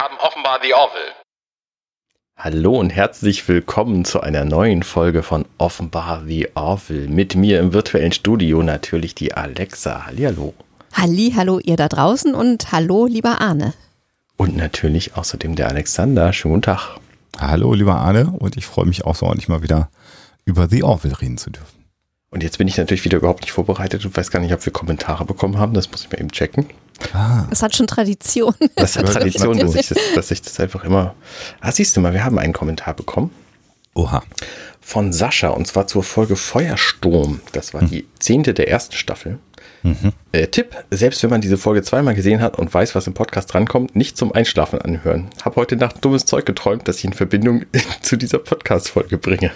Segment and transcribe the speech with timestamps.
[0.00, 1.12] haben offenbar The Orville.
[2.34, 7.06] Hallo und herzlich willkommen zu einer neuen Folge von Offenbar The Orville.
[7.06, 10.06] Mit mir im virtuellen Studio natürlich die Alexa.
[10.06, 10.54] Hallihallo.
[10.94, 13.74] Halli, hallo ihr da draußen und hallo lieber Arne.
[14.38, 16.32] Und natürlich außerdem der Alexander.
[16.32, 16.96] Schönen guten Tag.
[17.38, 19.90] Hallo lieber Arne und ich freue mich auch so ordentlich mal wieder
[20.46, 21.84] über The Orville reden zu dürfen.
[22.30, 24.72] Und jetzt bin ich natürlich wieder überhaupt nicht vorbereitet und weiß gar nicht, ob wir
[24.72, 25.74] Kommentare bekommen haben.
[25.74, 26.64] Das muss ich mal eben checken.
[27.12, 27.46] Ah.
[27.50, 28.54] Das hat schon Tradition.
[28.76, 31.14] Das hat Tradition, dass ich das, dass ich das einfach immer.
[31.60, 33.30] Ah, siehst du mal, wir haben einen Kommentar bekommen.
[33.94, 34.22] Oha.
[34.80, 37.40] Von Sascha und zwar zur Folge Feuersturm.
[37.52, 39.38] Das war die zehnte der ersten Staffel.
[39.82, 40.12] Mhm.
[40.32, 43.52] Äh, Tipp, selbst wenn man diese Folge zweimal gesehen hat und weiß, was im Podcast
[43.52, 45.28] drankommt, nicht zum Einschlafen anhören.
[45.42, 47.64] Hab heute Nacht dummes Zeug geträumt, das ich in Verbindung
[48.02, 49.52] zu dieser Podcast-Folge bringe.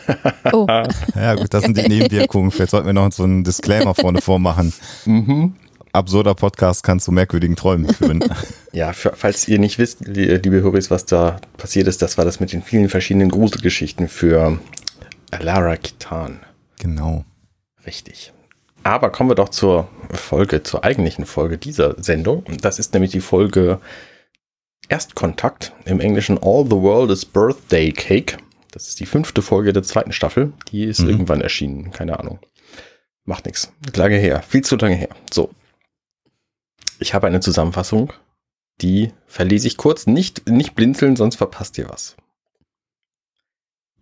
[0.52, 0.66] oh.
[1.14, 2.50] Ja gut, das sind die Nebenwirkungen.
[2.50, 4.72] Vielleicht sollten wir noch so einen Disclaimer vorne vormachen.
[5.04, 5.54] Mhm.
[5.94, 8.24] Absurder Podcast kann zu merkwürdigen Träumen führen.
[8.72, 12.41] Ja, für, falls ihr nicht wisst, liebe Höris, was da passiert ist, das war das
[12.41, 14.58] mit den vielen verschiedenen Gruselgeschichten für
[15.30, 16.41] Lara Kitan.
[16.80, 17.24] Genau.
[17.86, 18.32] Richtig.
[18.82, 22.42] Aber kommen wir doch zur Folge, zur eigentlichen Folge dieser Sendung.
[22.60, 23.78] Das ist nämlich die Folge
[24.88, 28.38] Erstkontakt, im Englischen All the World is Birthday Cake.
[28.72, 30.52] Das ist die fünfte Folge der zweiten Staffel.
[30.72, 31.10] Die ist mhm.
[31.10, 32.41] irgendwann erschienen, keine Ahnung.
[33.24, 33.72] Macht nichts.
[33.94, 35.08] Lange her, viel zu lange her.
[35.32, 35.50] So.
[36.98, 38.12] Ich habe eine Zusammenfassung,
[38.81, 40.06] die verlese ich kurz.
[40.06, 42.17] Nicht, nicht blinzeln, sonst verpasst ihr was.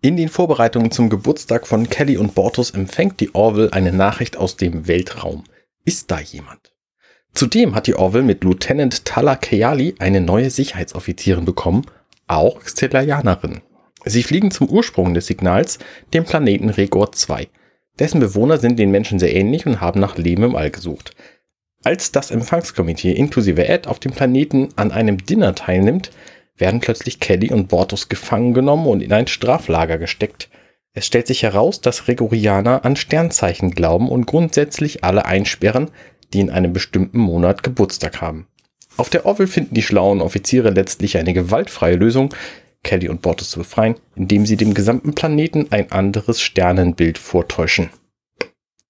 [0.01, 4.57] In den Vorbereitungen zum Geburtstag von Kelly und Bortus empfängt die Orville eine Nachricht aus
[4.57, 5.45] dem Weltraum.
[5.85, 6.73] Ist da jemand?
[7.33, 11.85] Zudem hat die Orville mit Lieutenant Tala Keali eine neue Sicherheitsoffizierin bekommen,
[12.27, 13.61] auch Stellarianerin.
[14.05, 15.79] Sie fliegen zum Ursprung des Signals,
[16.13, 17.47] dem Planeten Regor 2.
[17.97, 21.15] Dessen Bewohner sind den Menschen sehr ähnlich und haben nach Leben im All gesucht.
[21.83, 26.11] Als das Empfangskomitee inklusive Ed auf dem Planeten an einem Dinner teilnimmt,
[26.55, 30.49] werden plötzlich Kelly und Bortus gefangen genommen und in ein Straflager gesteckt.
[30.93, 35.89] Es stellt sich heraus, dass Regorianer an Sternzeichen glauben und grundsätzlich alle einsperren,
[36.31, 38.47] die in einem bestimmten Monat Geburtstag haben.
[38.95, 42.33] Auf der Orville finden die schlauen Offiziere letztlich eine gewaltfreie Lösung,
[42.83, 47.89] Kelly und Bortus zu befreien, indem sie dem gesamten Planeten ein anderes Sternenbild vortäuschen.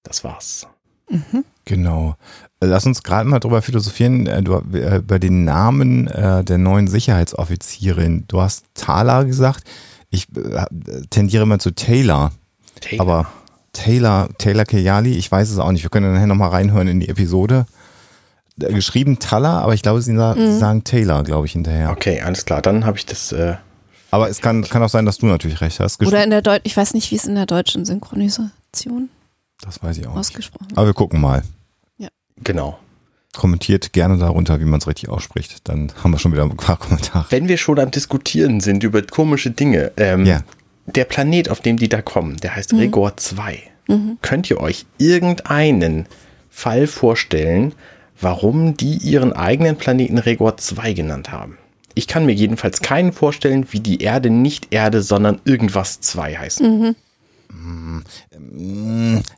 [0.02, 0.68] Das war's.
[1.08, 1.44] Mhm.
[1.64, 2.16] Genau.
[2.66, 6.88] Lass uns gerade mal drüber philosophieren, äh, du, äh, über den Namen äh, der neuen
[6.88, 8.24] Sicherheitsoffizierin.
[8.28, 9.64] Du hast Thala gesagt.
[10.10, 10.28] Ich
[11.10, 12.32] tendiere immer zu Taylor.
[12.80, 13.00] Taylor.
[13.00, 13.26] Aber
[13.72, 15.82] Taylor, Taylor Keyali, ich weiß es auch nicht.
[15.82, 17.66] Wir können nachher nochmal reinhören in die Episode.
[18.56, 20.58] Geschrieben Thala, aber ich glaube, sie, mhm.
[20.58, 21.90] sagen Taylor, glaube ich, hinterher.
[21.90, 22.62] Okay, alles klar.
[22.62, 23.32] Dann habe ich das.
[23.32, 23.56] Äh
[24.12, 26.00] aber es kann, kann auch sein, dass du natürlich recht hast.
[26.06, 29.08] Oder in der Deutsch, ich weiß nicht, wie es in der deutschen Synchronisation.
[29.60, 30.14] Das weiß ich auch.
[30.14, 30.66] Ausgesprochen.
[30.68, 30.78] Nicht.
[30.78, 31.42] Aber wir gucken mal.
[32.42, 32.78] Genau.
[33.32, 35.68] Kommentiert gerne darunter, wie man es richtig ausspricht.
[35.68, 37.26] Dann haben wir schon wieder ein paar Kommentare.
[37.30, 40.40] Wenn wir schon am Diskutieren sind über komische Dinge, ähm, ja.
[40.86, 42.80] der Planet, auf dem die da kommen, der heißt mhm.
[42.80, 43.58] Regor 2.
[43.88, 44.18] Mhm.
[44.22, 46.06] Könnt ihr euch irgendeinen
[46.48, 47.74] Fall vorstellen,
[48.20, 51.58] warum die ihren eigenen Planeten Regor 2 genannt haben?
[51.96, 56.60] Ich kann mir jedenfalls keinen vorstellen, wie die Erde nicht Erde, sondern irgendwas 2 heißt.
[56.60, 56.96] Mhm.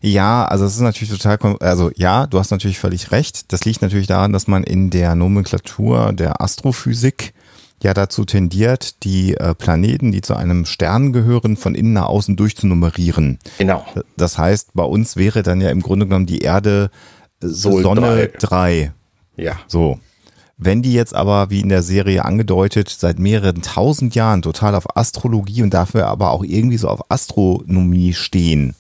[0.01, 3.53] Ja, also es ist natürlich total, also ja, du hast natürlich völlig recht.
[3.53, 7.35] Das liegt natürlich daran, dass man in der Nomenklatur der Astrophysik
[7.83, 12.37] ja dazu tendiert, die äh, Planeten, die zu einem Stern gehören, von innen nach außen
[12.37, 13.39] durchzunummerieren.
[13.59, 13.85] Genau.
[14.17, 16.91] Das heißt, bei uns wäre dann ja im Grunde genommen die Erde
[17.41, 18.93] Sol Sonne 3.
[19.37, 19.59] Ja.
[19.67, 19.99] So.
[20.59, 24.97] Wenn die jetzt aber, wie in der Serie angedeutet, seit mehreren tausend Jahren total auf
[24.97, 28.75] Astrologie und dafür aber auch irgendwie so auf Astronomie stehen,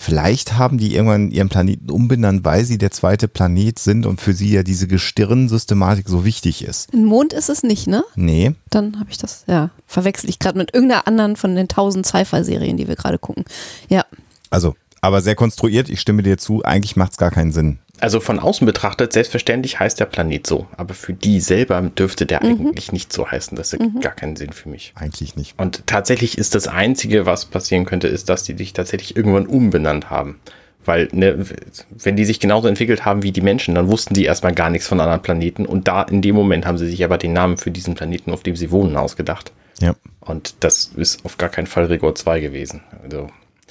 [0.00, 4.32] Vielleicht haben die irgendwann ihren Planeten umbenannt, weil sie der zweite Planet sind und für
[4.32, 6.94] sie ja diese Gestirnsystematik so wichtig ist.
[6.94, 8.04] Ein Mond ist es nicht, ne?
[8.14, 8.54] Nee.
[8.70, 12.76] Dann habe ich das, ja, verwechsel ich gerade mit irgendeiner anderen von den tausend Sci-Fi-Serien,
[12.76, 13.44] die wir gerade gucken.
[13.88, 14.04] Ja.
[14.50, 17.80] Also, aber sehr konstruiert, ich stimme dir zu, eigentlich macht es gar keinen Sinn.
[18.00, 22.44] Also von außen betrachtet, selbstverständlich heißt der Planet so, aber für die selber dürfte der
[22.44, 22.68] mhm.
[22.68, 23.56] eigentlich nicht so heißen.
[23.56, 24.00] Das ergibt mhm.
[24.00, 24.92] gar keinen Sinn für mich.
[24.94, 25.58] Eigentlich nicht.
[25.58, 30.10] Und tatsächlich ist das Einzige, was passieren könnte, ist, dass die dich tatsächlich irgendwann umbenannt
[30.10, 30.38] haben.
[30.84, 31.44] Weil, ne,
[31.90, 34.88] wenn die sich genauso entwickelt haben wie die Menschen, dann wussten die erstmal gar nichts
[34.88, 35.66] von anderen Planeten.
[35.66, 38.42] Und da in dem Moment haben sie sich aber den Namen für diesen Planeten, auf
[38.42, 39.52] dem sie wohnen, ausgedacht.
[39.80, 39.94] Ja.
[40.20, 42.82] Und das ist auf gar keinen Fall Rigor 2 gewesen.
[43.02, 43.28] Also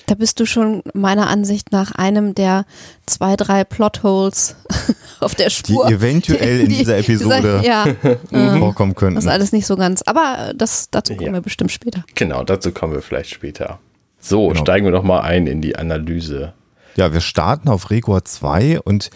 [0.08, 2.66] da bist du schon meiner Ansicht nach einem der
[3.06, 4.56] zwei, drei Plotholes
[5.20, 5.86] auf der Spur.
[5.88, 9.16] Die eventuell die, in dieser Episode dieser, ja, vorkommen könnten.
[9.16, 10.02] Das ist alles nicht so ganz.
[10.04, 11.34] Aber das, dazu kommen ja.
[11.34, 12.04] wir bestimmt später.
[12.16, 13.80] Genau, dazu kommen wir vielleicht später.
[14.20, 14.62] So, genau.
[14.62, 16.54] steigen wir doch mal ein in die Analyse.
[16.96, 19.10] Ja, wir starten auf Regor 2 und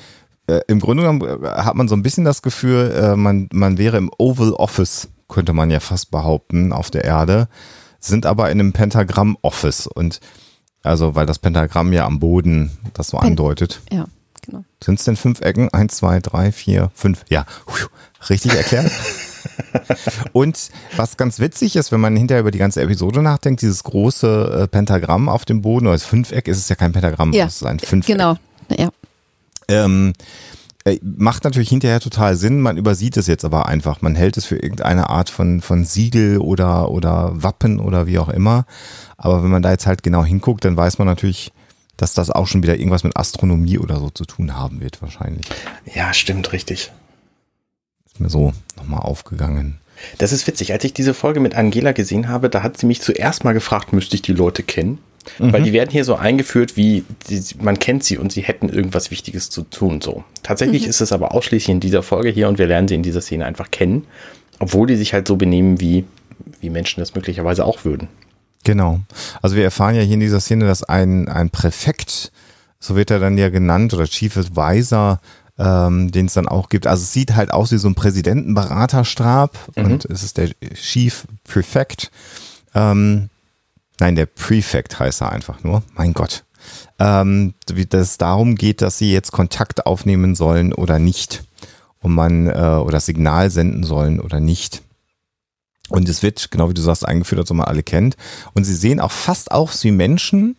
[0.48, 3.78] äh, im Grunde genommen äh, hat man so ein bisschen das Gefühl, äh, man, man
[3.78, 7.48] wäre im Oval Office, könnte man ja fast behaupten, auf der Erde,
[8.00, 10.20] sind aber in einem Pentagramm Office und
[10.84, 13.82] also, weil das Pentagramm ja am Boden das so Pen- andeutet.
[13.92, 14.06] Ja,
[14.42, 14.64] genau.
[14.84, 15.70] Sind es denn fünf Ecken?
[15.70, 17.24] Eins, zwei, drei, vier, fünf.
[17.30, 17.46] Ja,
[18.30, 18.92] richtig erklärt.
[20.34, 24.62] Und was ganz witzig ist, wenn man hinterher über die ganze Episode nachdenkt, dieses große
[24.64, 27.56] äh, Pentagramm auf dem Boden, oder das Fünfeck, ist es ja kein Pentagramm, Ja, es
[27.58, 28.16] ist ein Fünfeck.
[28.16, 28.38] Genau.
[28.70, 28.90] Ja.
[29.68, 30.14] Ähm,
[30.84, 34.02] äh, macht natürlich hinterher total Sinn, man übersieht es jetzt aber einfach.
[34.02, 38.30] Man hält es für irgendeine Art von, von Siegel oder, oder Wappen oder wie auch
[38.30, 38.66] immer.
[39.24, 41.52] Aber wenn man da jetzt halt genau hinguckt, dann weiß man natürlich,
[41.96, 45.46] dass das auch schon wieder irgendwas mit Astronomie oder so zu tun haben wird, wahrscheinlich.
[45.94, 46.92] Ja, stimmt, richtig.
[48.08, 49.78] Ist mir so nochmal aufgegangen.
[50.18, 50.74] Das ist witzig.
[50.74, 53.94] Als ich diese Folge mit Angela gesehen habe, da hat sie mich zuerst mal gefragt,
[53.94, 54.98] müsste ich die Leute kennen?
[55.38, 59.12] Weil die werden hier so eingeführt, wie die, man kennt sie und sie hätten irgendwas
[59.12, 60.02] Wichtiges zu tun.
[60.02, 60.24] So.
[60.42, 63.22] Tatsächlich ist es aber ausschließlich in dieser Folge hier und wir lernen sie in dieser
[63.22, 64.08] Szene einfach kennen,
[64.58, 66.06] obwohl die sich halt so benehmen, wie,
[66.60, 68.08] wie Menschen das möglicherweise auch würden.
[68.64, 69.02] Genau.
[69.42, 72.32] Also wir erfahren ja hier in dieser Szene, dass ein, ein Präfekt,
[72.80, 75.20] so wird er dann ja genannt, oder Chief Advisor,
[75.58, 76.88] ähm, den es dann auch gibt.
[76.88, 82.12] Also es sieht halt aus wie so ein Präsidentenberaterstab und es ist der Chief Prefect.
[82.74, 83.30] Ähm,
[84.00, 85.84] nein, der Prefect heißt er einfach nur.
[85.96, 86.44] Mein Gott.
[87.00, 91.44] Ähm, wie das darum geht, dass sie jetzt Kontakt aufnehmen sollen oder nicht.
[92.00, 94.82] Und man, äh, oder Signal senden sollen oder nicht.
[95.92, 98.16] Und es wird, genau wie du sagst, eingeführt, dass man alle kennt.
[98.54, 100.56] Und sie sehen auch fast aus wie Menschen,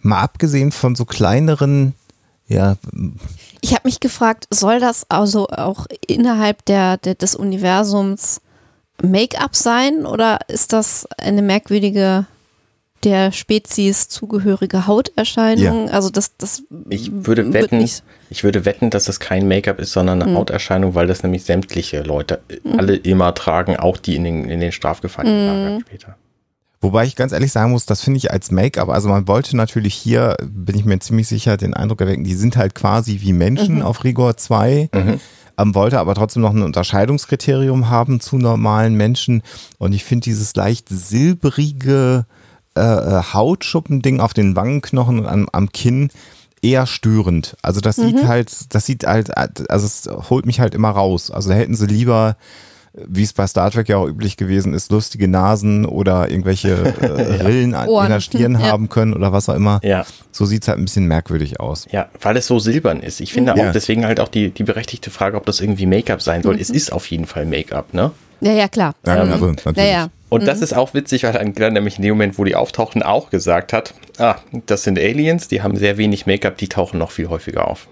[0.00, 1.94] mal abgesehen von so kleineren,
[2.48, 2.76] ja,
[3.60, 8.40] Ich habe mich gefragt, soll das also auch innerhalb der, der, des Universums
[9.02, 12.26] Make-up sein oder ist das eine merkwürdige
[13.04, 15.90] der Spezies zugehörige Hauterscheinung?
[15.90, 19.78] Also das, das Ich würde wird wetten, nicht- ich würde wetten, dass das kein Make-up
[19.80, 24.16] ist, sondern eine Hauterscheinung, weil das nämlich sämtliche Leute äh, alle immer tragen, auch die
[24.16, 26.16] in den, in den Strafgefangenenlagern später.
[26.80, 29.94] Wobei ich ganz ehrlich sagen muss, das finde ich als Make-up, also man wollte natürlich
[29.94, 33.82] hier, bin ich mir ziemlich sicher, den Eindruck erwecken, die sind halt quasi wie Menschen
[33.82, 34.90] auf Rigor 2,
[35.58, 39.42] ähm, wollte aber trotzdem noch ein Unterscheidungskriterium haben zu normalen Menschen.
[39.78, 42.26] Und ich finde dieses leicht silbrige
[42.76, 42.80] äh,
[43.18, 46.10] äh, Hautschuppending auf den Wangenknochen und am, am Kinn
[46.62, 47.56] eher störend.
[47.62, 49.30] Also das sieht halt, das sieht halt,
[49.70, 51.30] also es holt mich halt immer raus.
[51.30, 52.36] Also da hätten sie lieber
[53.08, 56.70] wie es bei Star Trek ja auch üblich gewesen ist, lustige Nasen oder irgendwelche
[57.02, 58.06] äh, Rillen an Ohren.
[58.06, 58.60] in der Stirn Ja.
[58.70, 59.80] haben können oder was auch immer.
[59.82, 60.06] Ja.
[60.32, 61.86] So sieht's halt ein bisschen merkwürdig aus.
[61.92, 63.20] Ja, weil es so silbern ist.
[63.20, 63.68] Ich finde Ja.
[63.68, 66.58] auch deswegen halt auch die, die berechtigte Frage, ob das irgendwie Make-up sein soll.
[66.58, 68.12] Es ist auf jeden Fall Make-up, ne?
[68.40, 68.94] Ja, ja, klar.
[69.06, 69.32] Ja, Mhm.
[69.32, 69.76] also natürlich.
[69.78, 70.10] ja, ja.
[70.28, 73.30] Und das ist auch witzig, weil Angela nämlich in dem Moment, wo die auftauchten, auch
[73.30, 74.36] gesagt hat, ah,
[74.66, 77.86] das sind Aliens, die haben sehr wenig Make-up, die tauchen noch viel häufiger auf.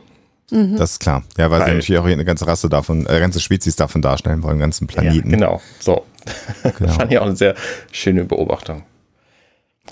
[0.50, 1.23] Das ist klar.
[1.38, 3.76] Ja, weil, sie Weil- natürlich auch hier eine ganze Rasse davon, äh, eine ganze Spezies
[3.76, 5.31] davon darstellen wollen, einen ganzen Planeten.
[5.31, 5.61] Ja, genau.
[5.81, 6.05] So.
[6.79, 6.93] Genau.
[6.93, 7.55] Fand ich auch eine sehr
[7.93, 8.82] schöne Beobachtung.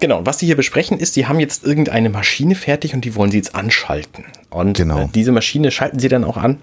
[0.00, 3.14] Genau, und was sie hier besprechen ist, sie haben jetzt irgendeine Maschine fertig und die
[3.14, 4.24] wollen sie jetzt anschalten.
[4.50, 5.02] Und Genau.
[5.04, 6.58] äh, diese Maschine schalten sie dann auch an.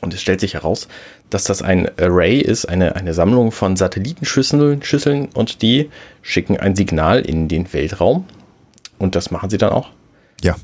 [0.00, 0.86] Und es stellt sich heraus,
[1.30, 5.90] dass das ein Array ist, eine, eine Sammlung von Satellitenschüsseln Schüsseln, und die
[6.22, 8.26] schicken ein Signal in den Weltraum.
[8.98, 9.90] Und das machen sie dann auch.
[10.42, 10.56] Ja,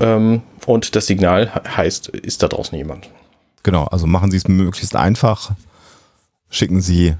[0.00, 3.08] Ähm, und das Signal he- heißt, ist da draußen jemand?
[3.64, 3.84] genau.
[3.84, 5.52] Also machen Sie es möglichst einfach.
[6.50, 7.14] Schicken Sie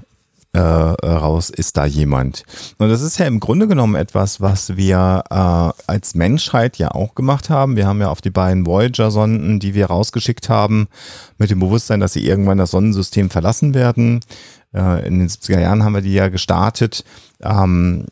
[0.53, 2.43] äh, raus, ist da jemand.
[2.77, 7.15] Und das ist ja im Grunde genommen etwas, was wir äh, als Menschheit ja auch
[7.15, 7.75] gemacht haben.
[7.75, 10.87] Wir haben ja auf die beiden Voyager-Sonden, die wir rausgeschickt haben,
[11.37, 14.19] mit dem Bewusstsein, dass sie irgendwann das Sonnensystem verlassen werden.
[14.73, 17.03] Äh, in den 70er Jahren haben wir die ja gestartet.
[17.41, 18.05] Ähm,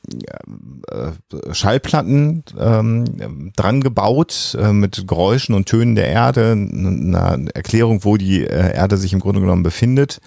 [0.89, 8.17] äh, Schallplatten ähm, dran gebaut äh, mit Geräuschen und Tönen der Erde, eine Erklärung, wo
[8.17, 10.21] die äh, Erde sich im Grunde genommen befindet.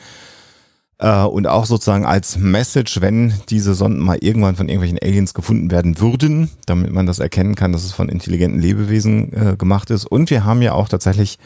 [1.05, 5.71] Äh, und auch sozusagen als Message, wenn diese Sonden mal irgendwann von irgendwelchen Aliens gefunden
[5.71, 10.07] werden würden, damit man das erkennen kann, dass es von intelligenten Lebewesen äh, gemacht ist.
[10.07, 11.39] Und wir haben ja auch tatsächlich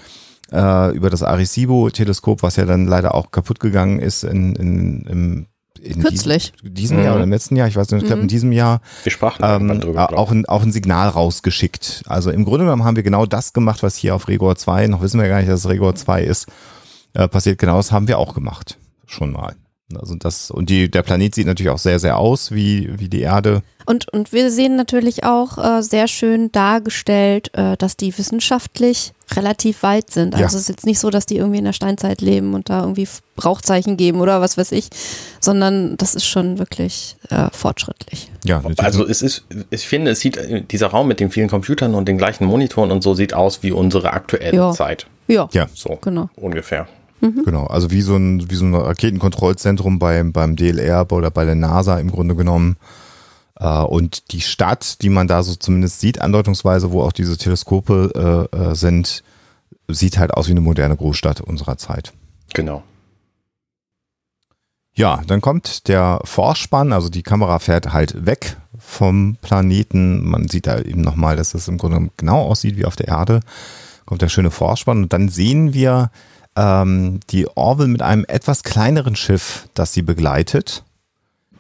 [0.53, 5.47] äh, über das Arecibo-Teleskop, was ja dann leider auch kaputt gegangen ist in, in, im
[5.81, 6.53] in Kürzlich.
[6.61, 8.81] Diesem, diesem Jahr oder im letzten Jahr, ich weiß nicht, ich glaube in diesem Jahr,
[9.05, 10.17] Wir sprachen ähm, drüber.
[10.17, 12.03] auch, ein, auch ein Signal rausgeschickt.
[12.07, 15.03] Also im Grunde genommen haben wir genau das gemacht, was hier auf Regor 2, noch
[15.03, 16.47] wissen wir gar nicht, dass es Regor 2 ist,
[17.15, 17.59] äh, passiert.
[17.59, 18.77] Genau das haben wir auch gemacht.
[19.09, 19.55] Schon mal.
[19.99, 23.23] Also das, und die, der Planet sieht natürlich auch sehr, sehr aus wie, wie die
[23.23, 23.63] Erde.
[23.87, 29.83] Und, und wir sehen natürlich auch äh, sehr schön dargestellt, äh, dass die wissenschaftlich relativ
[29.83, 30.35] weit sind.
[30.35, 30.47] Also Ja.
[30.49, 33.09] es ist jetzt nicht so, dass die irgendwie in der Steinzeit leben und da irgendwie
[33.37, 34.91] Brauchzeichen geben oder was weiß ich,
[35.41, 38.31] sondern das ist schon wirklich äh, fortschrittlich.
[38.45, 38.63] Ja.
[38.77, 42.07] Also es ist, ich finde, es sieht, äh, dieser Raum mit den vielen Computern und
[42.09, 44.73] den gleichen Monitoren und so sieht aus wie unsere aktuelle Ja.
[44.73, 45.07] Zeit.
[45.29, 45.67] Ja, Ja.
[45.73, 46.29] So genau.
[46.37, 46.87] ungefähr.
[47.21, 51.57] Genau, also wie so ein, wie so ein Raketenkontrollzentrum beim, beim DLR oder bei der
[51.57, 52.77] NASA im Grunde genommen.
[53.59, 58.49] Äh, und die Stadt, die man da so zumindest sieht, andeutungsweise, wo auch diese Teleskope
[58.53, 59.23] äh, äh, sind,
[59.89, 62.13] sieht halt aus wie eine moderne Großstadt unserer Zeit.
[62.55, 62.83] Genau.
[64.95, 70.29] Ja, dann kommt der Vorspann, also die Kamera fährt halt weg vom Planeten.
[70.29, 73.41] Man sieht da eben nochmal, dass es im Grunde genau aussieht wie auf der Erde.
[74.07, 76.11] Kommt der schöne Vorspann und dann sehen wir
[76.59, 80.83] ähm, die Orville mit einem etwas kleineren Schiff, das sie begleitet.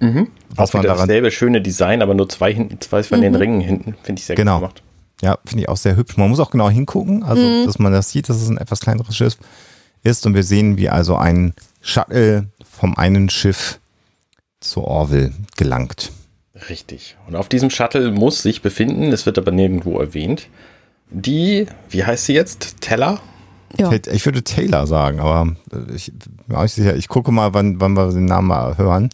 [0.01, 3.35] Was Auch man wieder daran- dasselbe schöne Design, aber nur zwei hinten, zwei von den
[3.35, 3.95] Ringen hinten.
[4.03, 4.55] Finde ich sehr Genau.
[4.61, 4.83] gut gemacht.
[5.23, 6.17] Ja, finde ich auch sehr hübsch.
[6.17, 9.17] Man muss auch genau hingucken, also dass man das sieht, dass es ein etwas kleineres
[9.17, 9.37] Schiff
[10.05, 10.25] ist.
[10.27, 13.81] Und wir sehen, wie also ein Shuttle vom einen Schiff
[14.61, 16.13] zur Orville gelangt.
[16.69, 17.17] Richtig.
[17.27, 20.47] Und auf diesem Shuttle muss sich befinden, es wird aber nirgendwo erwähnt,
[21.11, 22.81] die, wie heißt sie jetzt?
[22.81, 23.21] Teller?
[23.77, 23.93] Ja.
[23.93, 25.55] Ich würde Taylor sagen, aber
[25.95, 26.13] ich
[26.47, 26.97] bin auch nicht sicher.
[26.97, 29.11] Ich gucke mal, wann, wann wir den Namen mal hören.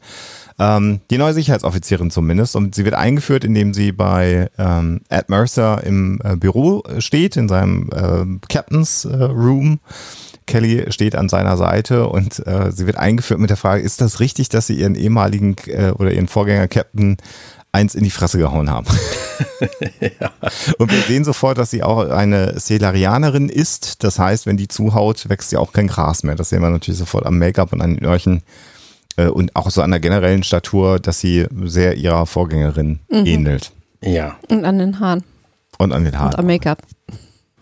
[0.59, 2.55] Ähm, die neue Sicherheitsoffizierin zumindest.
[2.55, 7.49] Und sie wird eingeführt, indem sie bei ähm, Ed Mercer im äh, Büro steht, in
[7.49, 9.81] seinem äh, Captain's äh, Room.
[10.47, 14.21] Kelly steht an seiner Seite und äh, sie wird eingeführt mit der Frage, ist das
[14.21, 17.17] richtig, dass sie ihren ehemaligen äh, oder ihren Vorgänger Captain
[17.75, 18.87] eins in die Fresse gehauen haben?
[20.79, 24.05] Und wir sehen sofort, dass sie auch eine Celarianerin ist.
[24.05, 26.35] Das heißt, wenn die zuhaut, wächst ja auch kein Gras mehr.
[26.37, 28.43] Das sehen wir natürlich sofort am Make-up und an den Öhrchen
[29.17, 33.73] äh, und auch so an der generellen Statur, dass sie sehr ihrer Vorgängerin ähnelt.
[34.03, 34.37] Ja.
[34.49, 35.25] Und an den Haaren
[35.79, 36.35] Und an den und Haaren.
[36.37, 36.79] am Make-up.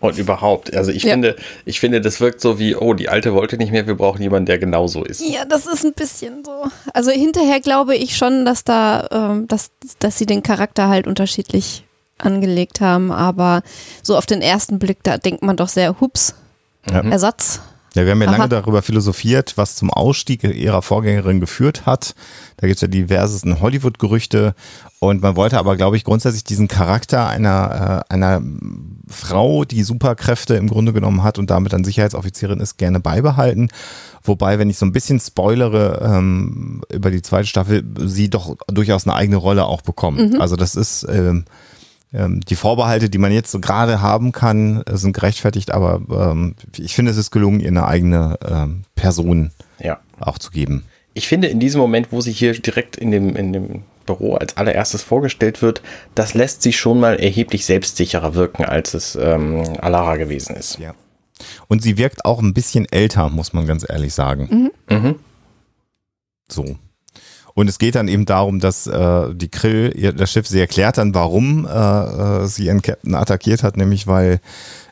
[0.03, 0.75] Und überhaupt.
[0.75, 1.11] Also ich Ja.
[1.13, 4.21] finde, ich finde, das wirkt so wie, oh, die alte wollte nicht mehr, wir brauchen
[4.21, 5.21] jemanden, der genauso ist.
[5.21, 6.65] Ja, das ist ein bisschen so.
[6.93, 11.85] Also hinterher glaube ich schon, dass da, ähm, dass, dass sie den Charakter halt unterschiedlich
[12.17, 13.63] angelegt haben, aber
[14.01, 16.35] so auf den ersten Blick, da denkt man doch sehr, hups,
[16.91, 17.01] Ja.
[17.01, 17.61] Ersatz.
[17.95, 18.37] Ja, wir haben ja Aha.
[18.37, 22.15] lange darüber philosophiert, was zum Ausstieg ihrer Vorgängerin geführt hat.
[22.57, 24.55] Da gibt es ja diversesten Hollywood-Gerüchte.
[24.99, 28.41] Und man wollte aber, glaube ich, grundsätzlich diesen Charakter einer, äh, einer
[29.07, 33.69] Frau, die Superkräfte im Grunde genommen hat und damit dann Sicherheitsoffizierin ist, gerne beibehalten.
[34.23, 39.05] Wobei, wenn ich so ein bisschen spoilere ähm, über die zweite Staffel, sie doch durchaus
[39.05, 40.39] eine eigene Rolle auch bekommt.
[40.39, 41.45] Also das ist ähm,
[42.13, 46.01] die Vorbehalte, die man jetzt so gerade haben kann, äh, sind gerechtfertigt, aber
[46.31, 49.99] ähm, ich finde, es ist gelungen, ihr eine eigene ähm, Person Ja.
[50.19, 50.83] auch zu geben.
[51.15, 54.57] Ich finde, in diesem Moment, wo sie hier direkt in dem, in dem Büro als
[54.57, 55.81] allererstes vorgestellt wird,
[56.15, 60.77] das lässt sie schon mal erheblich selbstsicherer wirken, als es ähm, Alara gewesen ist.
[60.79, 60.93] Ja.
[61.67, 64.69] Und sie wirkt auch ein bisschen älter, muss man ganz ehrlich sagen.
[64.89, 65.15] Mhm.
[66.49, 66.77] So.
[67.55, 70.97] Und es geht dann eben darum, dass äh, die Krill, ihr, das Schiff, sie erklärt
[70.97, 74.39] dann, warum äh, äh, sie ihren Captain attackiert hat, nämlich weil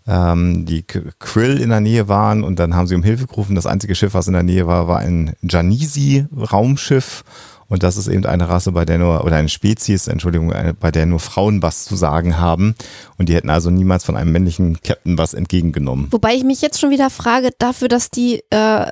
[0.08, 3.56] ähm, die Krill in der Nähe waren und dann haben sie um Hilfe gerufen.
[3.56, 7.24] Das einzige Schiff, was in der Nähe war, war ein Janisi-Raumschiff.
[7.68, 11.06] Und das ist eben eine Rasse, bei der nur, oder eine Spezies, Entschuldigung, bei der
[11.06, 12.76] nur Frauen was zu sagen haben.
[13.18, 16.08] Und die hätten also niemals von einem männlichen Captain was entgegengenommen.
[16.12, 18.88] Wobei ich mich jetzt schon wieder frage, dafür, dass die äh,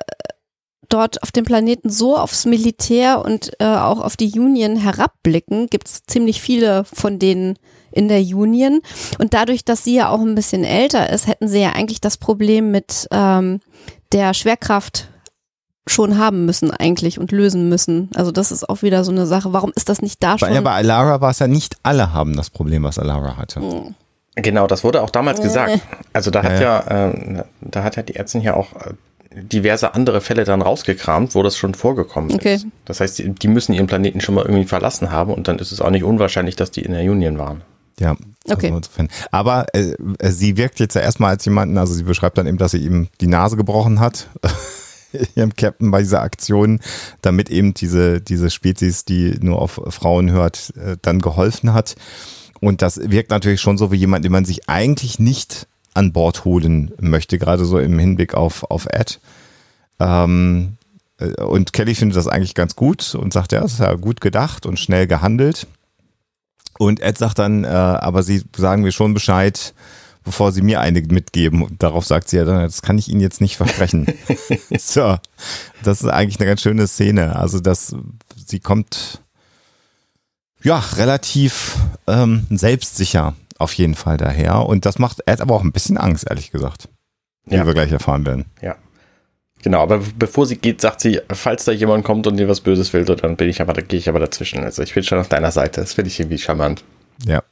[0.92, 5.88] dort auf dem Planeten so aufs Militär und äh, auch auf die Union herabblicken, gibt
[5.88, 7.58] es ziemlich viele von denen
[7.92, 8.80] in der Union.
[9.18, 12.16] Und dadurch, dass sie ja auch ein bisschen älter ist, hätten sie ja eigentlich das
[12.16, 13.60] Problem mit ähm,
[14.12, 15.08] der Schwerkraft
[15.86, 18.10] schon haben müssen eigentlich und lösen müssen.
[18.14, 19.52] Also das ist auch wieder so eine Sache.
[19.52, 20.48] Warum ist das nicht da schon?
[20.48, 23.60] Bei, ja, bei Alara war es ja nicht alle haben das Problem, was Alara hatte.
[24.36, 25.80] Genau, das wurde auch damals gesagt.
[26.12, 28.94] Also da hat Ja, ja, ähm, da hat ja die Ärztin ja auch äh,
[29.34, 32.54] diverse andere Fälle dann rausgekramt, wo das schon vorgekommen Okay.
[32.56, 32.66] ist.
[32.84, 35.72] Das heißt, die, die müssen ihren Planeten schon mal irgendwie verlassen haben und dann ist
[35.72, 37.62] es auch nicht unwahrscheinlich, dass die in der Union waren.
[38.00, 38.16] Ja.
[38.46, 38.66] Okay.
[38.66, 39.08] Also insofern.
[39.30, 42.58] Aber äh, äh, sie wirkt jetzt ja erstmal als jemanden, also sie beschreibt dann eben,
[42.58, 44.28] dass sie ihm die Nase gebrochen hat,
[45.36, 46.80] ihrem Captain bei dieser Aktion,
[47.20, 51.94] damit eben diese, diese Spezies, die nur auf Frauen hört, äh, dann geholfen hat.
[52.60, 56.44] Und das wirkt natürlich schon so wie jemand, den man sich eigentlich nicht an Bord
[56.44, 59.20] holen möchte, gerade so im Hinblick auf, auf Ed.
[59.98, 60.76] Ähm,
[61.18, 64.20] äh, und Kelly findet das eigentlich ganz gut und sagt, ja, das ist ja gut
[64.20, 65.66] gedacht und schnell gehandelt.
[66.78, 69.74] Und Ed sagt dann, äh, aber sie sagen mir schon Bescheid,
[70.24, 71.62] bevor sie mir eine mitgeben.
[71.62, 74.06] Und darauf sagt sie ja dann, das kann ich Ihnen jetzt nicht versprechen.
[74.78, 75.16] so,
[75.82, 77.36] das ist eigentlich eine ganz schöne Szene.
[77.36, 77.94] Also, dass
[78.46, 79.20] sie kommt,
[80.62, 84.66] ja, relativ ähm, selbstsicher auf jeden Fall daher.
[84.66, 86.88] Und das macht Ed aber auch ein bisschen Angst, ehrlich gesagt.
[87.46, 87.66] Wie Ja.
[87.66, 88.44] wir gleich erfahren werden.
[88.62, 88.76] Ja.
[89.62, 92.92] Genau, aber bevor sie geht, sagt sie, falls da jemand kommt und dir was Böses
[92.94, 94.64] will, dann bin ich aber, da gehe ich aber dazwischen.
[94.64, 95.80] Also ich bin schon auf deiner Seite.
[95.82, 96.82] Das finde ich irgendwie charmant.
[97.26, 97.42] Ja.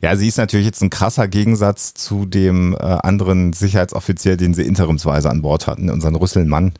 [0.00, 4.62] Ja, sie ist natürlich jetzt ein krasser Gegensatz zu dem äh, anderen Sicherheitsoffizier, den sie
[4.62, 6.74] interimsweise an Bord hatten, unseren Rüsselmann.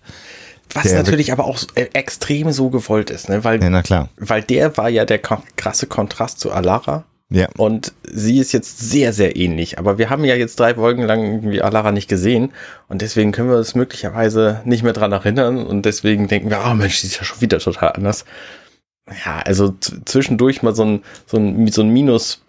[0.75, 3.45] Was natürlich aber auch äh, extrem so gewollt ist, ne?
[3.45, 3.61] weil,
[4.19, 7.05] Ja, weil der war ja der krasse Kontrast zu Alara.
[7.31, 7.49] Ja.
[7.57, 9.79] Und sie ist jetzt sehr, sehr ähnlich.
[9.79, 12.53] Aber wir haben ja jetzt drei Folgen lang irgendwie Alara nicht gesehen.
[12.89, 15.65] Und deswegen können wir uns möglicherweise nicht mehr dran erinnern.
[15.65, 18.25] Und deswegen denken wir, oh Mensch, die ist ja schon wieder total anders.
[19.25, 22.45] Ja, also zwischendurch mal so ein, so ein, so ein Minus,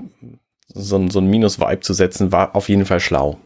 [0.73, 3.39] so ein, so ein Minus-Vibe zu setzen, war auf jeden Fall schlau.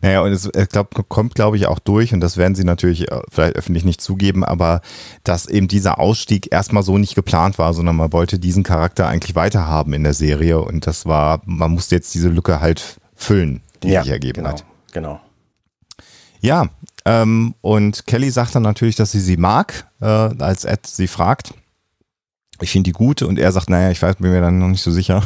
[0.00, 3.10] Naja, und es äh, glaub, kommt, glaube ich, auch durch, und das werden sie natürlich
[3.10, 4.80] äh, vielleicht öffentlich nicht zugeben, aber
[5.24, 9.34] dass eben dieser Ausstieg erstmal so nicht geplant war, sondern man wollte diesen Charakter eigentlich
[9.34, 13.90] weiterhaben in der Serie und das war, man musste jetzt diese Lücke halt füllen, die
[13.90, 14.64] sich ergeben genau, hat.
[14.92, 15.20] genau.
[16.40, 16.68] Ja,
[17.04, 21.54] ähm, und Kelly sagt dann natürlich, dass sie sie mag, äh, als Ed sie fragt.
[22.60, 24.82] Ich finde die gut und er sagt, naja, ich weiß, bin mir dann noch nicht
[24.82, 25.22] so sicher.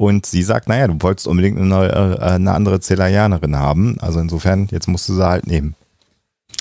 [0.00, 3.98] Und sie sagt, naja, du wolltest unbedingt eine, neue, äh, eine andere Zelarianerin haben.
[4.00, 5.74] Also insofern, jetzt musst du sie halt nehmen.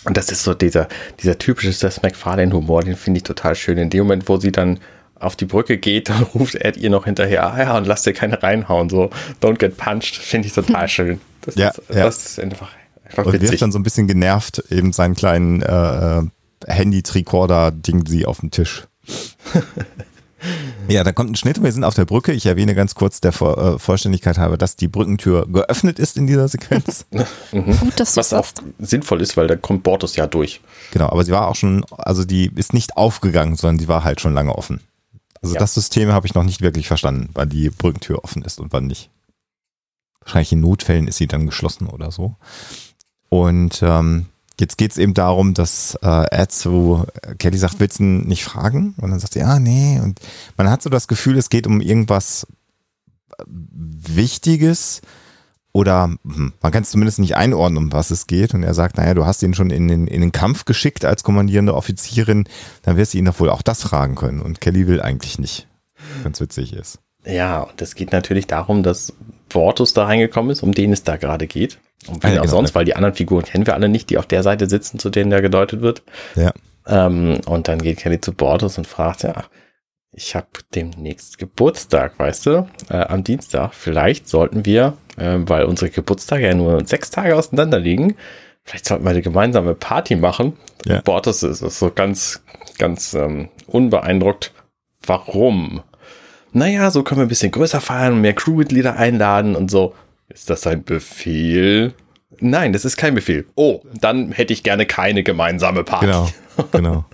[0.04, 0.90] Und das ist so dieser,
[1.24, 3.78] dieser typische Seth MacFarlane-Humor, den finde ich total schön.
[3.78, 4.82] In dem Moment, wo sie dann
[5.16, 8.12] auf die Brücke geht, dann ruft Ed ihr noch hinterher, ah ja, und lass dir
[8.12, 9.10] keine reinhauen, so,
[9.42, 11.22] don't get punched, finde ich total schön.
[11.40, 12.04] Das, Ja, ist, ja.
[12.04, 12.72] das ist einfach,
[13.06, 13.62] einfach Und wirft witzig.
[13.62, 16.24] dann so ein bisschen genervt eben seinen kleinen äh, äh,
[16.68, 18.86] Handy-Tricorder-Ding sie auf den Tisch.
[20.88, 21.62] Ja, da kommt ein Schnitt.
[21.62, 22.32] Wir sind auf der Brücke.
[22.32, 26.28] Ich erwähne ganz kurz der Vor äh, Vollständigkeit halber, dass die Brückentür geöffnet ist in
[26.28, 27.06] dieser Sequenz.
[27.52, 28.48] Gut, dass du Was auch
[28.80, 30.62] sinnvoll ist, weil da kommt Bortus ja durch.
[30.92, 34.22] genau, aber sie war auch schon, also die ist nicht aufgegangen, sondern die war halt
[34.22, 34.82] schon lange offen.
[35.42, 35.60] Also Ja.
[35.60, 38.88] das System habe ich noch nicht wirklich verstanden, wann die Brückentür offen ist und wann
[38.88, 39.10] nicht.
[40.22, 42.36] Wahrscheinlich in Notfällen ist sie dann geschlossen oder so.
[43.30, 44.26] Und ähm,
[44.60, 47.06] jetzt geht es eben darum, dass äh, Ed zu
[47.38, 48.96] Kelly sagt, willst du nicht fragen?
[49.02, 50.00] Und dann sagt sie, ja, nee.
[50.00, 50.20] Und
[50.58, 52.48] man hat so das Gefühl, es geht um irgendwas
[53.38, 55.02] äh, Wichtiges
[55.72, 58.54] oder hm, man kann es zumindest nicht einordnen, um was es geht.
[58.54, 61.24] Und er sagt, naja, du hast ihn schon in den, in den Kampf geschickt als
[61.24, 62.46] kommandierende Offizierin,
[62.82, 64.42] dann wirst du ihn doch wohl auch das fragen können.
[64.42, 65.68] Und Kelly will eigentlich nicht.
[66.24, 67.00] Ganz witzig ist.
[67.26, 69.14] Ja, und es geht natürlich darum, dass
[69.50, 71.80] Bortus da reingekommen ist, um den es da gerade geht.
[72.08, 72.56] Und wen Ja, auch genau.
[72.56, 75.10] sonst, weil die anderen Figuren kennen wir alle nicht, die auf der Seite sitzen, zu
[75.10, 76.04] denen da gedeutet wird.
[76.36, 76.52] Ja.
[76.88, 79.44] Ähm, und dann geht Kelly zu Bortus und fragt, ja,
[80.12, 83.74] ich habe demnächst Geburtstag, weißt du, äh, am Dienstag.
[83.74, 88.16] Vielleicht sollten wir, äh, weil unsere Geburtstage ja nur sechs Tage auseinander liegen,
[88.64, 90.54] vielleicht sollten wir eine gemeinsame Party machen.
[90.86, 91.02] Ja.
[91.02, 92.44] Bortus ist, ist so ganz,
[92.78, 94.54] ganz ähm, unbeeindruckt.
[95.06, 95.82] Warum?
[96.52, 99.94] Naja, so können wir ein bisschen größer feiern und mehr Crewmitglieder einladen und so.
[100.30, 101.94] Ist das ein Befehl?
[102.40, 103.46] Nein, das ist kein Befehl.
[103.56, 106.06] Oh, dann hätte ich gerne keine gemeinsame Party.
[106.06, 106.30] Genau,
[106.72, 107.06] genau.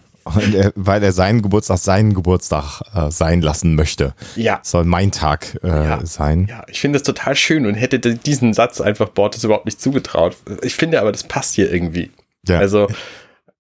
[0.56, 4.16] Er, weil er seinen Geburtstag seinen Geburtstag äh, sein lassen möchte.
[4.36, 4.60] Ja.
[4.64, 6.06] Soll mein Tag äh, Ja.
[6.06, 6.48] sein.
[6.50, 10.36] Ja, ich finde es total schön und hätte diesen Satz einfach Bortes überhaupt nicht zugetraut.
[10.64, 12.10] Ich finde aber, das passt hier irgendwie.
[12.48, 12.58] Ja.
[12.58, 12.88] Also,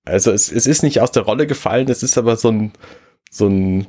[0.05, 2.71] also es, es ist nicht aus der Rolle gefallen, es ist aber so ein,
[3.29, 3.85] so ein,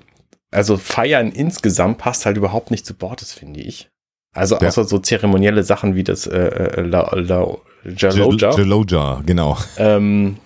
[0.51, 3.89] also Feiern insgesamt passt halt überhaupt nicht zu Bortes, finde ich.
[4.37, 4.69] Also Ja.
[4.69, 7.47] außer so zeremonielle Sachen wie das äh, äh, La, La,
[7.85, 8.57] Jaloja.
[8.57, 9.57] Jaloja, genau.
[9.79, 10.37] Ähm,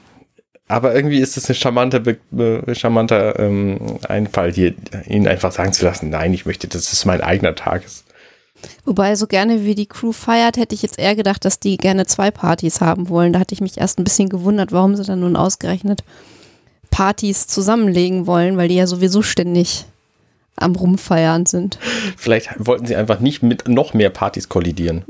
[0.68, 2.18] aber irgendwie ist es ein charmanter, Be
[2.66, 4.74] äh, charmanter ähm, Einfall, hier
[5.09, 8.05] ihn einfach sagen zu lassen, nein, ich möchte, dass es mein eigener Tag ist.
[8.85, 12.07] Wobei, so gerne wie die Crew feiert, hätte ich jetzt eher gedacht, dass die gerne
[12.07, 13.33] zwei Partys haben wollen.
[13.33, 16.05] Da hatte ich mich erst ein bisschen gewundert, warum sie dann nun ausgerechnet
[16.90, 19.87] Partys zusammenlegen wollen, weil die ja sowieso ständig
[20.61, 21.79] am Rumfeiern sind.
[22.16, 25.05] Vielleicht wollten sie einfach nicht mit noch mehr Partys kollidieren.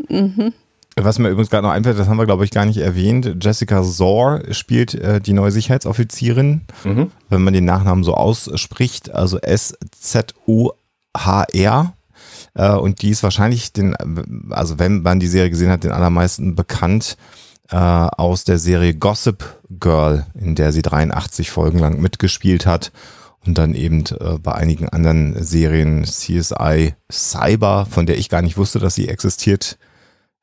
[0.96, 3.36] Was mir übrigens gerade noch einfällt, das haben wir, glaube ich, gar nicht erwähnt.
[3.40, 7.10] Jessica Zor spielt äh, die neue Sicherheitsoffizierin, Mhm.
[7.28, 9.38] wenn man den Nachnamen so ausspricht, also
[10.52, 11.92] S-Z-U-H-R.
[12.54, 13.94] Äh, und die ist wahrscheinlich den,
[14.50, 17.16] also wenn man die Serie gesehen hat, den allermeisten bekannt
[17.70, 19.44] äh, aus der Serie Gossip
[19.78, 22.90] Girl, in der sie 83 Folgen lang mitgespielt hat
[23.46, 28.56] und dann eben äh, bei einigen anderen Serien CSI Cyber, von der ich gar nicht
[28.56, 29.78] wusste, dass sie existiert,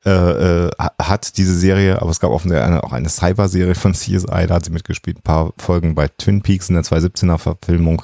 [0.06, 4.56] äh, äh, hat diese Serie, aber es gab offensichtlich auch eine Cyber-Serie von CSI, da
[4.56, 8.04] hat sie mitgespielt, ein paar Folgen bei Twin Peaks in der 2017er Verfilmung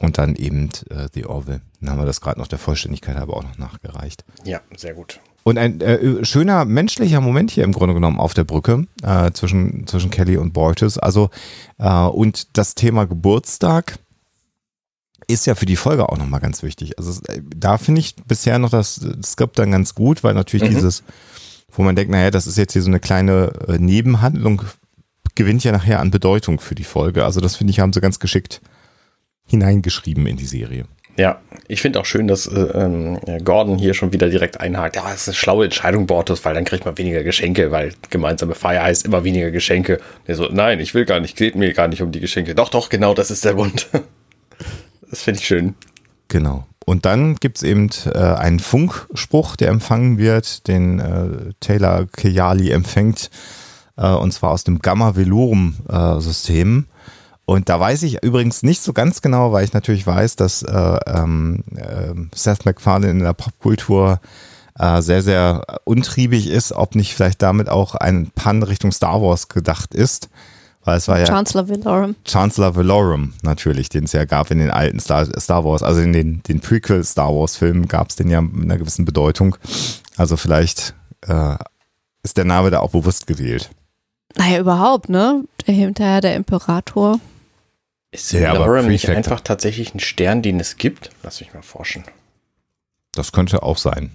[0.00, 1.60] und dann eben äh, The Orville.
[1.80, 4.24] Dann haben wir das gerade noch der Vollständigkeit aber auch noch nachgereicht.
[4.44, 5.20] Ja, sehr gut.
[5.44, 9.86] Und ein äh, schöner menschlicher Moment hier im Grunde genommen auf der Brücke äh, zwischen,
[9.86, 10.98] zwischen Kelly und Borges.
[10.98, 11.28] Also,
[11.78, 13.98] äh, und das Thema Geburtstag
[15.26, 16.98] ist ja für die Folge auch nochmal ganz wichtig.
[16.98, 20.76] Also, äh, da finde ich bisher noch das Skript dann ganz gut, weil natürlich Mhm.
[20.76, 21.02] dieses,
[21.72, 24.62] wo man denkt, naja, das ist jetzt hier so eine kleine äh, Nebenhandlung,
[25.34, 27.22] gewinnt ja nachher an Bedeutung für die Folge.
[27.24, 28.62] Also, das finde ich, haben sie ganz geschickt
[29.46, 30.86] hineingeschrieben in die Serie.
[31.16, 34.96] Ja, ich finde auch schön, dass äh, ähm, Gordon hier schon wieder direkt einhakt.
[34.96, 38.54] Ja, das ist eine schlaue Entscheidung, Bortus, weil dann kriegt man weniger Geschenke, weil gemeinsame
[38.54, 40.00] Feier heißt immer weniger Geschenke.
[40.26, 42.54] Der so, nein, ich will gar nicht, geht mir gar nicht um die Geschenke.
[42.54, 43.88] Doch, doch, genau, das ist der Grund.
[45.10, 45.74] das finde ich schön.
[46.28, 46.66] Genau.
[46.84, 52.70] Und dann gibt es eben äh, einen Funkspruch, der empfangen wird, den äh, Taylor Keyali
[52.70, 53.30] empfängt,
[53.96, 56.20] äh, und zwar aus dem Gamma Velorum äh.
[57.46, 60.96] Und da weiß ich übrigens nicht so ganz genau, weil ich natürlich weiß, dass äh,
[60.96, 64.20] äh, Seth MacFarlane in der Popkultur
[64.78, 69.48] äh, sehr, sehr untriebig ist, ob nicht vielleicht damit auch ein Pan Richtung Star Wars
[69.48, 70.30] gedacht ist.
[70.84, 72.14] Weil es war ja Chancellor Valorum.
[72.26, 76.12] Chancellor Valorum natürlich, den es ja gab in den alten Star, Star Wars, also in
[76.12, 79.56] den, den Prequel Star Wars Filmen gab es den ja mit einer gewissen Bedeutung.
[80.16, 80.94] Also vielleicht
[81.26, 81.56] äh,
[82.22, 83.70] ist der Name da auch bewusst gewählt.
[84.36, 85.44] Naja, überhaupt, ne?
[85.64, 87.18] Hinterher der Imperator.
[88.14, 91.10] Ist Ja, Valorum nicht einfach tatsächlich ein Stern, den es gibt?
[91.24, 92.04] Lass mich mal forschen.
[93.12, 94.12] Das könnte auch sein.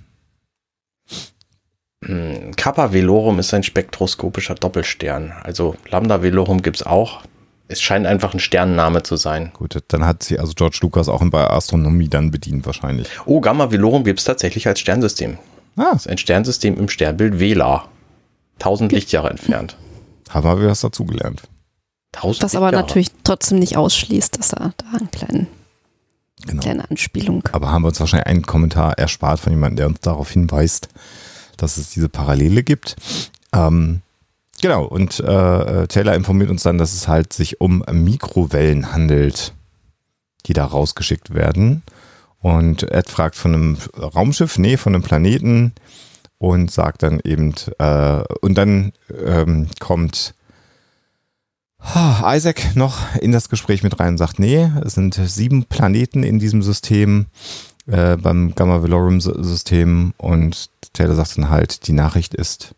[2.06, 5.34] Hm, Kappa Velorum ist ein spektroskopischer Doppelstern.
[5.44, 7.24] Also Lambda Velorum gibt es auch.
[7.68, 9.52] Es scheint einfach ein Sternenname zu sein.
[9.54, 13.08] Gut, dann hat sie also George Lucas auch bei Astronomie dann bedient wahrscheinlich.
[13.26, 15.38] Oh, Gamma Velorum gibt es tatsächlich als Sternsystem.
[15.76, 17.90] Ah, Das ist ein Sternsystem im Sternbild Vela.
[18.60, 19.78] 1000 Lichtjahre entfernt.
[20.30, 21.44] haben wir was dazugelernt.
[22.14, 22.88] 1000 Was aber Lichtjahre.
[22.88, 25.48] natürlich trotzdem nicht ausschließt, dass da, da eine kleine,
[26.46, 26.62] Genau.
[26.62, 27.44] kleine Anspielung.
[27.52, 30.88] Aber haben wir uns wahrscheinlich einen Kommentar erspart von jemandem, der uns darauf hinweist,
[31.58, 32.96] dass es diese Parallele gibt.
[33.54, 34.02] Ähm,
[34.62, 39.54] genau, und äh, Taylor informiert uns dann, dass es halt sich um Mikrowellen handelt,
[40.46, 41.84] die da rausgeschickt werden.
[42.42, 45.74] Und Ed fragt von einem Raumschiff, nee, von einem Planeten
[46.38, 48.94] und sagt dann eben, äh, und dann
[49.26, 50.34] ähm, kommt
[51.82, 56.40] Isaac noch in das Gespräch mit rein und sagt, nee, es sind sieben Planeten in
[56.40, 57.28] diesem System,
[57.88, 62.76] äh, beim Gamma Velorum System und Taylor sagt dann halt, die Nachricht ist,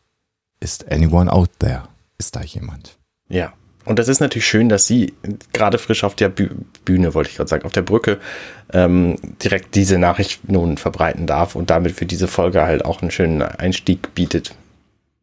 [0.60, 1.84] ist anyone out there?
[2.18, 2.98] Ist da jemand?
[3.30, 3.54] Ja.
[3.84, 5.16] Und das ist natürlich schön, dass sie
[5.54, 6.50] gerade frisch auf der Büh
[6.86, 8.20] Bühne, wollte ich gerade sagen, auf der Brücke
[8.74, 13.10] ähm, direkt diese Nachricht nun verbreiten darf und damit für diese Folge halt auch einen
[13.10, 14.54] schönen Einstieg bietet.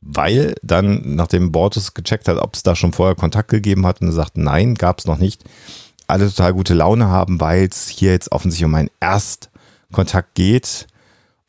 [0.00, 4.12] Weil dann, nachdem Bortus gecheckt hat, ob es da schon vorher Kontakt gegeben hat und
[4.12, 5.44] sagt, nein, gab es noch nicht,
[6.06, 10.86] alle total gute Laune haben, weil es hier jetzt offensichtlich um einen Erstkontakt geht.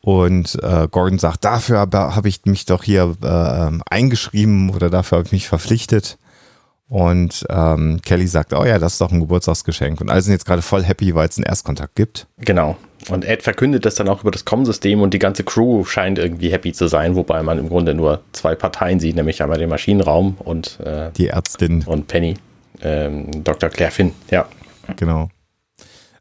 [0.02, 5.20] Und äh, Gordon sagt, dafür habe hab ich mich doch hier äh, eingeschrieben oder dafür
[5.20, 6.18] habe ich mich verpflichtet.
[6.90, 10.02] Und ähm, Kelly sagt, oh ja, das ist doch ein Geburtstagsgeschenk.
[10.02, 12.26] Und alle sind jetzt gerade voll happy, weil es einen Erstkontakt gibt.
[12.40, 12.78] Genau.
[13.10, 16.52] Und Ed verkündet das dann auch über das Com-System und die ganze Crew scheint irgendwie
[16.52, 20.36] happy zu sein, wobei man im Grunde nur zwei Parteien sieht, nämlich einmal den Maschinenraum
[20.40, 22.36] und, äh, Die Ärztin, und Penny,
[22.82, 23.70] ähm, Dr.
[23.70, 24.14] Claire Finn.
[24.32, 24.48] Ja.
[24.98, 25.30] genau.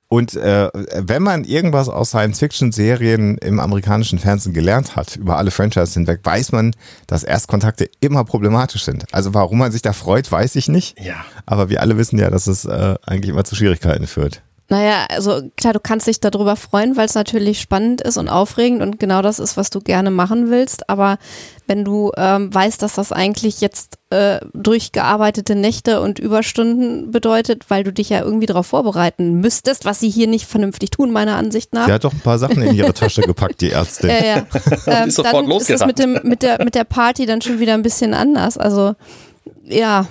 [0.09, 5.93] Und äh, wenn man irgendwas aus Science-Fiction-Serien im amerikanischen Fernsehen gelernt hat, über alle Franchises
[5.93, 6.75] hinweg, weiß man,
[7.07, 9.05] dass Erstkontakte immer problematisch sind.
[9.13, 10.99] Also warum man sich da freut, weiß ich nicht.
[10.99, 11.17] Ja.
[11.45, 14.43] Aber wir alle wissen ja, dass es äh, eigentlich immer zu Schwierigkeiten führt.
[14.71, 18.83] Naja, also klar, du kannst dich darüber freuen, weil es natürlich spannend ist und aufregend
[18.83, 20.91] und genau das ist, was du gerne machen willst.
[20.91, 21.17] Aber
[21.67, 27.83] wenn du ähm, weißt, dass das eigentlich jetzt äh, durchgearbeitete Nächte und Überstunden bedeutet, weil
[27.83, 31.73] du dich ja irgendwie darauf vorbereiten müsstest, was sie hier nicht vernünftig tun, meiner Ansicht
[31.73, 31.87] nach.
[31.87, 34.11] Sie hat doch ein paar Sachen in ihre Tasche gepackt, die Ärztin.
[34.11, 34.47] Ja, ja.
[34.87, 35.87] Ähm, ist sofort dann ist es losgerannt.
[35.87, 38.57] mit, dem, mit, der, mit der Party dann schon wieder ein bisschen anders.
[38.57, 38.95] Also,
[39.65, 40.07] ja.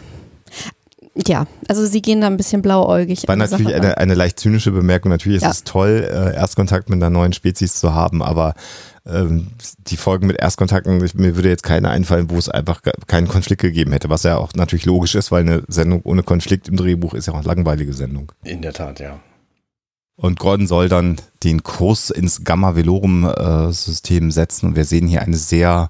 [1.25, 3.27] Ja, also sie gehen da ein bisschen blauäugig.
[3.27, 5.09] War natürlich eine, eine leicht zynische Bemerkung.
[5.09, 5.49] Natürlich Ja.
[5.49, 8.53] ist es toll, äh, Erstkontakt mit einer neuen Spezies zu haben, aber
[9.05, 9.47] ähm,
[9.87, 13.61] die Folgen mit Erstkontakten, ich- mir würde jetzt keine einfallen, wo es einfach keinen Konflikt
[13.61, 17.13] gegeben hätte, was ja auch natürlich logisch ist, weil eine Sendung ohne Konflikt im Drehbuch
[17.15, 18.31] ist ja auch eine langweilige Sendung.
[18.43, 19.17] In der Tat, ja.
[20.17, 25.89] Und Gordon soll dann den Kurs ins Gamma-Velorum-System setzen und wir sehen hier eine sehr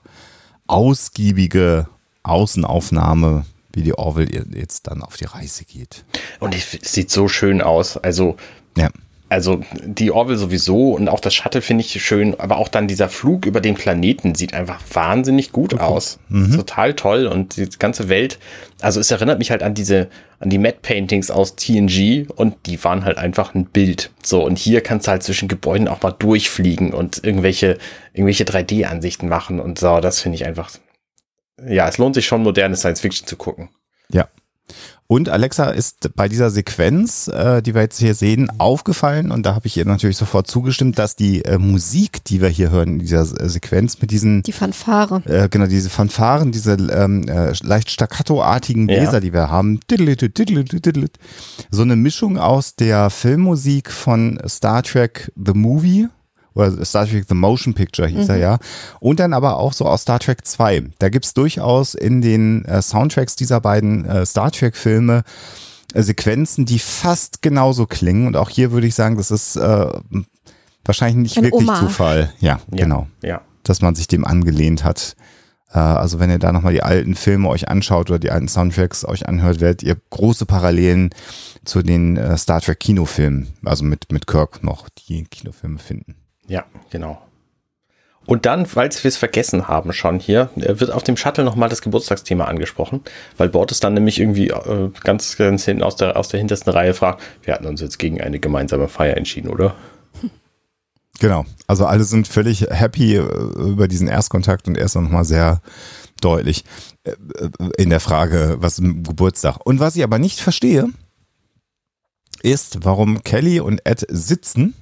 [0.67, 1.87] ausgiebige
[2.23, 6.05] Außenaufnahme, wie die Orville jetzt dann auf die Reise geht.
[6.39, 7.97] Und es sieht so schön aus.
[7.97, 8.37] Also,
[8.77, 8.89] Ja.
[9.29, 13.09] also die Orville sowieso und auch das Shuttle finde ich schön, aber auch dann dieser
[13.09, 16.17] Flug über den Planeten sieht einfach wahnsinnig gut aus.
[16.55, 18.39] Total toll und die ganze Welt,
[18.81, 20.07] also es erinnert mich halt an diese,
[20.39, 24.11] an die Matte Paintings aus TNG und die waren halt einfach ein Bild.
[24.23, 27.77] So und hier kannst du halt zwischen Gebäuden auch mal durchfliegen und irgendwelche,
[28.13, 30.69] irgendwelche 3D-Ansichten machen und so, das finde ich einfach,
[31.67, 33.69] ja, es lohnt sich schon moderne Science Fiction zu gucken.
[34.11, 34.27] Ja.
[35.09, 39.55] Und Alexa ist bei dieser Sequenz, äh, die wir jetzt hier sehen, aufgefallen und da
[39.55, 42.99] habe ich ihr natürlich sofort zugestimmt, dass die äh, Musik, die wir hier hören in
[42.99, 45.21] dieser äh, Sequenz mit diesen Die Fanfare.
[45.25, 48.97] äh, genau, diese Fanfaren, diese ähm, äh, leicht staccato-artigen Ja.
[48.99, 49.79] Bläser, die wir haben.
[51.71, 56.09] So eine Mischung aus der Filmmusik von Star Trek The Movie
[56.57, 58.57] oder Star Trek The Motion Picture hieß er ja.
[58.99, 60.89] Und dann aber auch so aus Star Trek 2.
[60.99, 65.23] Da gibt's durchaus in den äh, Soundtracks dieser beiden äh, Star Trek-Filme
[65.93, 68.27] äh, Sequenzen, die fast genauso klingen.
[68.27, 69.87] Und auch hier würde ich sagen, das ist äh,
[70.85, 71.79] wahrscheinlich nicht Ein wirklich Hommage.
[71.87, 72.33] Zufall.
[72.39, 72.83] Ja, Ja.
[72.85, 73.41] genau Ja.
[73.63, 75.15] dass man sich dem angelehnt hat.
[75.73, 79.05] Äh, Also wenn ihr da nochmal die alten Filme euch anschaut oder die alten Soundtracks
[79.05, 81.09] euch anhört, werdet ihr große Parallelen
[81.65, 86.15] zu den äh, Star Trek Kinofilmen, also mit, mit Kirk noch, die Kinofilme finden.
[86.47, 87.21] Ja, genau.
[88.27, 91.69] Und dann, falls wir es vergessen haben schon hier, äh, wird auf dem Shuttle nochmal
[91.69, 93.01] das Geburtstagsthema angesprochen,
[93.37, 96.93] weil Bortes dann nämlich irgendwie äh, ganz, ganz hinten aus der, aus der hintersten Reihe
[96.93, 99.75] fragt, wir hatten uns jetzt gegen eine gemeinsame Feier entschieden, oder?
[101.19, 105.25] Genau, also alle sind völlig happy äh, über diesen Erstkontakt und er ist dann nochmal
[105.25, 105.61] sehr
[106.21, 106.63] deutlich
[107.05, 107.15] äh,
[107.79, 109.57] in der Frage, was im Geburtstag.
[109.65, 110.89] Und was ich aber nicht verstehe,
[112.43, 114.75] ist, warum Kelly und Ed sitzen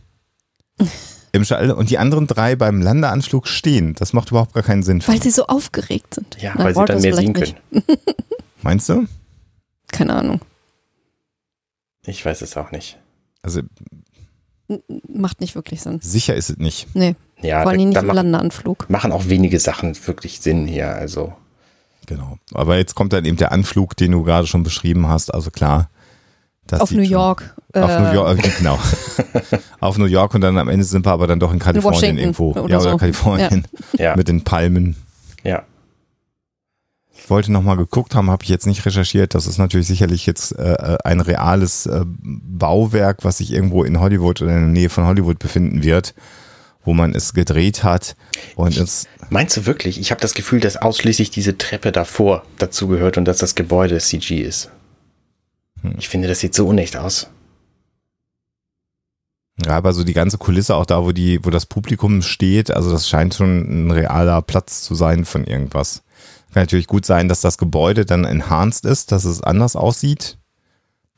[1.35, 3.93] im Shuttle und die anderen drei beim Landeanflug stehen.
[3.95, 5.03] Das macht überhaupt gar keinen Sinn.
[5.05, 6.37] Weil sie so aufgeregt sind.
[6.41, 7.55] Ja, Na, weil sie Bortes dann mehr sehen können.
[8.61, 9.05] Meinst du?
[9.91, 10.41] Keine Ahnung.
[12.05, 12.97] Ich weiß es auch nicht.
[13.41, 13.61] Also
[15.07, 15.99] Macht nicht wirklich Sinn.
[16.01, 16.87] sicher ist es nicht.
[16.95, 18.89] Nee, Ja, vor allem da, nicht im machen, Landeanflug.
[18.89, 20.89] machen auch wenige Sachen wirklich Sinn hier.
[20.95, 21.33] Also,
[22.07, 22.37] Genau.
[22.53, 25.33] Aber jetzt kommt dann eben der Anflug, den du gerade schon beschrieben hast.
[25.33, 25.89] Also klar.
[26.67, 27.55] Das Auf New York.
[27.73, 28.79] Auf äh, New York, äh, genau.
[29.79, 32.17] auf New York und dann am Ende sind wir aber dann doch in Kalifornien Washington
[32.19, 32.51] irgendwo.
[32.51, 32.97] oder ja, oder so.
[32.97, 34.95] Kalifornien ja, mit den Palmen.
[35.43, 35.63] ja.
[37.17, 39.33] Ich wollte nochmal geguckt haben, habe ich jetzt nicht recherchiert.
[39.33, 44.43] Das ist natürlich sicherlich jetzt äh, ein reales äh, Bauwerk, was sich irgendwo in Hollywood
[44.43, 46.13] oder in der Nähe von Hollywood befinden wird,
[46.83, 48.15] wo man es gedreht hat.
[48.55, 49.99] Und es, Meinst du wirklich?
[49.99, 53.97] Ich habe das Gefühl, dass ausschließlich diese Treppe davor dazu gehört und dass das Gebäude
[53.97, 54.69] CG ist.
[55.97, 57.29] Ich finde, das sieht so unecht aus.
[59.63, 62.91] ja, aber so die ganze Kulisse, auch da, wo die, wo das Publikum steht, also
[62.91, 66.03] das scheint schon ein realer Platz zu sein von irgendwas.
[66.53, 70.37] Kann natürlich gut sein, dass das Gebäude dann enhanced ist, dass es anders aussieht,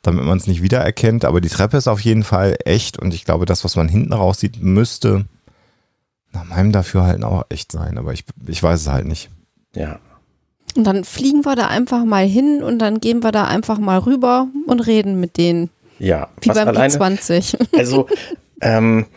[0.02, 1.26] damit man es nicht wiedererkennt.
[1.26, 4.14] Aber die Treppe ist auf jeden Fall echt und ich glaube, das, was man hinten
[4.14, 5.26] raus sieht, müsste
[6.32, 7.98] nach meinem Dafürhalten auch echt sein.
[7.98, 9.30] Aber ich, ich weiß es halt nicht.
[9.76, 10.00] Ja.
[10.78, 13.98] Und dann fliegen wir da einfach mal hin und dann gehen wir da einfach mal
[13.98, 15.70] rüber und reden mit denen.
[16.00, 16.30] Ja.
[16.42, 17.58] Wie beim alleine, P20.
[17.78, 18.08] Also,
[18.62, 19.08] ähm,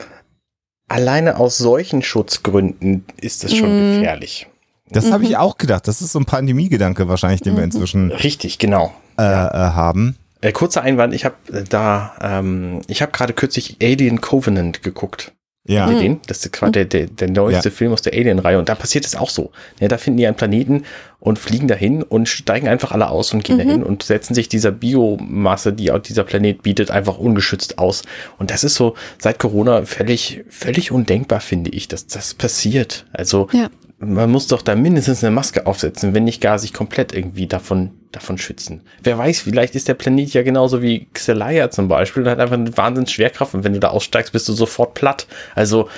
[0.89, 3.99] alleine aus solchen Schutzgründen ist das schon Mhm.
[3.99, 4.47] gefährlich.
[4.89, 5.87] Das habe ich auch gedacht.
[5.87, 8.93] Das ist so ein Pandemiegedanke wahrscheinlich, den wir inzwischen Richtig, genau.
[9.19, 10.17] äh, äh, haben.
[10.41, 11.37] Äh, kurzer Einwand, ich habe
[11.69, 15.33] da, ähm, ich habe gerade kürzlich Alien Covenant geguckt.
[15.67, 15.91] Ja.
[15.91, 16.21] Ihr den?
[16.27, 17.75] Das ist quasi der, der, der neueste Ja.
[17.75, 19.53] Film aus der Alien-Reihe und da passiert es auch so.
[19.79, 20.85] Ja, da finden die einen Planeten
[21.21, 24.73] und fliegen dahin und steigen einfach alle aus und gehen dahin und setzen sich dieser
[24.73, 28.03] Biomasse, die auch dieser Planet bietet, einfach ungeschützt aus.
[28.39, 33.05] Und das ist so seit Corona völlig, völlig undenkbar, finde ich, dass das passiert.
[33.13, 33.69] Also Ja.
[34.03, 37.91] Man muss doch da mindestens eine Maske aufsetzen, wenn nicht gar sich komplett irgendwie davon,
[38.13, 38.81] davon schützen.
[39.03, 42.55] Wer weiß, vielleicht ist der Planet ja genauso wie Xelaya zum Beispiel und hat einfach
[42.55, 45.27] eine wahnsinns Schwerkraft und wenn du da aussteigst, bist du sofort platt.
[45.55, 45.89] Also,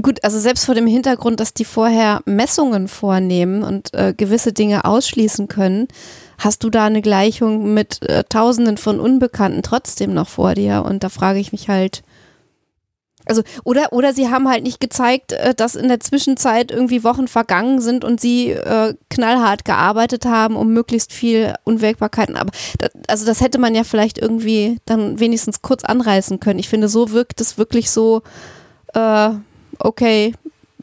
[0.00, 4.86] Gut, also selbst vor dem Hintergrund, dass die vorher Messungen vornehmen und äh, gewisse Dinge
[4.86, 5.88] ausschließen können,
[6.38, 10.84] hast du da eine Gleichung mit äh, Tausenden von Unbekannten trotzdem noch vor dir.
[10.86, 12.02] Und da frage ich mich halt,
[13.26, 17.28] also oder oder sie haben halt nicht gezeigt, äh, dass in der Zwischenzeit irgendwie Wochen
[17.28, 22.36] vergangen sind und sie äh, knallhart gearbeitet haben, um möglichst viel Unwägbarkeiten.
[22.36, 26.58] Aber da, also das hätte man ja vielleicht irgendwie dann wenigstens kurz anreißen können.
[26.58, 28.22] Ich finde, so wirkt es wirklich so.
[28.94, 29.30] Äh,
[29.78, 30.34] okay,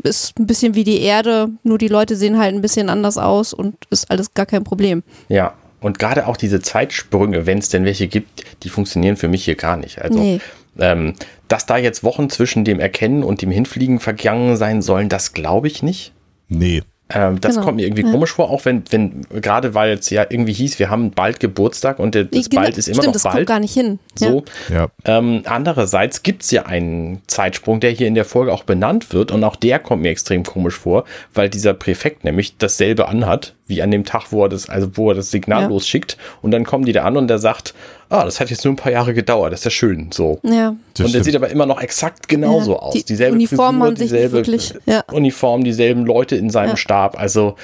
[0.04, 3.54] ist ein bisschen wie die Erde, nur die Leute sehen halt ein bisschen anders aus
[3.54, 5.04] und ist alles gar kein Problem.
[5.28, 5.54] ja.
[5.82, 9.56] Und gerade auch diese Zeitsprünge, wenn es denn welche gibt, die funktionieren für mich hier
[9.56, 10.02] gar nicht.
[10.02, 10.42] Also, Nee.
[10.78, 11.14] ähm,
[11.50, 15.68] dass da jetzt Wochen zwischen dem Erkennen und dem Hinfliegen vergangen sein sollen, das glaube
[15.68, 16.14] ich nicht.
[16.48, 16.82] Nee.
[17.12, 17.66] Ähm, das Genau.
[17.66, 18.12] kommt mir irgendwie Ja.
[18.12, 21.98] komisch vor, auch wenn, wenn, gerade weil es ja irgendwie hieß, wir haben bald Geburtstag
[21.98, 23.48] und das Genau, bald ist immer stimmt, noch das kommt bald.
[23.48, 23.98] gar nicht hin.
[24.14, 24.44] So.
[24.72, 24.90] Ja.
[25.06, 29.32] Ähm, andererseits gibt es ja einen Zeitsprung, der hier in der Folge auch benannt wird
[29.32, 33.82] und auch der kommt mir extrem komisch vor, weil dieser Präfekt nämlich dasselbe anhat, wie
[33.82, 35.68] an dem Tag, wo er das, also wo er das Signal Ja.
[35.68, 37.74] losschickt und dann kommen die da an und der sagt,
[38.10, 40.40] ah, das hat jetzt nur ein paar Jahre gedauert, das ist ja schön, so.
[40.44, 40.76] Ja.
[40.96, 42.94] Das und der sieht aber immer noch exakt genauso Ja, aus.
[42.94, 45.04] die dieselbe Uniformen Frisur, haben sich nicht dieselbe wirklich- ja.
[45.12, 46.78] Uniform, dieselben Leute in seinem Ja.
[46.78, 47.56] Stab, also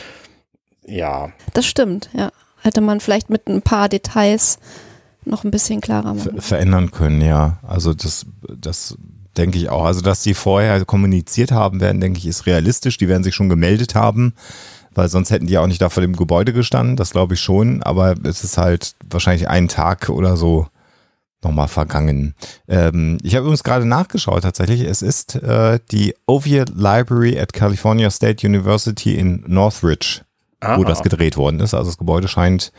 [0.85, 2.31] ja, Das stimmt, ja.
[2.61, 4.59] hätte man vielleicht mit ein paar Details
[5.25, 6.39] noch ein bisschen klarer machen.
[6.39, 7.57] verändern können, ja.
[7.67, 8.95] Also das, das
[9.37, 9.83] denke ich auch.
[9.83, 12.97] Also, dass die vorher kommuniziert haben werden, denke ich, ist realistisch.
[12.97, 14.33] Die werden sich schon gemeldet haben,
[14.95, 16.95] weil sonst hätten die auch nicht da vor dem Gebäude gestanden.
[16.95, 17.83] Das glaube ich schon.
[17.83, 20.67] Aber es ist halt wahrscheinlich einen Tag oder so
[21.43, 22.33] nochmal vergangen.
[22.67, 24.81] Ähm, ich habe übrigens gerade nachgeschaut tatsächlich.
[24.81, 30.21] Es ist äh, die Oviatt Library at California State University in Northridge,
[30.61, 30.77] Aha.
[30.77, 31.73] wo das gedreht worden ist.
[31.73, 32.71] Also das Gebäude scheint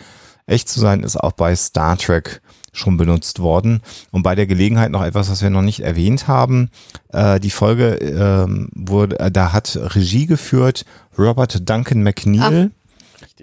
[0.47, 2.41] echt zu sein, ist auch bei Star Trek
[2.73, 3.81] schon benutzt worden.
[4.11, 6.71] Und bei der Gelegenheit noch etwas, was wir noch nicht erwähnt haben.
[7.13, 10.85] Äh, die Folge ähm, wurde, äh, da hat Regie geführt
[11.19, 12.71] Robert Duncan McNeil,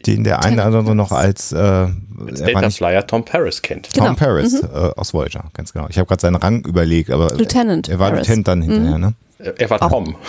[0.05, 3.89] den der eine oder andere noch als, äh, er Data nicht Flyer Tom Paris kennt.
[3.93, 4.07] Genau.
[4.07, 5.87] Tom Paris äh, aus Voyager, ganz genau.
[5.89, 8.27] Ich habe gerade seinen Rang überlegt, aber Lieutenant er war Paris.
[8.27, 9.13] Lieutenant dann hinterher, ne?
[9.57, 10.15] Er war Tom.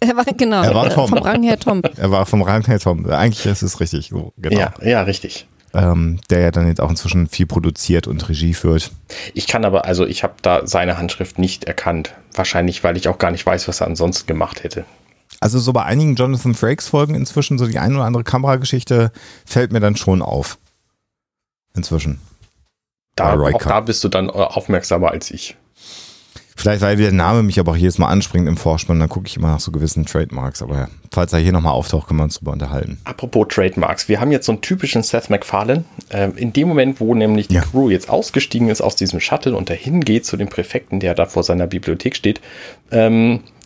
[0.00, 1.08] Er war, genau, Er war äh, Tom.
[1.08, 1.82] vom Rang her Tom.
[1.96, 3.04] Er war vom Rang her Tom.
[3.10, 4.56] Eigentlich ist es richtig so, genau.
[4.56, 5.48] Ja, ja, richtig.
[5.74, 8.92] Ähm, der ja dann jetzt auch inzwischen viel produziert und Regie führt.
[9.34, 12.14] Ich kann aber, also ich habe da seine Handschrift nicht erkannt.
[12.32, 14.84] Wahrscheinlich, weil ich auch gar nicht weiß, was er ansonsten gemacht hätte.
[15.40, 19.12] Also so bei einigen Jonathan Frakes Folgen inzwischen, so die ein oder andere Kamerageschichte
[19.46, 20.58] fällt mir dann schon auf.
[21.74, 22.20] Inzwischen.
[23.14, 25.56] Da, auch da bist du dann äh, aufmerksamer als ich.
[26.58, 29.36] Vielleicht, weil der Name mich aber auch jedes Mal anspringt im Vorspann, dann gucke ich
[29.36, 30.60] immer nach so gewissen Trademarks.
[30.60, 32.98] Aber falls er hier nochmal auftaucht, können wir uns drüber unterhalten.
[33.04, 35.84] Apropos Trademarks, wir haben jetzt so einen typischen Seth MacFarlane.
[36.10, 37.60] Ähm, in dem Moment, wo nämlich die Ja.
[37.60, 41.26] Crew jetzt ausgestiegen ist aus diesem Shuttle und dahin geht zu dem Präfekten, der da
[41.26, 42.40] vor seiner Bibliothek steht,
[42.90, 43.57] ähm, äh,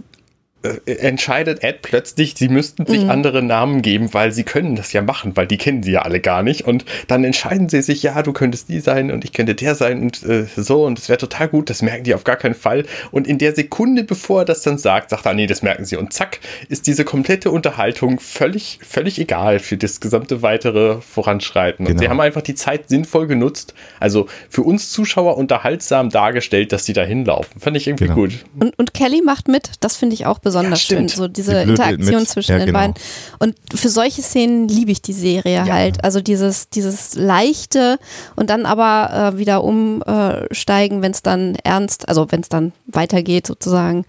[0.86, 5.36] entscheidet Ed plötzlich, sie müssten sich andere Namen geben, weil sie können das ja machen,
[5.36, 6.62] weil die kennen sie ja alle gar nicht.
[6.66, 10.00] Und dann entscheiden sie sich, ja, du könntest die sein und ich könnte der sein
[10.02, 12.84] und äh, so und es wäre total gut, das merken die auf gar keinen Fall.
[13.10, 15.96] Und in der Sekunde, bevor er das dann sagt, sagt er, nee, das merken sie.
[15.96, 21.86] Und zack, ist diese komplette Unterhaltung völlig, völlig egal für das gesamte weitere Voranschreiten.
[21.86, 22.00] Und Genau.
[22.02, 26.92] sie haben einfach die Zeit sinnvoll genutzt, also für uns Zuschauer unterhaltsam dargestellt, dass sie
[26.92, 27.60] da hinlaufen.
[27.60, 28.14] Fand ich irgendwie Genau.
[28.14, 28.44] gut.
[28.60, 31.52] Und, und Kelly macht mit, das finde ich auch besonders Ja, schön, so Die diese
[31.52, 32.28] blödelt Interaktion mit.
[32.28, 32.78] zwischen Ja, den genau.
[32.78, 32.94] beiden.
[33.38, 36.04] Und für solche Szenen liebe ich die Serie halt.
[36.04, 37.98] Also dieses, dieses leichte
[38.36, 43.46] und dann aber äh, wieder umsteigen, wenn es dann ernst, also wenn es dann weitergeht
[43.46, 44.04] sozusagen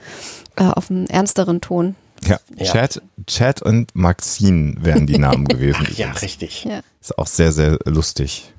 [0.56, 1.96] äh, auf einen ernsteren Ton.
[2.26, 2.66] Ja, Ja.
[2.72, 5.86] Chad, Chad und Maxine wären die Namen gewesen.
[5.96, 6.22] Ja, übrigens.
[6.22, 6.64] richtig.
[6.66, 6.80] Ja.
[7.02, 8.52] Ist auch sehr, sehr lustig.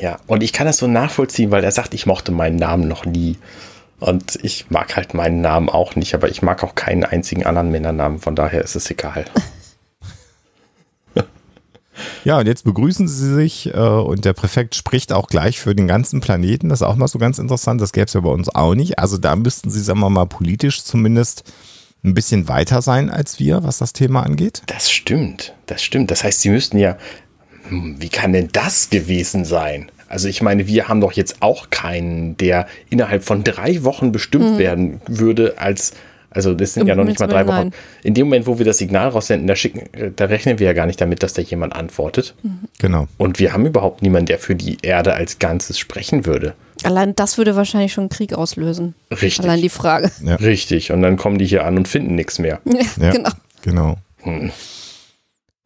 [0.00, 3.04] Ja, und ich kann das so nachvollziehen, weil er sagt, ich mochte meinen Namen noch
[3.04, 3.36] nie.
[4.02, 7.70] Und ich mag halt meinen Namen auch nicht, aber ich mag auch keinen einzigen anderen
[7.70, 9.24] Männernamen, von daher ist es egal.
[12.24, 15.86] Ja, und jetzt begrüßen sie sich äh, und der Präfekt spricht auch gleich für den
[15.86, 16.68] ganzen Planeten.
[16.68, 17.80] Das ist auch mal so ganz interessant.
[17.80, 18.98] Das gäbe es ja bei uns auch nicht.
[18.98, 21.44] Also da müssten sie, sagen wir mal, politisch zumindest
[22.02, 24.62] ein bisschen weiter sein als wir, was das Thema angeht.
[24.66, 26.10] Das stimmt, das stimmt.
[26.10, 26.96] Das heißt, sie müssten ja,
[27.68, 29.90] hm, wie kann denn das gewesen sein?
[30.12, 34.58] Also ich meine, wir haben doch jetzt auch keinen, der innerhalb von drei Wochen bestimmt
[34.58, 35.94] werden würde als,
[36.28, 37.56] also das sind Um ja noch nicht mal drei Wochen.
[37.56, 40.66] Willen, In dem Moment, wo wir das Signal raussenden, da schicken, äh, da rechnen wir
[40.66, 42.34] ja gar nicht damit, dass da jemand antwortet.
[42.78, 43.08] Genau.
[43.16, 46.52] Und wir haben überhaupt niemanden, der für die Erde als Ganzes sprechen würde.
[46.84, 48.94] Allein das würde wahrscheinlich schon einen Krieg auslösen.
[49.10, 49.46] Richtig.
[49.46, 50.10] Allein die Frage.
[50.22, 50.34] Ja.
[50.34, 50.92] Richtig.
[50.92, 52.60] Und dann kommen die hier an und finden nichts mehr.
[52.66, 53.30] Ja, Ja, genau.
[53.62, 53.96] genau.
[54.24, 54.50] Hm.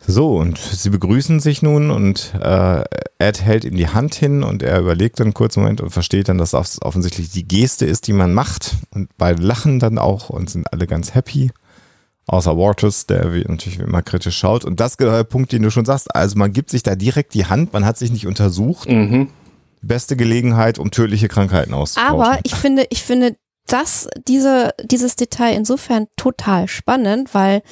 [0.07, 2.85] So, und sie begrüßen sich nun und äh,
[3.19, 6.29] Ed hält ihm die Hand hin und er überlegt dann einen kurzen Moment und versteht
[6.29, 8.77] dann, dass das offensichtlich die Geste ist, die man macht.
[8.90, 11.51] Und beide lachen dann auch und sind alle ganz happy.
[12.29, 14.64] Außer Waters, der wie, natürlich wie immer kritisch schaut.
[14.64, 16.14] Und das ist genau der Punkt, den du schon sagst.
[16.14, 18.88] Also man gibt sich da direkt die Hand, man hat sich nicht untersucht.
[18.88, 19.31] Mhm.
[19.83, 22.21] Beste Gelegenheit, um tödliche Krankheiten auszutauschen.
[22.21, 27.62] Aber ich finde, ich finde das, diese, dieses Detail insofern total spannend, weil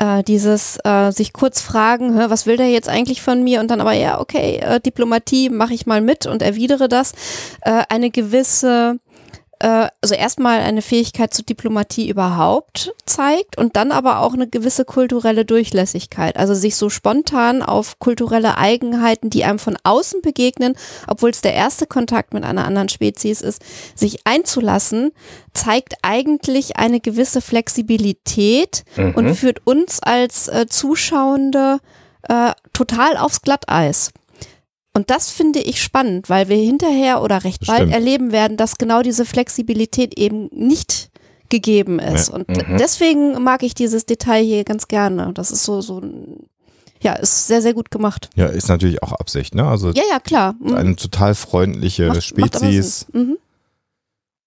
[0.00, 3.60] äh, dieses äh, sich kurz fragen, hä, was will der jetzt eigentlich von mir?
[3.60, 7.12] Und dann aber ja, okay, äh, Diplomatie mache ich mal mit und erwidere das,
[7.62, 8.98] äh, eine gewisse
[9.60, 14.84] äh, also erstmal eine Fähigkeit zur Diplomatie überhaupt zeigt und dann aber auch eine gewisse
[14.84, 16.36] kulturelle Durchlässigkeit.
[16.36, 20.74] Also sich so spontan auf kulturelle Eigenheiten, die einem von außen begegnen,
[21.06, 23.62] obwohl es der erste Kontakt mit einer anderen Spezies ist,
[23.94, 25.12] sich einzulassen,
[25.52, 31.80] zeigt eigentlich eine gewisse Flexibilität und führt uns als äh, Zuschauende
[32.22, 34.12] äh, total aufs Glatteis.
[34.92, 37.94] Und das finde ich spannend, weil wir hinterher oder recht bald Stimmt.
[37.94, 41.10] erleben werden, dass genau diese Flexibilität eben nicht
[41.48, 42.28] gegeben ist.
[42.28, 42.34] Ja.
[42.34, 42.46] Und
[42.78, 45.32] deswegen mag ich dieses Detail hier ganz gerne.
[45.32, 46.46] Das ist so, so ein,
[47.00, 48.30] ja, ist sehr, sehr gut gemacht.
[48.34, 49.66] ja, ist natürlich auch Absicht, ne?
[49.66, 50.54] Also Ja, ja, klar.
[50.60, 50.74] Mhm.
[50.74, 53.06] eine total freundliche Macht- macht Spezies.
[53.12, 53.20] Sinn.
[53.28, 53.36] Mhm.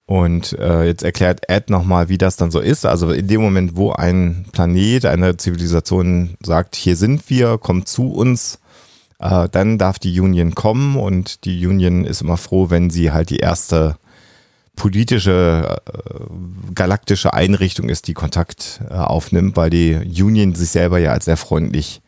[0.05, 2.85] Und äh, jetzt erklärt Ed nochmal, wie das dann so ist.
[2.85, 8.11] Also in dem Moment, wo ein Planet, eine Zivilisation sagt, hier sind wir, kommt zu
[8.11, 8.59] uns,
[9.19, 13.29] Äh, dann darf die Union kommen und die Union ist immer froh, wenn sie halt
[13.29, 13.97] die erste
[14.75, 21.11] politische äh, galaktische Einrichtung ist, die Kontakt äh, aufnimmt, weil die Union sich selber ja
[21.11, 22.01] als sehr freundlich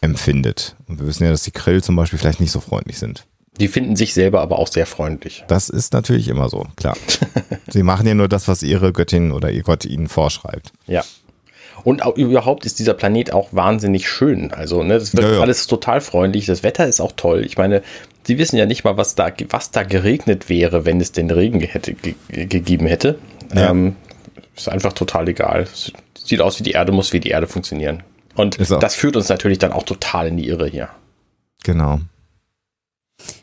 [0.00, 0.76] empfindet.
[0.88, 3.26] Und wir wissen ja, dass die Krill zum Beispiel vielleicht nicht so freundlich sind.
[3.60, 5.44] Die finden sich selber aber auch sehr freundlich.
[5.48, 6.96] Das ist natürlich immer so, klar.
[7.68, 10.72] Sie machen ja nur das, was ihre Göttin oder ihr Gott ihnen vorschreibt.
[10.86, 11.04] Ja.
[11.84, 14.52] Und auch, überhaupt ist dieser Planet auch wahnsinnig schön.
[14.52, 15.40] Also, ne, das wird Ja, ja.
[15.40, 16.46] alles total freundlich.
[16.46, 17.44] Das Wetter ist auch toll.
[17.44, 17.82] Ich meine,
[18.26, 21.58] sie wissen ja nicht mal, was da, was da geregnet wäre, wenn es den Regen
[21.58, 23.18] ge- hätte, ge gegeben hätte.
[23.54, 23.70] Ja.
[23.70, 23.96] Ähm,
[24.56, 25.62] ist einfach total egal.
[25.62, 25.92] Es
[26.24, 28.04] Sieht aus wie die Erde, muss wie die Erde funktionieren.
[28.36, 30.88] Und das führt uns natürlich dann auch total in die Irre hier.
[31.64, 31.98] Genau.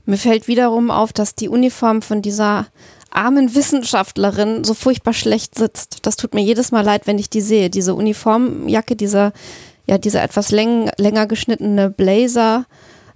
[0.05, 2.67] Mir fällt wiederum auf, dass die Uniform von dieser
[3.11, 5.99] armen Wissenschaftlerin so furchtbar schlecht sitzt.
[6.05, 7.69] Das tut mir jedes Mal leid, wenn ich die sehe.
[7.69, 9.33] Diese Uniformjacke, dieser,
[9.87, 12.65] ja, dieser etwas läng, länger geschnittene Blazer,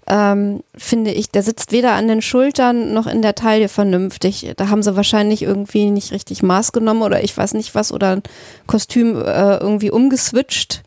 [0.06, 4.52] ähm, finde ich, der sitzt weder an den Schultern noch in der Taille vernünftig.
[4.58, 8.18] Da haben sie wahrscheinlich irgendwie nicht richtig Maß genommen oder ich weiß nicht was oder
[8.18, 8.24] ein
[8.68, 10.84] Kostüm äh, irgendwie umgeswitcht.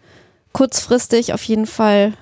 [0.52, 2.12] Kurzfristig auf jeden Fall.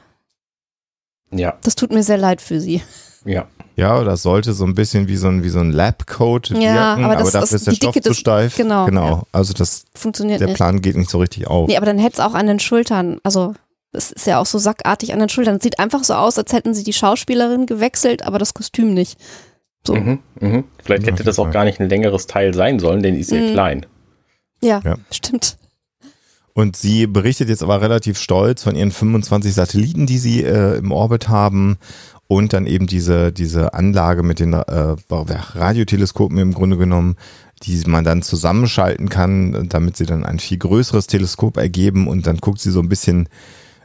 [1.32, 2.80] Ja, Das tut mir sehr leid für sie.
[3.24, 3.46] ja.
[3.76, 7.04] Ja, das sollte so ein bisschen wie so ein, wie so ein Labcoat Ja, wirken,
[7.04, 8.56] aber aber, das- dafür das- ist der Stoff Dicke zu steif.
[8.56, 9.06] genau, genau.
[9.06, 9.22] ja.
[9.32, 10.56] Also das, Funktioniert der nicht.
[10.56, 11.66] Plan geht nicht so richtig auf.
[11.68, 13.54] Nee, aber dann hätte es auch an den Schultern, also
[13.92, 15.56] es ist ja auch so sackartig an den Schultern.
[15.56, 19.18] Es sieht einfach so aus, als hätten sie die Schauspielerin gewechselt, aber das Kostüm nicht.
[19.86, 19.94] So.
[19.96, 20.64] Mhm, mhm.
[20.82, 23.42] Vielleicht hätte das auch gar nicht ein längeres Teil sein sollen, denn die ist sehr
[23.42, 23.52] Mhm.
[23.52, 23.86] klein.
[24.62, 24.96] Ja, Ja.
[25.10, 25.56] stimmt.
[26.54, 30.92] Und sie berichtet jetzt aber relativ stolz von ihren 25 Satelliten, die sie äh, im
[30.92, 31.78] Orbit haben
[32.28, 37.16] und dann eben diese, diese Anlage mit den äh, Radioteleskopen im Grunde genommen,
[37.64, 42.38] die man dann zusammenschalten kann, damit sie dann ein viel größeres Teleskop ergeben und dann
[42.38, 43.28] guckt sie so ein bisschen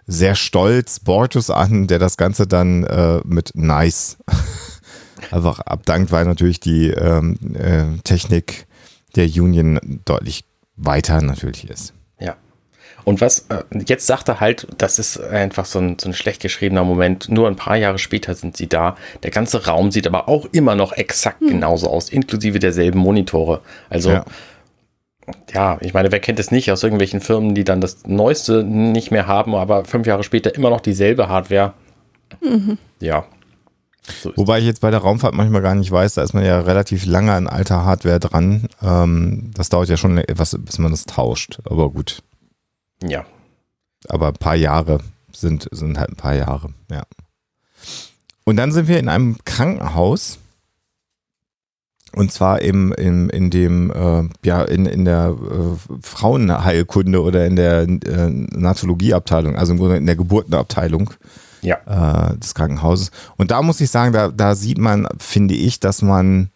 [0.06, 4.18] sehr stolz Bortus an, der das Ganze dann äh, mit nice
[5.32, 8.68] einfach abdankt, weil natürlich die ähm, äh, Technik
[9.16, 10.46] der Union deutlich
[10.76, 11.94] weiter natürlich ist.
[13.10, 16.44] Und was, äh, jetzt sagt er halt, das ist einfach so ein, so ein schlecht
[16.44, 17.28] geschriebener Moment.
[17.28, 18.98] Nur ein paar Jahre später sind sie da.
[19.24, 23.62] Der ganze Raum sieht aber auch immer noch exakt genauso aus, inklusive derselben Monitore.
[23.90, 24.26] Also, Ja.
[25.52, 25.78] ja.
[25.82, 29.26] ich meine, wer kennt es nicht aus irgendwelchen Firmen, die dann das Neueste nicht mehr
[29.26, 31.74] haben, aber fünf Jahre später immer noch dieselbe Hardware.
[33.00, 33.26] Ja.
[34.22, 36.60] So Wobei ich jetzt bei der Raumfahrt manchmal gar nicht weiß, da ist man ja
[36.60, 38.68] relativ lange an alter Hardware dran.
[38.84, 41.60] Ähm, das dauert ja schon etwas, bis man das tauscht.
[41.66, 42.22] Aber gut.
[43.04, 43.26] Ja.
[44.08, 45.00] Aber ein paar Jahre
[45.32, 47.04] sind, sind halt ein paar Jahre, ja.
[48.46, 50.40] Und dann sind wir in einem Krankenhaus.
[52.16, 57.56] Und zwar im, im, in dem, äh, ja, in, in der äh, Frauenheilkunde oder in
[57.56, 61.12] der äh, Natologieabteilung, also im Grunde in der Geburtenabteilung
[61.62, 62.32] Ja.
[62.32, 63.12] äh, des Krankenhauses.
[63.38, 66.50] Und da muss ich sagen, da, da sieht man, finde ich, dass man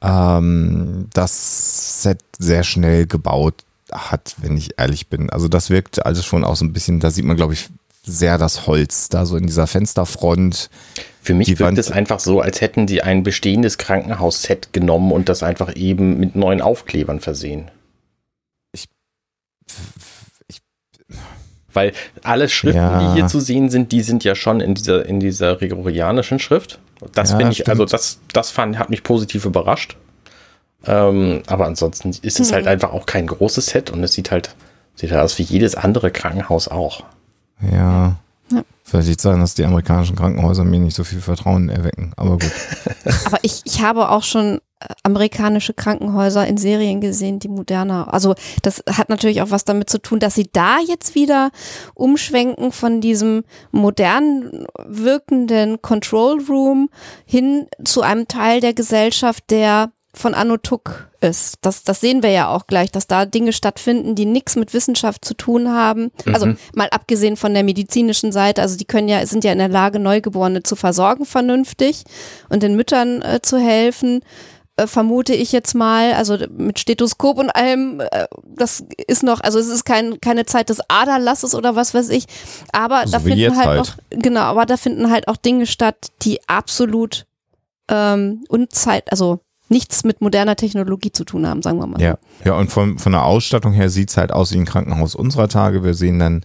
[0.00, 5.30] ähm, das Set sehr schnell gebaut hat, wenn ich ehrlich bin.
[5.30, 7.68] Also das wirkt alles schon auch so ein bisschen, da sieht man, glaube ich,
[8.04, 10.70] sehr das Holz da so in dieser Fensterfront.
[11.22, 15.28] Für mich wirkt Wand- es einfach so, als hätten die ein bestehendes Krankenhausset genommen und
[15.28, 17.70] das einfach eben mit neuen Aufklebern versehen.
[18.72, 18.86] Ich-
[21.72, 22.98] Weil alle Schriften, Ja.
[23.14, 26.78] die hier zu sehen sind, die sind ja schon in dieser, in dieser gregorianischen Schrift.
[27.12, 27.68] Das Ja, finde ich, stimmt.
[27.70, 29.96] also das, das fand, hat mich positiv überrascht.
[30.86, 32.54] Ähm, aber ansonsten ist es Mhm.
[32.54, 34.54] halt einfach auch kein großes Set und es sieht halt,
[34.94, 37.04] sieht halt aus wie jedes andere Krankenhaus auch.
[37.72, 38.16] Ja.
[38.50, 38.62] Ja.
[38.84, 42.12] Vielleicht liegt es daran, dass die amerikanischen Krankenhäuser mir nicht so viel Vertrauen erwecken.
[42.16, 42.50] Aber gut.
[43.26, 48.14] Aber ich, ich habe auch schon äh, amerikanische Krankenhäuser in Serien gesehen, die moderner.
[48.14, 51.50] Also das hat natürlich auch was damit zu tun, dass sie da jetzt wieder
[51.94, 56.88] umschwenken von diesem modern wirkenden Control Room
[57.26, 61.56] hin zu einem Teil der Gesellschaft, der von Anno Tuck ist.
[61.62, 65.24] Das, das sehen wir ja auch gleich, dass da Dinge stattfinden, die nichts mit Wissenschaft
[65.24, 66.10] zu tun haben.
[66.32, 66.58] Also Mhm.
[66.74, 69.98] mal abgesehen von der medizinischen Seite, also die können ja, sind ja in der Lage,
[69.98, 72.04] Neugeborene zu versorgen vernünftig
[72.48, 74.20] und den Müttern äh, zu helfen.
[74.76, 79.58] Äh, vermute ich jetzt mal, also mit Stethoskop und allem, äh, das ist noch, also
[79.58, 82.26] es ist kein, keine Zeit des Aderlasses oder was weiß ich,
[82.72, 83.80] aber So da finden halt, halt.
[83.80, 87.26] auch, genau, aber da finden halt auch Dinge statt, die absolut
[87.90, 92.00] ähm, unzeit, also nichts mit moderner Technologie zu tun haben, sagen wir mal.
[92.00, 95.14] Ja, ja und von, von der Ausstattung her sieht es halt aus wie ein Krankenhaus
[95.14, 95.84] unserer Tage.
[95.84, 96.42] Wir sehen dann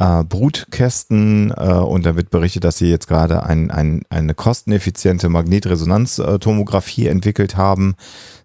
[0.00, 5.28] äh, Brutkästen äh, und da wird berichtet, dass sie jetzt gerade ein, ein, eine kosteneffiziente
[5.28, 7.94] Magnetresonanztomographie entwickelt haben,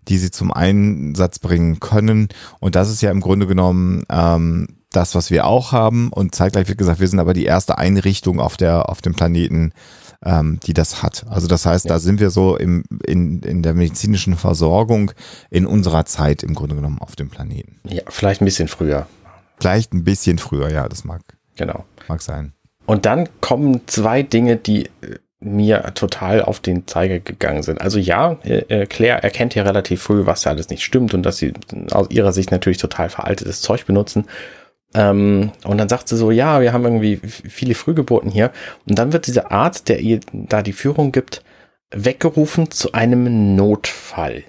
[0.07, 2.28] die sie zum Einsatz bringen können.
[2.59, 6.09] Und das ist ja im Grunde genommen ähm, das, was wir auch haben.
[6.09, 9.72] Und zeitgleich wird gesagt, wir sind aber die erste Einrichtung auf, der, auf dem Planeten,
[10.26, 11.26] ähm, die das hat.
[11.30, 11.89] Also das heißt, ja.
[11.89, 15.11] da sind wir so im, in, in der medizinischen Versorgung
[15.49, 17.80] in unserer Zeit im Grunde genommen auf dem Planeten.
[17.84, 19.07] Ja, vielleicht ein bisschen früher.
[19.59, 21.21] Vielleicht ein bisschen früher, ja, das mag,
[21.55, 21.86] genau.
[22.07, 22.53] mag sein.
[22.86, 27.82] Und dann kommen zwei Dinge, die äh, mir total auf den Zeiger gegangen sind.
[27.82, 31.23] Also ja, äh, äh, Claire erkennt ja relativ früh, was da alles nicht stimmt und
[31.23, 31.53] dass sie
[31.91, 34.26] aus ihrer Sicht natürlich total veraltetes Zeug benutzen.
[34.96, 38.52] Ähm, und dann sagt sie so, ja, wir haben irgendwie viele Frühgeburten hier.
[38.88, 41.43] Und dann wird dieser Arzt, der ihr da die Führung gibt,
[41.91, 44.46] weggerufen zu einem Notfall.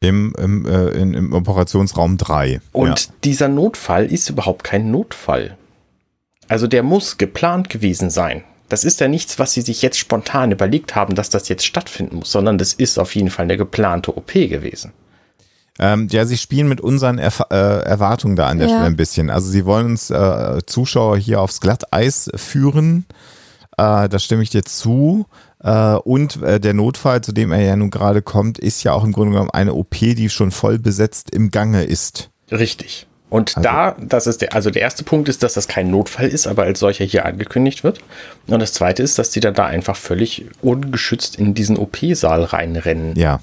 [0.00, 2.60] Im, im, äh, in, im Operationsraum 3.
[2.72, 3.14] Und ja.
[3.24, 5.56] dieser Notfall ist überhaupt kein Notfall.
[6.48, 8.42] Also der muss geplant gewesen sein.
[8.68, 12.16] Das ist ja nichts, was sie sich jetzt spontan überlegt haben, dass das jetzt stattfinden
[12.16, 14.92] muss, sondern das ist auf jeden Fall eine geplante OP gewesen.
[15.78, 18.74] Ähm, ja, sie spielen mit unseren Erf äh, Erwartungen da an der ja.
[18.74, 19.30] Stelle ein bisschen.
[19.30, 23.06] Also sie wollen uns äh, Zuschauer hier aufs Glatteis führen.
[23.76, 25.26] Äh, da stimme ich dir zu.
[25.62, 29.02] Äh, und äh, der Notfall, zu dem er ja nun gerade kommt, ist ja auch
[29.02, 32.30] im Grunde genommen eine OP, die schon voll besetzt im Gange ist.
[32.52, 33.06] Richtig.
[33.30, 33.68] Und also.
[33.68, 36.62] da, das ist der, also der erste Punkt ist, dass das kein Notfall ist, aber
[36.62, 37.98] als solcher hier angekündigt wird.
[38.46, 43.16] Und das zweite ist, dass die dann da einfach völlig ungeschützt in diesen OP-Saal reinrennen.
[43.16, 43.40] Ja.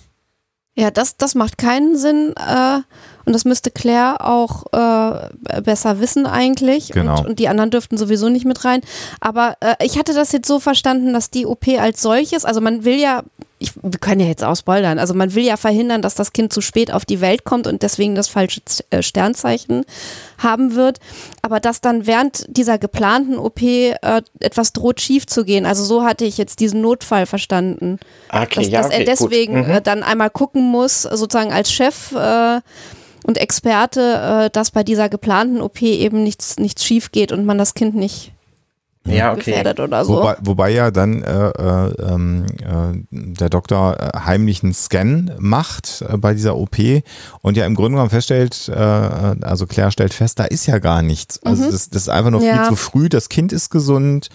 [0.81, 2.33] Ja, das, das macht keinen Sinn.
[2.37, 2.79] Äh,
[3.23, 6.89] und das müsste Claire auch äh, besser wissen eigentlich.
[6.89, 7.19] Genau.
[7.19, 8.81] Und, und, die anderen dürften sowieso nicht mit rein.
[9.19, 12.83] Aber äh, ich hatte das jetzt so verstanden, dass die OP als solches, also man
[12.83, 13.21] will ja
[13.61, 14.99] ich, wir können ja jetzt ausbeutern.
[14.99, 17.83] Also man will ja verhindern, dass das Kind zu spät auf die Welt kommt und
[17.83, 19.85] deswegen das falsche äh, Sternzeichen
[20.39, 20.99] haben wird.
[21.41, 23.95] Aber dass dann während dieser geplanten OP äh,
[24.39, 25.65] etwas droht schief zu gehen.
[25.65, 27.99] Also so hatte ich jetzt diesen Notfall verstanden.
[28.29, 29.71] Okay, dass, ja, dass okay, er deswegen mhm.
[29.71, 32.59] äh, dann einmal gucken muss, sozusagen als Chef äh,
[33.23, 37.57] und Experte, äh, dass bei dieser geplanten OP eben nichts, nichts schief geht und man
[37.57, 38.33] das Kind nicht
[39.05, 39.39] ja, okay.
[39.39, 40.17] gefährdet oder so.
[40.17, 46.17] Wobei, wobei ja dann äh, äh, ähm, äh, der Doktor äh, heimlichen Scan macht äh,
[46.17, 46.77] bei dieser OP
[47.41, 51.01] und ja im Grunde genommen feststellt, äh, also Claire stellt fest, da ist ja gar
[51.01, 51.41] nichts.
[51.43, 51.71] Also mhm.
[51.71, 52.53] das, das, ist einfach nur ja.
[52.53, 54.29] viel zu früh, das Kind ist gesund.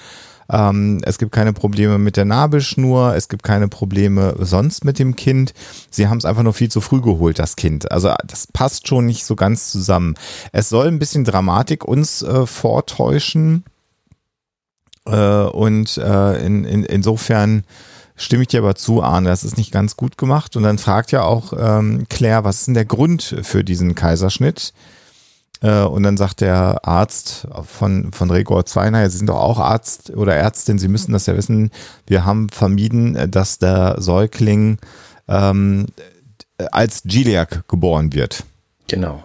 [0.49, 5.17] Ähm, es gibt keine Probleme mit der Nabelschnur, es gibt keine Probleme sonst mit dem
[5.17, 5.55] Kind.
[5.91, 7.91] Sie haben es einfach nur viel zu früh geholt, das Kind.
[7.91, 10.14] Also das passt schon nicht so ganz zusammen.
[10.53, 13.64] Es soll ein bisschen Dramatik uns äh, vortäuschen,
[15.07, 17.65] äh, und äh, in, in, insofern
[18.17, 20.57] stimme ich dir aber zu, Arne, das ist nicht ganz gut gemacht.
[20.57, 24.73] Und dann fragt ja auch ähm, Claire, was ist denn der Grund für diesen Kaiserschnitt?
[25.61, 29.59] Äh, und dann sagt der Arzt von, von Regor 2, naja, Sie sind doch auch
[29.59, 31.71] Arzt oder Ärztin, Sie müssen das ja wissen.
[32.07, 34.79] Wir haben vermieden, dass der Säugling
[35.29, 35.87] ähm,
[36.71, 38.45] als Giliac geboren wird.
[38.89, 39.25] Genau.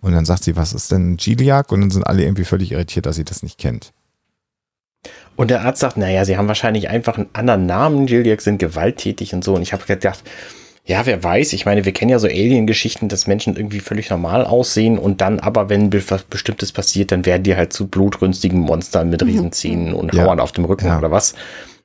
[0.00, 1.70] Und dann sagt sie, was ist denn Giliac?
[1.70, 3.92] Und dann sind alle irgendwie völlig irritiert, dass sie das nicht kennt.
[5.36, 9.34] Und der Arzt sagt, naja, sie haben wahrscheinlich einfach einen anderen Namen, Gildiak sind gewalttätig
[9.34, 9.54] und so.
[9.54, 10.22] Und ich habe gedacht,
[10.84, 14.44] ja, wer weiß, ich meine, wir kennen ja so Alien-Geschichten, dass Menschen irgendwie völlig normal
[14.44, 19.08] aussehen und dann aber, wenn was Bestimmtes passiert, dann werden die halt zu blutrünstigen Monstern
[19.08, 19.28] mit mhm.
[19.28, 20.24] Riesenzähnen und ja.
[20.24, 20.98] Hauern auf dem Rücken ja.
[20.98, 21.34] oder was.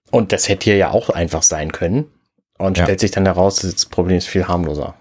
[0.10, 2.06] Und das hätte hier ja auch einfach sein können.
[2.58, 2.86] Und ja.
[2.86, 4.96] stellt sich dann heraus, das Problem ist viel harmloser.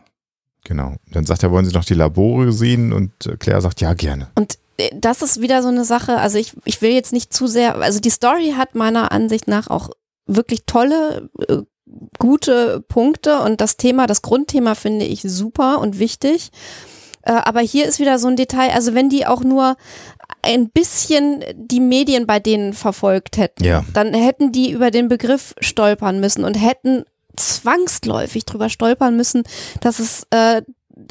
[0.64, 0.97] Genau.
[1.11, 2.92] Dann sagt er, wollen Sie noch die Labore sehen?
[2.92, 4.28] Und Claire sagt, ja, gerne.
[4.34, 4.59] Und
[4.95, 8.01] das ist wieder so eine Sache, also ich, ich will jetzt nicht zu sehr, also
[8.01, 9.91] die Story hat meiner Ansicht nach auch
[10.27, 11.59] wirklich tolle, äh,
[12.18, 16.51] gute Punkte und das Thema, das Grundthema finde ich super und wichtig.
[17.22, 19.77] Äh, aber hier ist wieder so ein Detail, also wenn die auch nur
[20.43, 23.85] ein bisschen die Medien bei denen verfolgt hätten, ja.
[23.93, 27.05] dann hätten die über den Begriff stolpern müssen und hätten
[27.37, 29.45] zwangsläufig drüber stolpern müssen,
[29.81, 30.62] dass es äh,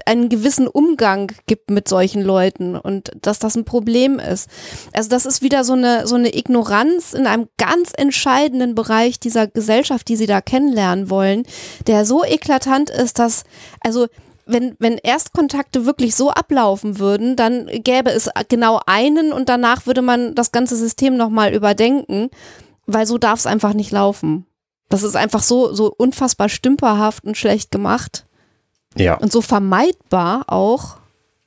[0.06, 4.50] einen gewissen Umgang gibt mit solchen Leuten und dass das ein Problem ist.
[4.94, 9.48] Also das ist wieder so eine, so eine Ignoranz in einem ganz entscheidenden Bereich dieser
[9.48, 11.44] Gesellschaft, die sie da kennenlernen wollen,
[11.86, 13.44] der so eklatant ist, dass,
[13.80, 14.08] also
[14.48, 20.02] wenn, wenn Erstkontakte wirklich so ablaufen würden, dann gäbe es genau einen und danach würde
[20.02, 22.30] man das ganze System nochmal überdenken,
[22.86, 24.46] weil so darf es einfach nicht laufen.
[24.90, 28.26] Das ist einfach so, so unfassbar stümperhaft und schlecht gemacht.
[28.98, 29.16] Ja.
[29.16, 30.98] Und so vermeidbar auch.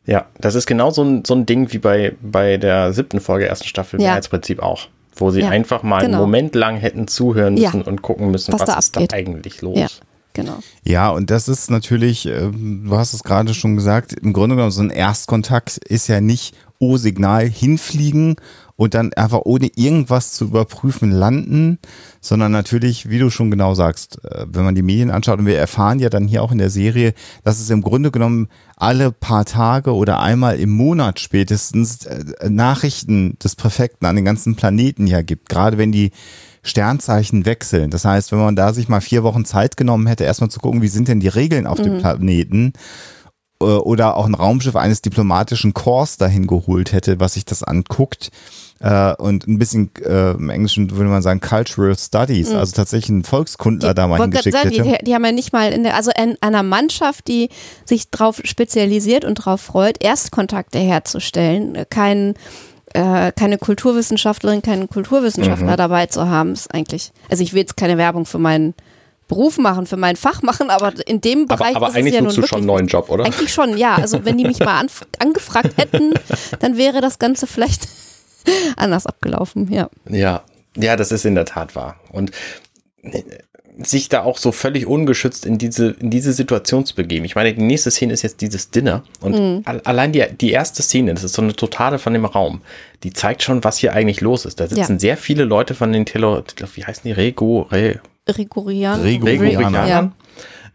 [0.06, 3.46] Ja, das ist genau so ein, so ein Ding wie bei, bei der siebten Folge
[3.46, 4.08] ersten Staffel ja.
[4.08, 4.88] Mehrheitsprinzip auch.
[5.14, 6.18] Wo sie ja, einfach mal genau.
[6.18, 7.86] einen Moment lang hätten zuhören müssen ja.
[7.86, 9.78] und gucken müssen, was, was da ist da eigentlich los.
[9.78, 9.88] Ja.
[10.34, 10.58] Genau.
[10.84, 14.70] Ja, und das ist natürlich, ähm, du hast es gerade schon gesagt, im Grunde genommen
[14.70, 18.36] so ein Erstkontakt ist ja nicht O-Signal hinfliegen
[18.78, 21.80] und dann einfach ohne irgendwas zu überprüfen landen,
[22.20, 25.58] sondern natürlich, wie du schon genau sagst, äh, wenn man die Medien anschaut und wir
[25.58, 27.12] erfahren ja dann hier auch in der Serie,
[27.42, 33.36] dass es im Grunde genommen alle paar Tage oder einmal im Monat spätestens äh, Nachrichten
[33.40, 36.12] des Perfekten an den ganzen Planeten ja gibt, gerade wenn die
[36.62, 37.90] Sternzeichen wechseln.
[37.90, 40.82] Das heißt, wenn man da sich mal vier Wochen Zeit genommen hätte, erstmal zu gucken,
[40.82, 41.82] wie sind denn die Regeln auf mhm.
[41.84, 42.72] dem Planeten,
[43.60, 48.30] oder auch ein Raumschiff eines diplomatischen Korps dahin geholt hätte, was sich das anguckt.
[48.80, 52.58] Äh, und ein bisschen äh, im Englischen würde man sagen Cultural Studies, mhm.
[52.58, 54.82] also tatsächlich ein Volkskundler die, da mal hingeschickt sagen, hätte.
[54.82, 57.48] Die, die, haben ja nicht mal in der, also in einer Mannschaft, die
[57.84, 62.34] sich darauf spezialisiert und darauf freut, Erstkontakte herzustellen, kein
[62.94, 65.76] äh, keine Kulturwissenschaftlerin, keinen Kulturwissenschaftler mhm.
[65.76, 68.74] dabei zu haben, ist eigentlich, also ich will jetzt keine Werbung für meinen
[69.28, 72.46] Beruf machen, für mein Fach machen, aber in dem Bereich aber, aber eigentlich ja du
[72.46, 73.24] schon einen neuen Job, oder?
[73.24, 73.94] Eigentlich schon, ja.
[73.96, 74.86] Also wenn die mich mal
[75.18, 76.14] angefragt hätten,
[76.60, 77.88] dann wäre das Ganze vielleicht
[78.76, 79.90] anders abgelaufen, ja.
[80.08, 80.42] Ja,
[80.76, 81.96] ja, das ist in der Tat wahr.
[82.10, 82.30] Und
[83.02, 83.22] äh,
[83.80, 87.24] sich da auch so völlig ungeschützt in diese, in diese Situation zu begeben.
[87.24, 89.62] Ich meine, die nächste Szene ist jetzt dieses Dinner und mhm.
[89.84, 92.62] allein die, die erste Szene, das ist so eine totale von dem Raum,
[93.04, 94.58] die zeigt schon, was hier eigentlich los ist.
[94.58, 94.98] Da sitzen ja.
[94.98, 96.42] sehr viele Leute von den Tele,
[96.74, 99.00] wie heißen die, Rego, Re, Rigorian.
[99.00, 100.12] Rigorianer ja.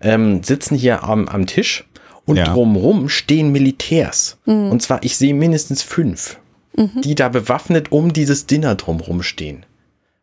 [0.01, 1.85] ähm, sitzen hier am, am Tisch
[2.25, 2.45] und ja.
[2.45, 4.37] drumrum stehen Militärs.
[4.45, 4.71] Mhm.
[4.71, 6.39] Und zwar, ich sehe mindestens fünf,
[6.75, 7.01] mhm.
[7.01, 9.65] die da bewaffnet um dieses Dinner drumrum stehen.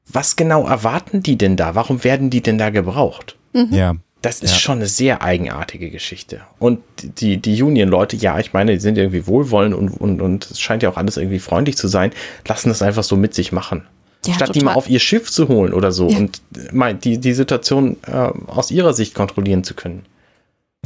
[0.07, 1.75] Was genau erwarten die denn da?
[1.75, 3.37] Warum werden die denn da gebraucht?
[3.53, 3.69] Mhm.
[3.73, 3.95] Ja.
[4.23, 4.59] Das ist ja.
[4.59, 6.43] schon eine sehr eigenartige Geschichte.
[6.59, 10.61] Und die, die Union-Leute, ja, ich meine, die sind irgendwie wohlwollend und, und, und es
[10.61, 12.13] scheint ja auch alles irgendwie freundlich zu sein,
[12.47, 13.87] lassen das einfach so mit sich machen.
[14.27, 14.61] Ja, statt total.
[14.61, 16.19] die mal auf ihr Schiff zu holen oder so ja.
[16.19, 16.43] und
[16.73, 20.05] mal die, die Situation äh, aus ihrer Sicht kontrollieren zu können.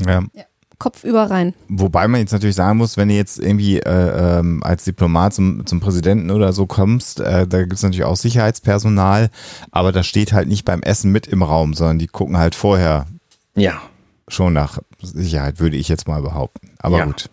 [0.01, 0.23] Ja.
[0.33, 0.45] ja.
[0.79, 1.55] Kopf über rein.
[1.69, 5.65] Wobei man jetzt natürlich sagen muss, wenn du jetzt irgendwie äh, ähm, als Diplomat zum,
[5.67, 9.31] zum Präsidenten oder so kommst, äh, da gibt es natürlich auch Sicherheitspersonal,
[9.71, 13.07] aber das steht halt nicht beim Essen mit im Raum, sondern die gucken halt vorher
[13.55, 13.81] ja.
[14.29, 16.73] schon nach Sicherheit, würde ich jetzt mal behaupten.
[16.79, 17.05] Aber ja.
[17.05, 17.31] gut.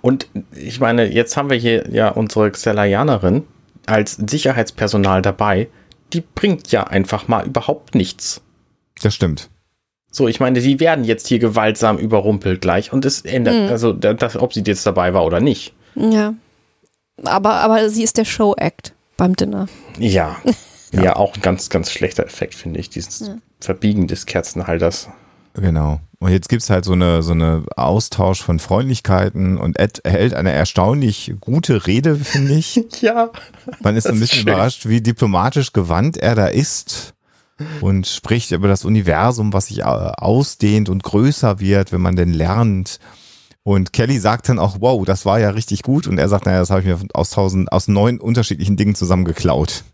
[0.00, 3.42] Und ich meine, jetzt haben wir hier ja unsere Xelayanerin,
[3.86, 5.68] als Sicherheitspersonal dabei,
[6.12, 8.42] die bringt ja einfach mal überhaupt nichts.
[9.02, 9.50] Das stimmt.
[10.10, 13.68] So, ich meine, sie werden jetzt hier gewaltsam überrumpelt gleich und es ändert, mhm.
[13.68, 15.74] also das, ob sie jetzt dabei war oder nicht.
[15.94, 16.34] Ja.
[17.24, 19.68] Aber, aber sie ist der Show-Act beim Dinner.
[19.98, 20.36] Ja.
[20.92, 21.02] ja.
[21.02, 21.16] ja.
[21.16, 23.36] auch ein ganz, ganz schlechter Effekt, finde ich, dieses ja.
[23.60, 25.08] Verbiegen des Kerzenhalters.
[25.56, 26.00] Genau.
[26.18, 30.34] Und jetzt gibt es halt so eine, so eine Austausch von Freundlichkeiten und Ed hält
[30.34, 32.80] eine erstaunlich gute Rede, finde ich.
[33.00, 33.30] ja.
[33.82, 34.48] Man ist ein bisschen schön.
[34.48, 37.14] überrascht, wie diplomatisch gewandt er da ist
[37.80, 42.98] und spricht über das Universum, was sich ausdehnt und größer wird, wenn man denn lernt.
[43.62, 46.06] Und Kelly sagt dann auch, wow, das war ja richtig gut.
[46.06, 49.84] Und er sagt, naja, das habe ich mir aus tausend, aus neun unterschiedlichen Dingen zusammengeklaut.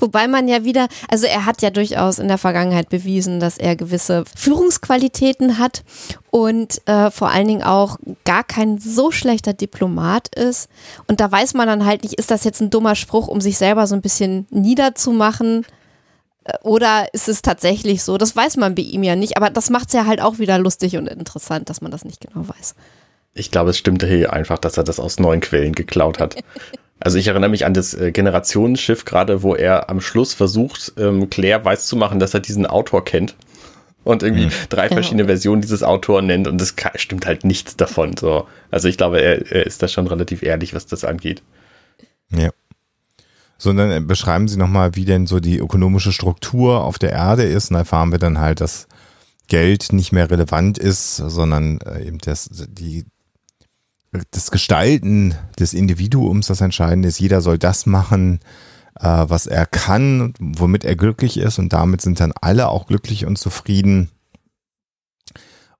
[0.00, 3.76] Wobei man ja wieder, also er hat ja durchaus in der Vergangenheit bewiesen, dass er
[3.76, 5.84] gewisse Führungsqualitäten hat
[6.30, 10.68] und äh, vor allen Dingen auch gar kein so schlechter Diplomat ist.
[11.06, 13.58] Und da weiß man dann halt nicht, ist das jetzt ein dummer Spruch, um sich
[13.58, 15.66] selber so ein bisschen niederzumachen?
[16.44, 18.18] Äh, oder ist es tatsächlich so?
[18.18, 20.58] Das weiß man bei ihm ja nicht, aber das macht es ja halt auch wieder
[20.58, 22.74] lustig und interessant, dass man das nicht genau weiß.
[23.34, 26.36] Ich glaube, es stimmte hier einfach, dass er das aus neuen Quellen geklaut hat.
[27.04, 31.28] Also ich erinnere mich an das äh, Generationenschiff gerade, wo er am Schluss versucht, ähm,
[31.30, 33.34] Claire weiß zu machen, dass er diesen Autor kennt
[34.04, 34.52] und irgendwie mhm.
[34.68, 38.16] drei verschiedene Versionen dieses Autors nennt und das stimmt halt nichts davon.
[38.16, 38.46] So.
[38.70, 41.42] Also ich glaube, er, er ist da schon relativ ehrlich, was das angeht.
[42.30, 42.50] Ja.
[43.58, 47.70] Sondern äh, beschreiben Sie nochmal, wie denn so die ökonomische Struktur auf der Erde ist.
[47.70, 48.86] Und da erfahren wir dann halt, dass
[49.48, 53.04] Geld nicht mehr relevant ist, sondern äh, eben das, die
[54.30, 57.18] das Gestalten des Individuums das Entscheidende ist.
[57.20, 58.40] Jeder soll das machen,
[59.00, 63.26] äh, was er kann, womit er glücklich ist und damit sind dann alle auch glücklich
[63.26, 64.10] und zufrieden.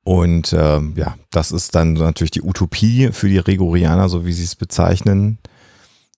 [0.04, 4.44] Und äh, ja, das ist dann natürlich die Utopie für die Regorianer, so wie sie
[4.44, 5.38] es bezeichnen.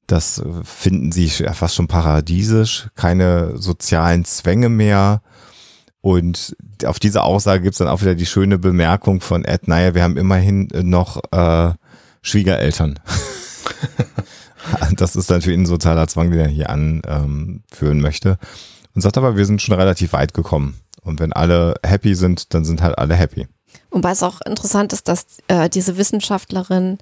[0.07, 5.23] Das finden sie ja fast schon paradiesisch, keine sozialen Zwänge mehr.
[6.01, 9.95] Und auf diese Aussage gibt es dann auch wieder die schöne Bemerkung von Ed, naja,
[9.95, 11.73] wir haben immerhin noch äh,
[12.25, 12.99] Schwiegereltern.
[14.97, 18.39] das ist natürlich ein sozialer Zwang, den er hier anführen ähm, möchte.
[18.95, 20.81] Und sagt aber, wir sind schon relativ weit gekommen.
[21.03, 23.47] Und wenn alle happy sind, dann sind halt alle happy.
[23.91, 26.99] Wobei es auch interessant ist, dass äh, diese Wissenschaftlerin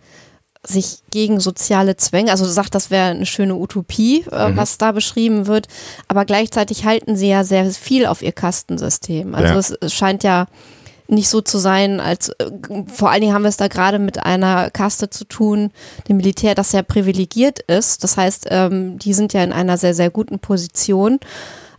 [0.67, 4.57] sich gegen soziale Zwänge, also sagt, das wäre eine schöne Utopie, äh, mhm.
[4.57, 5.69] was da beschrieben wird,
[6.09, 9.35] aber gleichzeitig halten sie ja sehr viel auf ihr Kastensystem.
[9.35, 9.77] Also ja.
[9.81, 10.47] es scheint ja
[11.13, 12.51] nicht so zu sein, als äh,
[12.93, 15.71] vor allen Dingen haben wir es da gerade mit einer Kaste zu tun,
[16.09, 18.03] dem Militär, das sehr privilegiert ist.
[18.03, 21.21] Das heißt, ähm, die sind ja in einer sehr, sehr guten Position.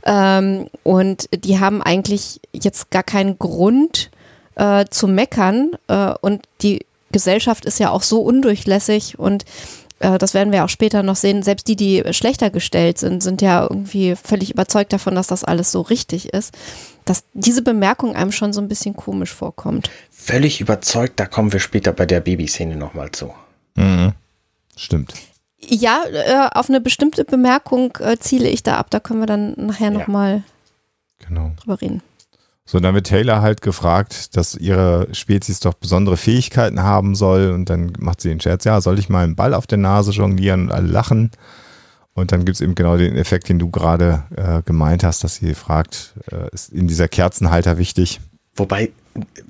[0.06, 4.12] Ähm, und die haben eigentlich jetzt gar keinen Grund
[4.56, 5.72] äh, zu meckern.
[5.88, 9.46] Äh, und die Gesellschaft ist ja auch so undurchlässig und
[10.04, 13.42] äh, das werden wir auch später noch sehen, selbst die, die schlechter gestellt sind, sind
[13.42, 16.54] ja irgendwie völlig überzeugt davon, dass das alles so richtig ist,
[17.06, 19.90] dass diese Bemerkung einem schon so ein bisschen komisch vorkommt.
[20.12, 23.34] Völlig überzeugt, da kommen wir später bei der Babyszene nochmal zu.
[23.76, 24.14] Mhm.
[24.76, 25.14] Stimmt.
[25.60, 29.54] Ja, äh, auf eine bestimmte Bemerkung äh, ziele ich da ab, da können wir dann
[29.58, 29.98] nachher Ja.
[30.00, 30.44] nochmal
[31.28, 31.52] Genau.
[31.62, 32.02] drüber reden.
[32.66, 37.52] So, dann wird Taylor halt gefragt, dass ihre Spezies doch besondere Fähigkeiten haben soll.
[37.52, 40.12] Und dann macht sie den Scherz, ja, soll ich mal einen Ball auf der Nase
[40.12, 41.32] jonglieren und alle lachen.
[42.14, 45.36] Und dann gibt es eben genau den Effekt, den du gerade äh, gemeint hast, dass
[45.36, 48.22] sie fragt, äh, ist in dieser Kerzenhalter wichtig?
[48.56, 48.92] Wobei,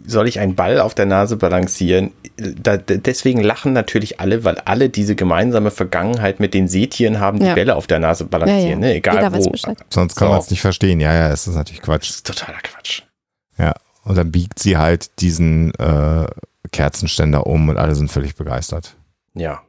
[0.05, 2.11] soll ich einen Ball auf der Nase balancieren?
[2.37, 7.45] Da, deswegen lachen natürlich alle, weil alle diese gemeinsame Vergangenheit mit den Seetieren haben, die
[7.45, 7.53] Ja.
[7.55, 8.81] Bälle auf der Nase balancieren.
[8.81, 8.93] Ja, ja.
[8.93, 8.95] Ne?
[8.95, 9.41] Egal Jeder wo.
[9.89, 10.31] Sonst kann So.
[10.31, 10.99] man es nicht verstehen.
[10.99, 12.09] Ja, ja, es ist natürlich Das Quatsch.
[12.09, 13.03] ist totaler Quatsch.
[13.57, 13.73] Ja.
[14.03, 16.25] Und dann biegt sie halt diesen äh,
[16.71, 18.95] Kerzenständer um und alle sind völlig begeistert.
[19.33, 19.61] Ja.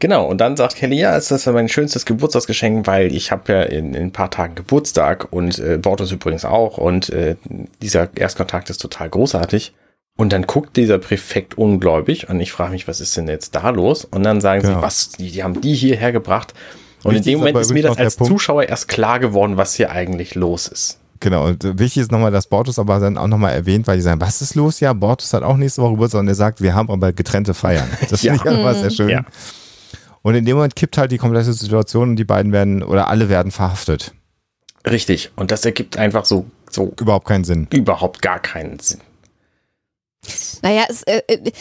[0.00, 3.62] Genau, und dann sagt Kelly, ja, ist das mein schönstes Geburtstagsgeschenk, weil ich habe ja
[3.62, 7.36] in, in ein paar Tagen Geburtstag und äh, Bortos übrigens auch und äh,
[7.80, 9.72] dieser Erstkontakt ist total großartig.
[10.16, 13.70] Und dann guckt dieser Präfekt ungläubig und ich frage mich, was ist denn jetzt da
[13.70, 14.04] los?
[14.04, 14.76] Und dann sagen Genau.
[14.76, 16.54] sie, was, die, die haben die hierher gebracht.
[17.02, 19.90] Und Wichtig in dem Moment ist mir das als Zuschauer erst klar geworden, was hier
[19.90, 20.98] eigentlich los ist.
[21.20, 24.20] Genau, und wichtig ist nochmal, dass Bortus aber dann auch nochmal erwähnt, weil die sagen,
[24.20, 24.80] was ist los?
[24.80, 27.88] Ja, Bortus hat auch nächste Woche Geburtstag und er sagt, wir haben aber getrennte Feiern.
[28.10, 28.34] Das Ja.
[28.36, 29.08] finde ich einfach sehr schön.
[29.08, 29.24] Ja.
[30.24, 33.28] Und in dem Moment kippt halt die komplette Situation und die beiden werden, oder alle
[33.28, 34.12] werden verhaftet.
[34.86, 35.30] Richtig.
[35.36, 37.68] Und das ergibt einfach so, so Überhaupt keinen Sinn.
[37.70, 39.00] überhaupt gar keinen Sinn.
[40.62, 41.52] Naja, es, äh, äh,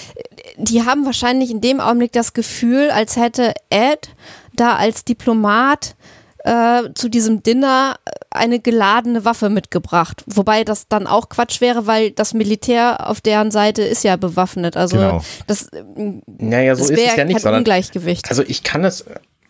[0.55, 4.09] die haben wahrscheinlich in dem Augenblick das Gefühl, als hätte Ed
[4.55, 5.95] da als Diplomat
[6.43, 7.95] äh, zu diesem Dinner
[8.29, 10.23] eine geladene Waffe mitgebracht.
[10.27, 14.75] Wobei das dann auch Quatsch wäre, weil das Militär auf deren Seite ist ja bewaffnet.
[14.75, 15.23] Also Genau.
[15.47, 18.29] das, Naja, so das ist es ja nicht, sondern Ungleichgewicht.
[18.29, 19.05] Also ich kann es,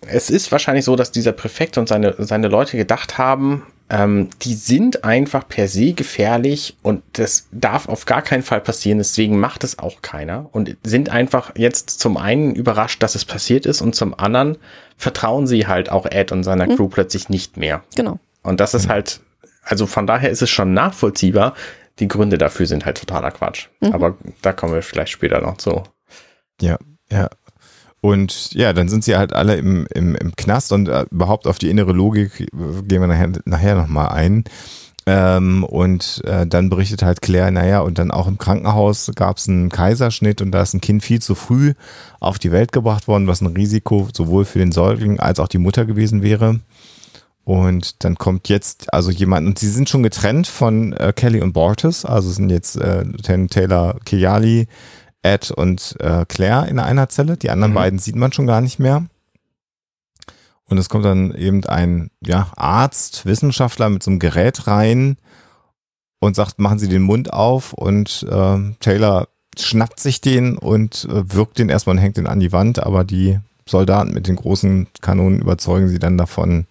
[0.08, 3.64] es ist wahrscheinlich so, dass dieser Präfekt und seine, seine Leute gedacht haben,
[3.94, 8.98] ähm, die sind einfach per se gefährlich und das darf auf gar keinen Fall passieren,
[8.98, 13.68] deswegen macht es auch keiner und sind einfach jetzt zum einen überrascht, dass es passiert
[13.68, 14.58] ist und zum anderen
[14.98, 17.84] vertrauen sie halt auch Ed und seiner Crew plötzlich nicht mehr.
[17.96, 18.20] genau.
[18.42, 19.22] Und das ist halt,
[19.64, 21.54] also von daher ist es schon nachvollziehbar.
[22.00, 23.68] Die Gründe dafür sind halt totaler Quatsch.
[23.80, 25.84] Aber da kommen wir vielleicht später noch zu.
[26.60, 26.78] Ja,
[27.10, 27.30] ja.
[28.04, 31.58] Und ja, dann sind sie halt alle im, im, im Knast und äh, überhaupt auf
[31.58, 32.48] die innere Logik äh,
[32.84, 34.44] gehen wir nachher, nachher nochmal ein.
[35.06, 39.48] Ähm, und äh, dann berichtet halt Claire, naja, und dann auch im Krankenhaus gab es
[39.48, 41.76] einen Kaiserschnitt und da ist ein Kind viel zu früh
[42.20, 45.58] auf die Welt gebracht worden, was ein Risiko sowohl für den Säugling als auch die
[45.58, 46.60] Mutter gewesen wäre.
[47.46, 51.54] Und dann kommt jetzt also jemand, und sie sind schon getrennt von äh, Kelly und
[51.54, 54.68] Bortis, also sind jetzt äh, Lieutenant Taylor Keyali,
[55.24, 57.38] Ed und äh, Claire in einer Zelle.
[57.38, 57.76] Die anderen Mhm.
[57.76, 59.06] beiden sieht man schon gar nicht mehr.
[60.66, 65.18] Und es kommt dann eben ein ja, Arzt, Wissenschaftler mit so einem Gerät rein
[66.20, 67.74] und sagt, machen Sie den Mund auf.
[67.74, 72.40] Und äh, Taylor schnappt sich den und äh, wirkt den erstmal und hängt den an
[72.40, 72.82] die Wand.
[72.82, 76.66] Aber die Soldaten mit den großen Kanonen überzeugen sie dann davon,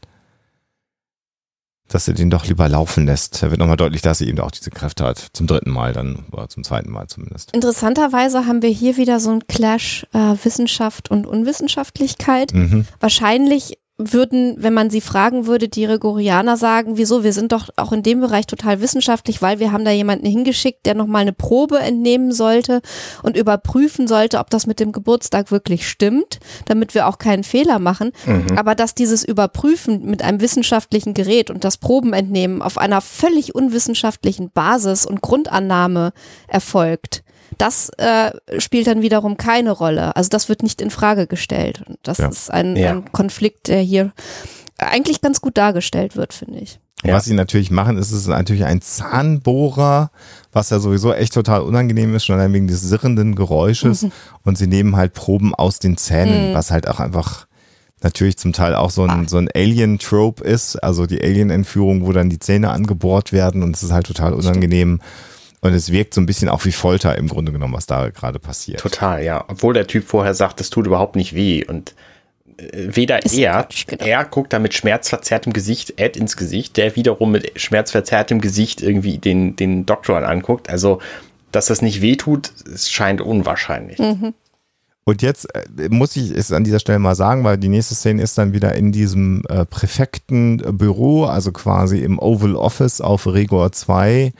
[1.93, 3.43] dass er den doch lieber laufen lässt.
[3.43, 5.28] Da wird nochmal deutlich, dass er eben auch diese Kräfte hat.
[5.32, 7.53] Zum dritten Mal dann, oder zum zweiten Mal zumindest.
[7.55, 12.55] Interessanterweise haben wir hier wieder so einen Clash äh, Wissenschaft und Unwissenschaftlichkeit.
[12.55, 12.86] Mhm.
[13.01, 17.93] Wahrscheinlich würden, wenn man sie fragen würde, die Gregorianer sagen, wieso, wir sind doch auch
[17.93, 21.78] in dem Bereich total wissenschaftlich, weil wir haben da jemanden hingeschickt, der nochmal eine Probe
[21.78, 22.80] entnehmen sollte
[23.22, 27.78] und überprüfen sollte, ob das mit dem Geburtstag wirklich stimmt, damit wir auch keinen Fehler
[27.78, 28.12] machen.
[28.26, 28.57] Mhm.
[28.57, 34.51] Aber dass dieses Überprüfen mit einem wissenschaftlichen Gerät und das Probenentnehmen auf einer völlig unwissenschaftlichen
[34.51, 36.12] Basis und Grundannahme
[36.49, 37.22] erfolgt,
[37.59, 40.16] das äh, spielt dann wiederum keine Rolle.
[40.16, 41.82] Also das wird nicht in Frage gestellt.
[41.86, 42.28] Und das Ja.
[42.28, 42.90] ist ein, Ja.
[42.92, 44.12] ein Konflikt, der hier
[44.78, 46.78] eigentlich ganz gut dargestellt wird, finde ich.
[47.05, 47.14] Ja.
[47.14, 50.11] Was sie natürlich machen, ist es ist natürlich ein Zahnbohrer,
[50.53, 54.07] was ja sowieso echt total unangenehm ist, schon allein wegen des sirrenden Geräusches.
[54.44, 56.55] Und sie nehmen halt Proben aus den Zähnen, Mhm.
[56.55, 57.46] was halt auch einfach
[58.03, 59.12] natürlich zum Teil auch so Ah.
[59.14, 63.76] ein, so ein Alien-Trope ist, also die Alien-Entführung, wo dann die Zähne angebohrt werden und
[63.76, 65.00] es ist halt total unangenehm.
[65.62, 68.38] Und es wirkt so ein bisschen auch wie Folter im Grunde genommen, was da gerade
[68.38, 68.80] passiert.
[68.80, 69.44] Total, ja.
[69.48, 71.64] Obwohl der Typ vorher sagt, das tut überhaupt nicht weh.
[71.64, 71.94] Und
[72.58, 74.04] äh, weder Ist er, Quatsch, genau.
[74.04, 79.18] er guckt da mit schmerzverzerrtem Gesicht Ed ins Gesicht, der wiederum mit schmerzverzerrtem Gesicht irgendwie
[79.18, 80.68] den, den Doktor anguckt.
[80.68, 81.00] Also
[81.52, 83.98] dass das nicht wehtut, es scheint unwahrscheinlich.
[83.98, 84.34] Mhm.
[85.05, 88.22] Und jetzt äh, muss ich es an dieser Stelle mal sagen, weil die nächste Szene
[88.22, 94.32] ist dann wieder in diesem äh, Präfektenbüro, also quasi im Oval Office auf Regor 2,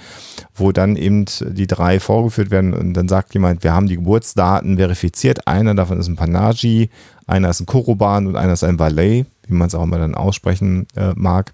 [0.55, 4.77] wo dann eben die drei vorgeführt werden und dann sagt jemand, wir haben die Geburtsdaten
[4.77, 5.49] verifiziert.
[5.49, 6.91] Einer davon ist ein Panaji,
[7.27, 10.15] einer ist ein Koroban und einer ist ein Valet, wie man es auch immer dann
[10.15, 11.53] aussprechen äh, mag.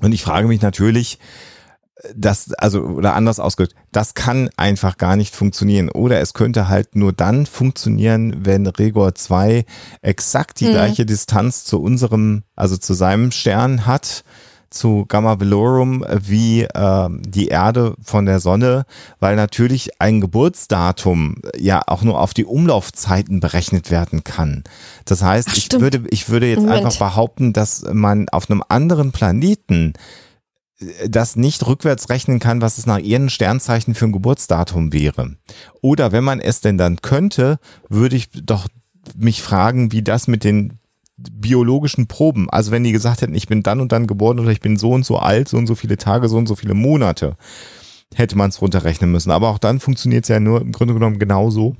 [0.00, 1.18] Und ich frage mich natürlich,
[2.14, 5.88] das, also, oder anders ausgedrückt, das kann einfach gar nicht funktionieren.
[5.88, 9.64] Oder es könnte halt nur dann funktionieren, wenn Regor 2
[10.02, 10.72] exakt die Mhm.
[10.72, 14.24] gleiche Distanz zu unserem, also zu seinem Stern hat,
[14.68, 18.84] zu Gamma Velorum, wie äh, die Erde von der Sonne,
[19.20, 24.64] weil natürlich ein Geburtsdatum ja auch nur auf die Umlaufzeiten berechnet werden kann.
[25.04, 26.84] Das heißt, Ach, ich würde, ich würde jetzt Moment.
[26.84, 29.94] einfach behaupten, dass man auf einem anderen Planeten
[31.08, 35.36] das nicht rückwärts rechnen kann, was es nach ihren Sternzeichen für ein Geburtsdatum wäre.
[35.80, 37.58] Oder wenn man es denn dann könnte,
[37.88, 38.68] würde ich doch
[39.16, 40.78] mich fragen, wie das mit den
[41.16, 44.60] biologischen Proben, also wenn die gesagt hätten, ich bin dann und dann geboren oder ich
[44.60, 47.38] bin so und so alt, so und so viele Tage, so und so viele Monate,
[48.14, 49.30] hätte man es runterrechnen müssen.
[49.30, 51.74] Aber auch dann funktioniert es ja nur im Grunde genommen genauso.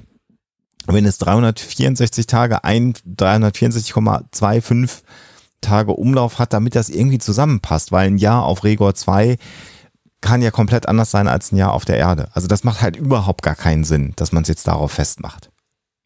[0.87, 5.03] Wenn es 364 Tage, ein 364,25
[5.61, 9.37] Tage Umlauf hat, damit das irgendwie zusammenpasst, weil ein Jahr auf Regor 2
[10.21, 12.29] kann ja komplett anders sein als ein Jahr auf der Erde.
[12.33, 15.51] Also das macht halt überhaupt gar keinen Sinn, dass man es jetzt darauf festmacht.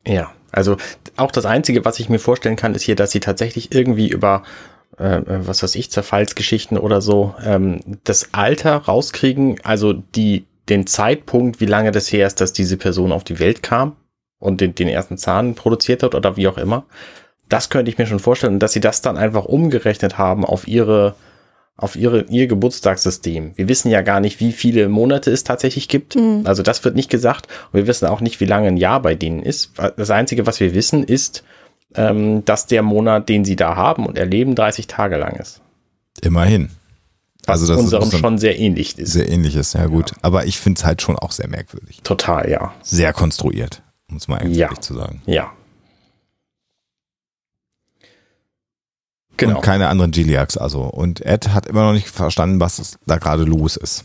[0.07, 0.77] Ja, also
[1.17, 4.43] auch das Einzige, was ich mir vorstellen kann, ist hier, dass sie tatsächlich irgendwie über,
[4.99, 11.61] äh, was weiß ich, Zerfallsgeschichten oder so, ähm, das Alter rauskriegen, also die, den Zeitpunkt,
[11.61, 13.97] wie lange das her ist, dass diese Person auf die Welt kam
[14.39, 16.85] und den, den ersten Zahn produziert hat oder wie auch immer.
[17.51, 21.15] Das könnte ich mir schon vorstellen, dass sie das dann einfach umgerechnet haben auf ihre,
[21.77, 23.53] auf ihre, ihr Geburtstagssystem.
[23.57, 26.17] Wir wissen ja gar nicht, wie viele Monate es tatsächlich gibt.
[26.17, 26.43] Mhm.
[26.45, 27.47] Also das wird nicht gesagt.
[27.73, 29.73] Und wir wissen auch nicht, wie lange ein Jahr bei denen ist.
[29.97, 31.45] Das Einzige, was wir wissen, ist,
[31.95, 35.61] ähm, dass der Monat, den sie da haben und erleben, 30 Tage lang ist.
[36.23, 36.71] Immerhin.
[37.47, 39.13] Was Also das ist unserem schon sehr ähnlich ist.
[39.13, 40.13] sehr ähnliches, ja gut.
[40.23, 42.01] Aber ich finde es halt schon auch sehr merkwürdig.
[42.05, 42.73] Total, ja.
[42.83, 44.67] Sehr konstruiert, um es mal ganz Ja.
[44.67, 45.23] ehrlich zu sagen.
[45.27, 45.51] Ja.
[49.43, 49.61] Und Genau.
[49.61, 50.83] keine anderen Giliacs also.
[50.83, 54.05] Und Ed hat immer noch nicht verstanden, was da gerade los ist.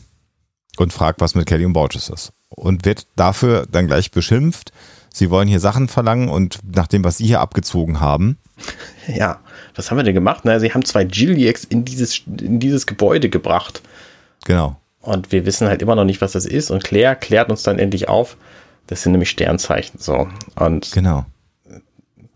[0.78, 2.34] Und fragt, was mit Kelly und Borges ist.
[2.50, 4.72] Und wird dafür dann gleich beschimpft.
[5.14, 8.38] Sie wollen hier Sachen verlangen und nach dem, was sie hier abgezogen haben,
[9.08, 9.40] Ja.
[9.76, 10.42] Was haben wir denn gemacht?
[10.44, 13.82] Na, sie haben zwei Giliacs in dieses, in dieses Gebäude gebracht.
[14.46, 14.78] genau.
[15.02, 16.72] Und wir wissen halt immer noch nicht, was das ist.
[16.72, 18.38] Und Claire klärt uns dann endlich auf.
[18.88, 20.00] Das sind nämlich Sternzeichen.
[20.00, 20.28] So.
[20.56, 21.26] Und Genau.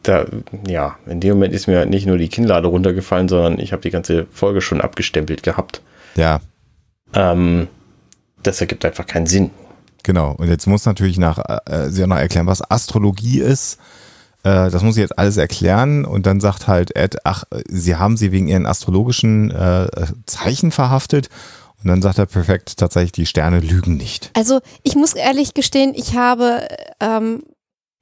[0.03, 0.25] Da,
[0.67, 3.89] ja, in dem Moment ist mir nicht nur die Kinnlade runtergefallen, sondern ich habe die
[3.91, 5.81] ganze Folge schon abgestempelt gehabt.
[6.15, 6.39] Ja,
[7.13, 7.67] Ähm,
[8.43, 9.51] das ergibt einfach keinen Sinn.
[10.03, 10.31] genau.
[10.37, 13.77] Und jetzt muss natürlich nach, äh, sie auch noch erklären, was Astrologie ist.
[14.43, 16.05] Äh, das muss sie jetzt alles erklären.
[16.05, 19.87] Und dann sagt halt Ed, ach, sie haben sie wegen ihren astrologischen äh,
[20.25, 21.29] Zeichen verhaftet.
[21.83, 24.31] Und dann sagt er perfekt, tatsächlich, die Sterne lügen nicht.
[24.35, 26.67] Also ich muss ehrlich gestehen, ich habe,
[26.99, 27.43] ähm,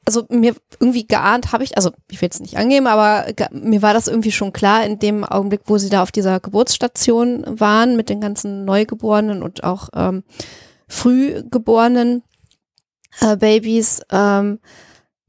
[0.08, 3.94] also mir irgendwie geahnt habe ich, also ich will es nicht angeben, aber mir war
[3.94, 8.08] das irgendwie schon klar in dem Augenblick, wo sie da auf dieser Geburtsstation waren mit
[8.08, 10.24] den ganzen Neugeborenen und auch ähm,
[10.88, 12.24] Frühgeborenen
[13.20, 14.60] äh, Babys, ähm,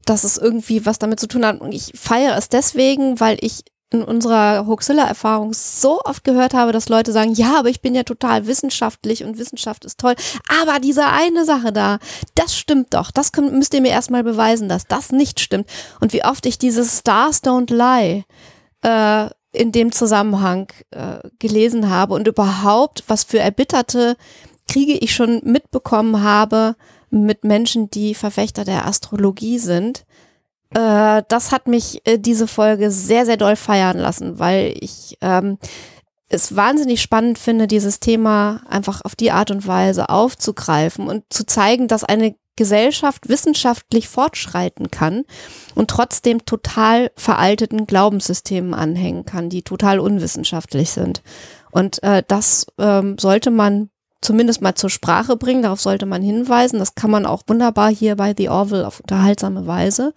[0.05, 1.59] dass es irgendwie was damit zu tun hat.
[1.59, 6.89] Und ich feiere es deswegen, weil ich in unserer Hoaxilla-Erfahrung so oft gehört habe, dass
[6.89, 10.15] Leute sagen, ja, aber ich bin ja total wissenschaftlich und Wissenschaft ist toll.
[10.61, 11.97] Aber diese eine Sache da,
[12.35, 13.09] das stimmt doch.
[13.09, 15.67] Das könnt, müsst ihr mir erstmal beweisen, dass das nicht stimmt.
[15.99, 18.25] Und wie oft ich dieses Stars Don't Lie
[18.83, 24.15] äh, in dem Zusammenhang äh, gelesen habe und überhaupt, was für erbitterte
[24.67, 26.75] Kriege ich schon mitbekommen habe
[27.09, 30.05] mit Menschen, die Verfechter der Astrologie sind.
[30.73, 35.57] Äh, das hat mich äh, diese Folge sehr, sehr doll feiern lassen, weil ich ähm,
[36.29, 41.45] es wahnsinnig spannend finde, dieses Thema einfach auf die Art und Weise aufzugreifen und zu
[41.45, 45.23] zeigen, dass eine Gesellschaft wissenschaftlich fortschreiten kann
[45.75, 51.23] und trotzdem total veralteten Glaubenssystemen anhängen kann, die total unwissenschaftlich sind.
[51.71, 53.89] Und äh, das ähm, sollte man
[54.21, 56.79] zumindest mal zur Sprache bringen, darauf sollte man hinweisen.
[56.79, 60.13] Das kann man auch wunderbar hier bei The Orville auf unterhaltsame Weise.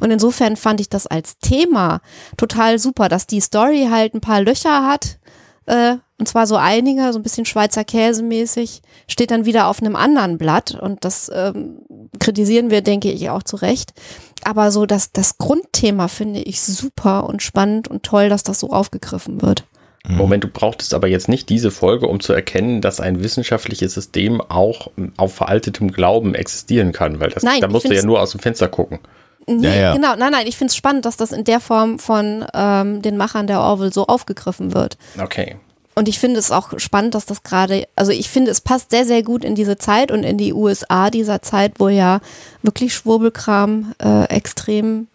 [0.00, 2.00] Und insofern fand ich das als Thema
[2.36, 5.18] total super, dass die Story halt ein paar Löcher hat,
[5.66, 9.80] äh, und zwar so einige, so ein bisschen Schweizer Käse mäßig, steht dann wieder auf
[9.80, 11.78] einem anderen Blatt und das ähm,
[12.18, 13.94] kritisieren wir, denke ich, auch zu Recht.
[14.42, 18.70] Aber so das, das Grundthema finde ich super und spannend und toll, dass das so
[18.70, 19.64] aufgegriffen wird.
[20.08, 24.40] Moment, du brauchtest aber jetzt nicht diese Folge, um zu erkennen, dass ein wissenschaftliches System
[24.40, 28.30] auch auf veraltetem Glauben existieren kann, weil das, Nein, da musst du ja nur aus
[28.30, 29.00] dem Fenster gucken.
[29.46, 29.92] Nee, Ja, ja.
[29.94, 33.16] genau, nein, nein, ich finde es spannend, dass das in der Form von ähm, den
[33.16, 34.96] Machern der Orwell so aufgegriffen wird.
[35.20, 35.56] Okay.
[35.94, 39.04] Und ich finde es auch spannend, dass das gerade, also ich finde, es passt sehr,
[39.04, 42.20] sehr gut in diese Zeit und in die USA dieser Zeit, wo ja
[42.62, 45.08] wirklich Schwurbelkram äh, extrem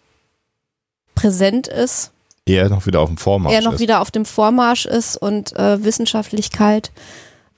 [1.14, 2.12] präsent ist,
[2.46, 3.80] Eher noch wieder auf dem Vormarsch er noch ist.
[3.80, 6.92] wieder auf dem Vormarsch ist und äh, Wissenschaftlichkeit,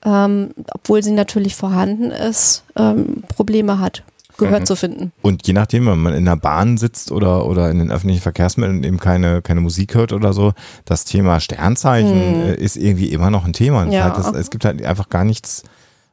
[0.03, 4.03] ähm, obwohl sie natürlich vorhanden ist, ähm, Probleme hat,
[4.37, 4.65] Gehör Mhm.
[4.65, 5.11] zu finden.
[5.21, 8.77] Und je nachdem, wenn man in der Bahn sitzt oder, oder in den öffentlichen Verkehrsmitteln
[8.77, 10.53] und eben keine, keine Musik hört oder so,
[10.85, 13.85] das Thema Sternzeichen äh, ist irgendwie immer noch ein Thema.
[13.87, 14.05] Ja.
[14.05, 15.63] halt das, es gibt halt einfach gar nichts,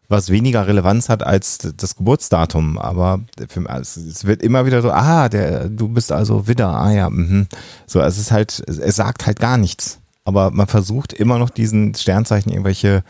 [0.08, 2.78] was weniger Relevanz hat als das Geburtsdatum.
[2.78, 6.92] Aber für, also es wird immer wieder so, ah, der, du bist also Widder, ah
[6.92, 7.46] ja, mhm.
[7.86, 9.98] So, es ist halt, es, sagt halt gar nichts.
[10.24, 13.04] Aber man versucht immer noch diesen Sternzeichen irgendwelche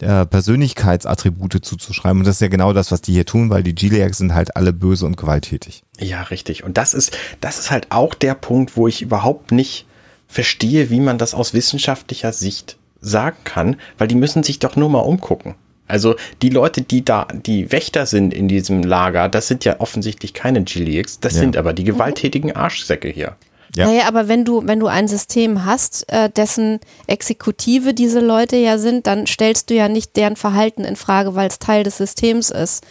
[0.00, 2.18] äh, Persönlichkeitsattribute zuzuschreiben.
[2.20, 4.56] Und das ist ja genau das, was die hier tun, weil die Giliacs sind halt
[4.56, 5.82] alle böse und gewalttätig.
[5.98, 6.64] Ja, richtig.
[6.64, 9.86] Und das ist, das ist halt auch der Punkt, wo ich überhaupt nicht
[10.28, 14.90] verstehe, wie man das aus wissenschaftlicher Sicht sagen kann, weil die müssen sich doch nur
[14.90, 15.54] mal umgucken.
[15.88, 20.34] Also die Leute, die da, die Wächter sind in diesem Lager, das sind ja offensichtlich
[20.34, 21.40] keine Giliacs, das Ja.
[21.40, 23.36] sind aber die gewalttätigen Arschsäcke hier.
[23.76, 23.86] Ja.
[23.86, 28.78] Naja, aber wenn du, wenn du ein System hast, äh, dessen Exekutive diese Leute ja
[28.78, 32.50] sind, dann stellst du ja nicht deren Verhalten in Frage, weil es Teil des Systems
[32.50, 32.84] ist.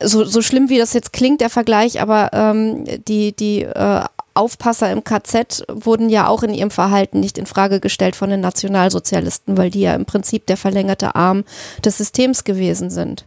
[0.00, 4.02] Äh, So, so schlimm wie das jetzt klingt, der Vergleich, aber ähm, die, die äh,
[4.34, 8.40] Aufpasser im KZ wurden ja auch in ihrem Verhalten nicht in Frage gestellt von den
[8.40, 11.44] Nationalsozialisten, weil die ja im Prinzip der verlängerte Arm
[11.84, 13.26] des Systems gewesen sind.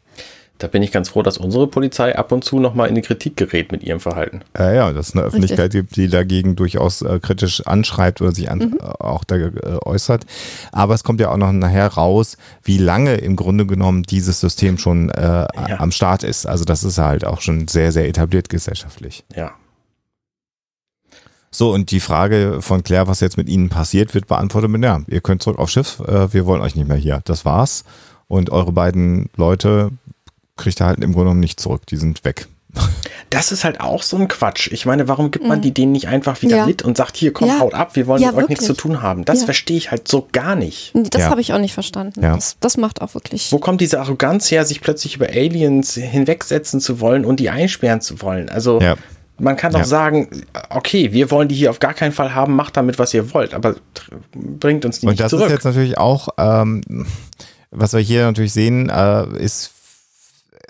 [0.60, 3.36] Da bin ich ganz froh, dass unsere Polizei ab und zu nochmal in die Kritik
[3.36, 4.42] gerät mit ihrem Verhalten.
[4.58, 8.50] Äh, ja, dass es eine Öffentlichkeit gibt, die dagegen durchaus äh, kritisch anschreibt oder sich
[8.50, 8.78] an, Mhm.
[8.80, 9.52] äh, auch da äh,
[9.84, 10.26] äußert.
[10.72, 14.78] Aber es kommt ja auch noch nachher raus, wie lange im Grunde genommen dieses System
[14.78, 15.48] schon äh,
[15.78, 16.46] am Start ist.
[16.46, 19.26] Also das ist halt auch schon sehr, sehr etabliert gesellschaftlich.
[19.36, 19.52] Ja.
[21.56, 25.02] So, und die Frage von Claire, was jetzt mit Ihnen passiert, wird beantwortet mit, ja,
[25.08, 27.22] ihr könnt zurück aufs Schiff, äh, wir wollen euch nicht mehr hier.
[27.26, 27.84] Das war's.
[28.28, 29.92] Und eure beiden Leute
[30.58, 31.86] kriegt ihr halt im Grunde genommen nicht zurück.
[31.86, 32.48] Die sind weg.
[33.30, 34.72] Das ist halt auch so ein Quatsch.
[34.72, 36.60] Ich meine, warum gibt man die denen nicht einfach wieder Mhm.
[36.62, 36.66] Ja.
[36.66, 37.60] mit und sagt, hier, komm, Ja.
[37.60, 39.26] haut ab, wir wollen Ja, mit euch nichts zu tun haben.
[39.26, 39.46] Das Ja.
[39.46, 40.92] verstehe ich halt so gar nicht.
[40.96, 41.30] Das Ja.
[41.30, 42.20] habe ich auch nicht verstanden.
[42.24, 42.34] Ja.
[42.34, 43.52] Das, das macht auch wirklich.
[43.52, 48.02] Wo kommt diese Arroganz her, sich plötzlich über Aliens hinwegsetzen zu wollen und die einsperren
[48.02, 48.50] zu wollen?
[48.50, 48.96] Also Ja.
[49.40, 49.86] Man kann doch Ja.
[49.86, 50.30] sagen,
[50.70, 53.54] okay, wir wollen die hier auf gar keinen Fall haben, macht damit, was ihr wollt,
[53.54, 53.76] aber
[54.34, 55.48] bringt uns die Und nicht das zurück.
[55.48, 56.82] ist jetzt natürlich auch, ähm,
[57.72, 59.73] was wir hier natürlich sehen, äh, ist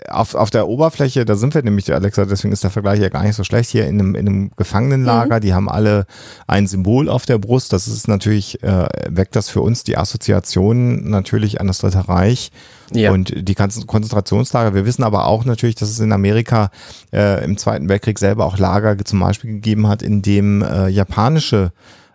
[0.08, 3.22] auf, auf der Oberfläche, da sind wir nämlich, Alexa, deswegen ist der Vergleich ja gar
[3.22, 6.06] nicht so schlecht, hier in einem, in einem Gefangenenlager, die haben alle
[6.46, 11.08] ein Symbol auf der Brust, das ist natürlich, äh, weckt das für uns die Assoziation
[11.08, 12.50] natürlich an das Dritte Reich
[12.92, 13.12] Ja.
[13.12, 14.74] und die ganzen Konzentrationslager.
[14.74, 16.70] Wir wissen aber auch natürlich, dass es in Amerika
[17.12, 21.72] äh, im Zweiten Weltkrieg selber auch Lager zum Beispiel gegeben hat, in dem äh, japanische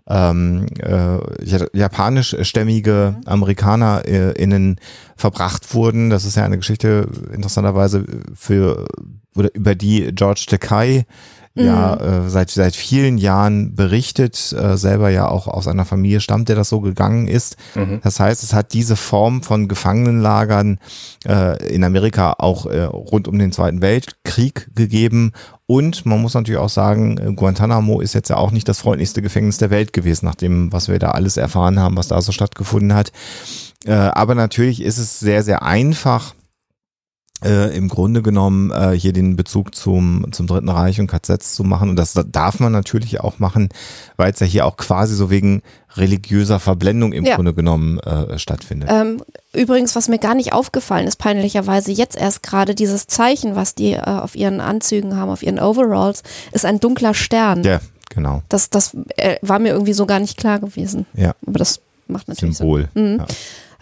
[0.10, 4.80] ähm, äh, ja- japanischstämmige Amerikaner äh, innen
[5.16, 6.10] verbracht wurden.
[6.10, 8.88] Das ist ja eine Geschichte interessanterweise für
[9.36, 11.06] oder über die George Takei
[11.66, 16.50] ja äh, seit seit vielen Jahren berichtet, äh, selber ja auch aus einer Familie stammt,
[16.50, 17.58] der das so gegangen ist.
[18.02, 20.80] Das heißt, es hat diese Form von Gefangenenlagern
[21.26, 25.32] äh, in Amerika auch äh, rund um den Zweiten Weltkrieg gegeben.
[25.66, 29.22] Und man muss natürlich auch sagen, äh, Guantanamo ist jetzt ja auch nicht das freundlichste
[29.22, 32.32] Gefängnis der Welt gewesen, nach dem, was wir da alles erfahren haben, was da so
[32.32, 33.12] stattgefunden hat.
[33.86, 36.34] Äh, aber natürlich ist es sehr, sehr einfach,
[37.44, 41.64] äh, im Grunde genommen äh, hier den Bezug zum, zum Dritten Reich und KZs zu
[41.64, 41.90] machen.
[41.90, 43.70] Und das darf man natürlich auch machen,
[44.18, 45.62] weil es ja hier auch quasi so wegen
[45.96, 47.36] religiöser Verblendung im Ja.
[47.36, 48.90] Grunde genommen äh, stattfindet.
[48.92, 49.24] Ähm,
[49.54, 53.94] übrigens, was mir gar nicht aufgefallen ist, peinlicherweise jetzt erst gerade, dieses Zeichen, was die
[53.94, 57.64] äh, auf ihren Anzügen haben, auf ihren Overalls, ist ein dunkler Stern.
[57.64, 57.80] ja,
[58.10, 58.44] genau.
[58.50, 61.06] Das, das äh, war mir irgendwie so gar nicht klar gewesen.
[61.14, 62.90] Ja, Aber das macht natürlich Symbol.
[62.94, 63.14] Sinn.
[63.14, 63.20] Mhm.
[63.20, 63.26] Ja.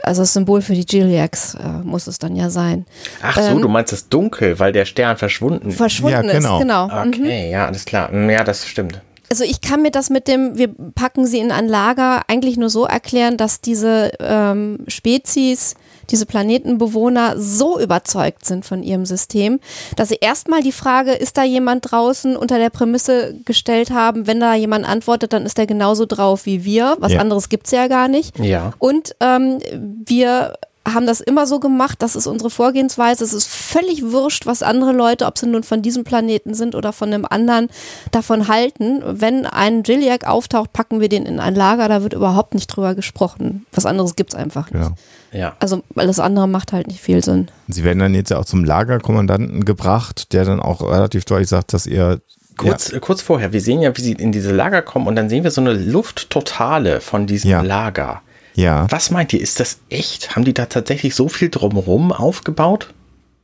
[0.04, 2.86] Also das Symbol für die Giliacs äh, muss es dann ja sein.
[3.22, 5.78] Ach so, Ähm, du meinst das Dunkel, weil der Stern verschwunden ist.
[5.78, 6.56] Verschwunden Ja, genau.
[6.58, 6.88] ist, genau.
[6.88, 7.14] Mhm.
[7.14, 8.12] Okay, ja, alles klar.
[8.12, 9.02] Mm, Ja, das stimmt.
[9.30, 12.70] Also ich kann mir das mit dem, wir packen sie in ein Lager, eigentlich nur
[12.70, 15.76] so erklären, dass diese ähm, Spezies,
[16.10, 19.60] diese Planetenbewohner so überzeugt sind von ihrem System,
[19.96, 24.40] dass sie erstmal die Frage, ist da jemand draußen, unter der Prämisse gestellt haben, wenn
[24.40, 26.96] da jemand antwortet, dann ist er genauso drauf wie wir.
[27.00, 27.20] Was Ja.
[27.20, 28.38] anderes gibt's ja gar nicht.
[28.40, 28.74] Ja.
[28.80, 29.60] Und ähm,
[30.06, 30.54] wir
[30.94, 33.24] haben das immer so gemacht, das ist unsere Vorgehensweise.
[33.24, 36.94] Es ist völlig wurscht, was andere Leute, ob sie nun von diesem Planeten sind oder
[36.94, 37.70] von einem anderen,
[38.12, 39.02] davon halten.
[39.06, 42.96] Wenn ein Gilliac auftaucht, packen wir den in ein Lager, da wird überhaupt nicht drüber
[42.96, 43.66] gesprochen.
[43.74, 44.82] Was anderes gibt es einfach nicht.
[44.84, 44.96] Genau.
[45.32, 45.56] Ja.
[45.60, 47.50] Also alles andere macht halt nicht viel Sinn.
[47.68, 51.74] Sie werden dann jetzt ja auch zum Lagerkommandanten gebracht, der dann auch relativ deutlich sagt,
[51.74, 52.22] dass ihr
[52.58, 55.30] Kurz, äh, kurz vorher, wir sehen ja, wie sie in diese Lager kommen und dann
[55.30, 57.62] sehen wir so eine Lufttotale von diesem Ja.
[57.62, 58.22] Lager.
[58.58, 60.36] Ja, Was meint ihr, ist das echt?
[60.36, 62.92] Haben die da tatsächlich so viel drumherum aufgebaut?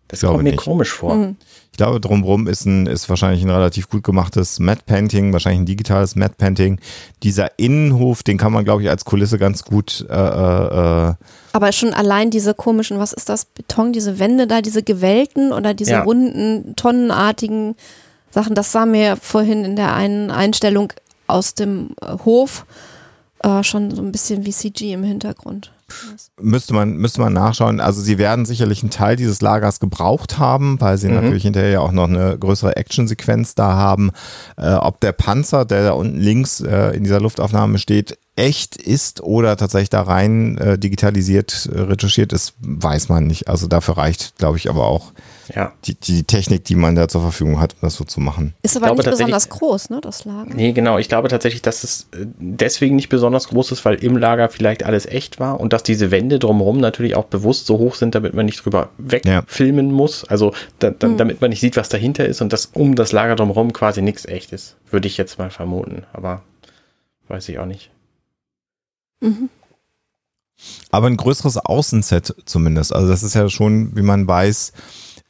[0.07, 0.57] Das kommt mir nicht.
[0.63, 1.35] komisch vor.
[1.71, 5.65] ich glaube, drumherum ist ein, ist wahrscheinlich ein relativ gut gemachtes Matte Painting, wahrscheinlich ein
[5.67, 6.79] digitales Matte Painting.
[7.21, 11.13] Dieser Innenhof, den kann man, glaube ich, als Kulisse ganz gut, äh, äh, äh,
[11.53, 15.75] Aber schon allein diese komischen, was ist das, Beton, diese Wände da, diese gewellten oder
[15.75, 16.03] diese Ja.
[16.03, 17.75] runden, tonnenartigen
[18.31, 20.91] Sachen, das sah mir vorhin in der einen Einstellung
[21.27, 22.65] aus dem äh, Hof
[23.43, 25.71] äh, schon so ein bisschen wie CG im Hintergrund.
[26.41, 27.79] müsste man, müsste man nachschauen.
[27.79, 31.15] Also sie werden sicherlich einen Teil dieses Lagers gebraucht haben, weil sie Mhm.
[31.15, 34.09] natürlich hinterher ja auch noch eine größere Actionsequenz da haben.
[34.57, 39.21] Äh, ob der Panzer, der da unten links äh, in dieser Luftaufnahme steht, echt ist
[39.21, 43.47] oder tatsächlich da rein äh, digitalisiert, äh, retuschiert ist, weiß man nicht.
[43.47, 45.11] Also dafür reicht, glaube ich, aber auch
[45.53, 45.73] Ja.
[45.85, 48.53] die, die Technik, die man da zur Verfügung hat, um das so zu machen.
[48.61, 50.53] Ist aber nicht besonders groß, ne, das Lager.
[50.53, 50.97] Nee, genau.
[50.97, 54.83] Ich glaube tatsächlich, dass es äh, deswegen nicht besonders groß ist, weil im Lager vielleicht
[54.83, 58.33] alles echt war und dass diese Wände drumherum natürlich auch bewusst so hoch sind, damit
[58.33, 60.23] man nicht drüber wegfilmen muss.
[60.25, 63.35] Also da, da, damit man nicht sieht, was dahinter ist und dass um das Lager
[63.35, 64.75] drumherum quasi nichts echt ist.
[64.89, 66.41] Würde ich jetzt mal vermuten, aber
[67.27, 67.91] weiß ich auch nicht.
[69.21, 69.49] Mhm.
[70.91, 72.93] Aber ein größeres Außenset zumindest.
[72.93, 74.73] Also das ist ja schon, wie man weiß,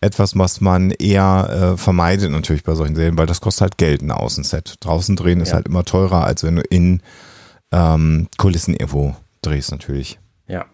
[0.04, 4.02] etwas, was man eher äh, vermeidet natürlich bei solchen Serien, weil das kostet halt Geld,
[4.02, 4.76] ein Außenset.
[4.80, 5.56] Draußen drehen ist Ja.
[5.56, 7.02] halt immer teurer, als wenn du in
[7.72, 10.20] ähm, Kulissen irgendwo drehst natürlich.
[10.48, 10.66] Ja.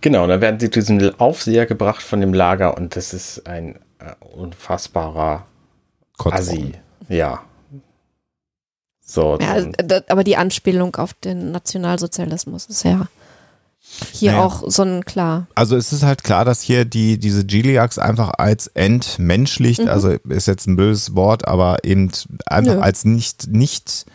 [0.00, 3.76] Genau, dann werden sie zu diesem Aufseher gebracht von dem Lager und das ist ein
[3.98, 5.46] äh, unfassbarer.
[6.18, 6.72] Assi.
[7.08, 7.42] Ja.
[9.00, 13.06] So, Ja, dann, d- aber die Anspielung auf den Nationalsozialismus ist ja
[14.12, 14.44] hier Naja.
[14.44, 15.46] auch so ein klar.
[15.54, 19.88] Also es ist halt klar, dass hier die, diese Giliacs einfach als entmenschlicht, Mhm.
[19.88, 22.10] also ist jetzt ein böses Wort, aber eben
[22.46, 22.80] einfach Nö.
[22.80, 24.06] als nicht, nicht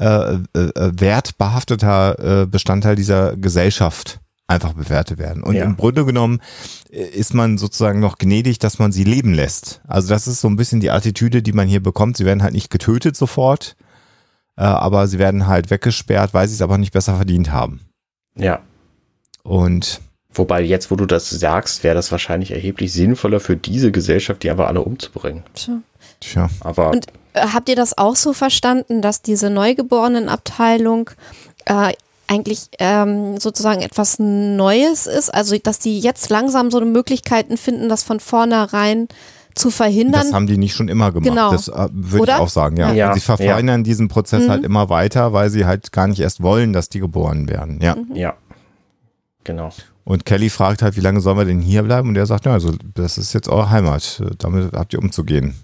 [0.00, 0.04] äh,
[0.34, 5.42] äh, äh, wertbehafteter äh, Bestandteil dieser Gesellschaft einfach bewertet werden.
[5.42, 5.64] Und Ja.
[5.64, 6.40] im Grunde genommen
[6.90, 9.82] ist man sozusagen noch gnädig, dass man sie leben lässt.
[9.86, 12.16] Also das ist so ein bisschen die Attitüde, die man hier bekommt.
[12.16, 13.76] Sie werden halt nicht getötet sofort,
[14.56, 17.80] äh, aber sie werden halt weggesperrt, weil sie es aber nicht besser verdient haben.
[18.36, 18.60] ja.
[19.48, 24.42] Und Wobei jetzt, wo du das sagst, wäre das wahrscheinlich erheblich sinnvoller für diese Gesellschaft,
[24.42, 25.42] die einfach alle umzubringen.
[25.54, 25.80] Tja.
[26.20, 31.10] tja, Aber Und äh, habt ihr das auch so verstanden, dass diese Neugeborenenabteilung
[31.64, 31.92] äh,
[32.28, 35.32] eigentlich ähm, sozusagen etwas Neues ist?
[35.34, 39.08] Also, dass die jetzt langsam so Möglichkeiten finden, das von vornherein
[39.54, 40.22] zu verhindern?
[40.22, 41.30] Das haben die nicht schon immer gemacht.
[41.30, 41.50] Genau.
[41.50, 42.40] Das äh, würde ich Oder?
[42.40, 42.92] auch sagen, ja.
[42.92, 43.14] Ja.
[43.14, 44.50] Sie verfeinern diesen Prozess Mhm.
[44.50, 47.80] halt immer weiter, weil sie halt gar nicht erst wollen, dass die geboren werden.
[47.82, 47.96] Ja.
[47.96, 48.14] Mhm.
[48.14, 48.34] ja.
[49.44, 49.70] Genau.
[50.04, 52.08] Und Kelly fragt halt, wie lange sollen wir denn hier bleiben?
[52.08, 54.22] Und er sagt, ja, also das ist jetzt eure Heimat.
[54.38, 55.54] Damit habt ihr umzugehen.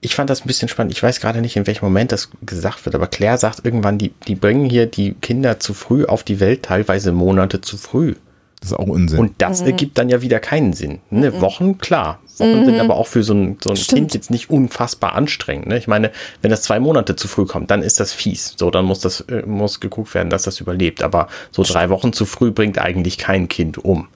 [0.00, 0.92] Ich fand das ein bisschen spannend.
[0.92, 4.12] Ich weiß gerade nicht, in welchem Moment das gesagt wird, aber Claire sagt irgendwann, die,
[4.26, 8.16] die bringen hier die Kinder zu früh auf die Welt, teilweise Monate zu früh.
[8.60, 9.20] Das ist auch Unsinn.
[9.20, 11.00] Und das ergibt dann ja wieder keinen Sinn.
[11.10, 11.40] Ne?
[11.40, 12.20] Wochen, klar.
[12.42, 13.98] Wochen sind aber auch für so ein, so ein Stimmt.
[13.98, 15.66] Kind jetzt nicht unfassbar anstrengend.
[15.66, 15.78] Ne?
[15.78, 18.54] Ich meine, wenn das zwei Monate zu früh kommt, dann ist das fies.
[18.56, 21.02] So, dann muss das, äh, muss geguckt werden, dass das überlebt.
[21.02, 24.08] Aber so drei Wochen zu früh bringt eigentlich kein Kind um.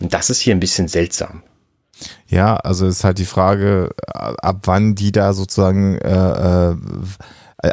[0.00, 1.42] Und das ist hier ein bisschen seltsam.
[2.28, 6.76] Ja, also ist halt die Frage, äh, ab wann die da sozusagen äh, äh,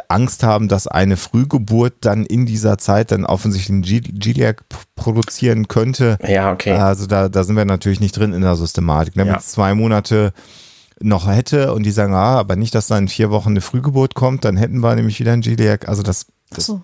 [0.08, 4.76] Angst haben, dass eine Frühgeburt dann in dieser Zeit dann offensichtlich einen G- Giliac p-
[4.96, 6.16] produzieren könnte.
[6.26, 6.72] Ja, okay.
[6.72, 9.16] Also da, da sind wir natürlich nicht drin in der Systematik.
[9.16, 9.32] Wenn Ja.
[9.34, 10.32] man es zwei Monate
[11.00, 14.14] noch hätte und die sagen, ah, aber nicht, dass da in vier Wochen eine Frühgeburt
[14.14, 15.88] kommt, dann hätten wir nämlich wieder einen Giliac.
[15.88, 16.80] Also das Ach so.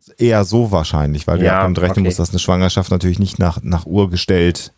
[0.00, 2.02] ist eher so wahrscheinlich, weil du Ja, ja damit rechnen okay.
[2.04, 4.72] musst, dass eine Schwangerschaft natürlich nicht nach, nach Uhr gestellt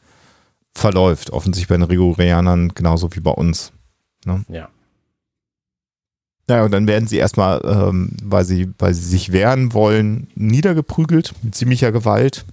[0.75, 1.31] verläuft.
[1.31, 3.73] Offensichtlich bei den Rigorianern genauso wie bei uns.
[4.49, 4.69] ja.
[6.47, 11.33] Naja, und dann werden sie erstmal, ähm, weil, sie, weil sie sich wehren wollen, niedergeprügelt
[11.43, 12.45] mit ziemlicher Gewalt.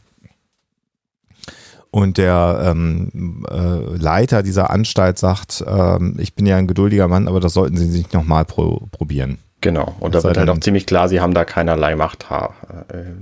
[1.89, 7.27] Und der ähm, äh, Leiter dieser Anstalt sagt, ähm, ich bin ja ein geduldiger Mann,
[7.27, 9.39] aber das sollten Sie nicht nochmal pro probieren.
[9.59, 9.93] Genau.
[9.99, 12.47] Und Das da wird halt auch ziemlich klar, sie haben da keinerlei Macht, äh,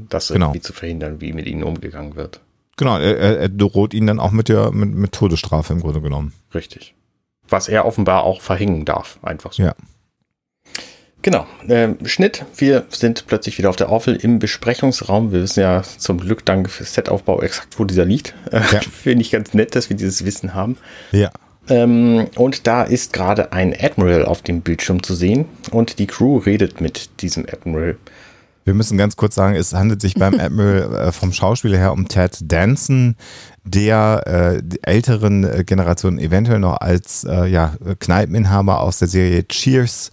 [0.08, 0.48] das Genau.
[0.48, 2.42] irgendwie zu verhindern, wie mit ihnen umgegangen wird.
[2.80, 6.32] Genau, er, er, droht ihnen dann auch mit der mit, mit Todesstrafe im Grunde genommen.
[6.56, 6.96] Richtig.
[7.50, 9.64] Was er offenbar auch verhängen darf, einfach so.
[9.64, 9.76] Ja.
[11.22, 11.46] Genau.
[11.68, 12.46] Ähm, Schnitt.
[12.56, 15.34] Wir sind plötzlich wieder auf der Orville im Besprechungsraum.
[15.34, 18.34] Wir wissen ja zum Glück dank Setaufbau exakt, wo dieser liegt.
[18.50, 18.80] Äh, Ja.
[18.80, 20.78] Finde ich ganz nett, dass wir dieses Wissen haben.
[21.12, 21.32] Ja.
[21.68, 26.38] Ähm, und da ist gerade ein Admiral auf dem Bildschirm zu sehen und die Crew
[26.38, 27.98] redet mit diesem Admiral.
[28.70, 32.08] Wir müssen ganz kurz sagen, es handelt sich beim Admiral äh, vom Schauspieler her um
[32.08, 33.16] Ted Danson,
[33.64, 39.48] der äh, die älteren äh, Generationen eventuell noch als äh, ja, Kneipeninhaber aus der Serie
[39.48, 40.12] Cheers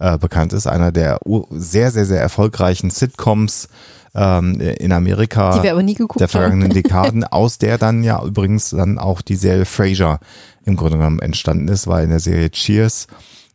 [0.00, 0.66] äh, bekannt ist.
[0.66, 1.20] Einer der
[1.50, 3.68] sehr, sehr, sehr erfolgreichen Sitcoms
[4.16, 6.74] ähm, in Amerika Die wir aber nie geguckt der vergangenen haben.
[6.82, 10.18] Dekaden, aus der dann ja übrigens dann auch die Serie Frasier
[10.64, 13.06] im Grunde genommen entstanden ist, weil in der Serie Cheers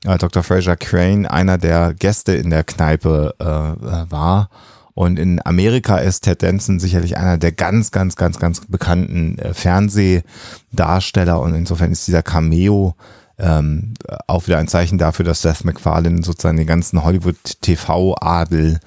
[0.05, 0.43] äh, Dr.
[0.43, 4.49] Fraser Crane einer der Gäste in der Kneipe äh, äh, war.
[4.93, 9.53] Und in Amerika ist Ted Danson sicherlich einer der ganz, ganz, ganz, ganz bekannten äh,
[9.53, 11.39] Fernsehdarsteller.
[11.39, 12.95] Und insofern ist dieser Cameo
[13.37, 13.93] ähm,
[14.25, 18.79] auch wieder ein Zeichen dafür, dass Seth MacFarlane sozusagen den ganzen Hollywood-TV-Adel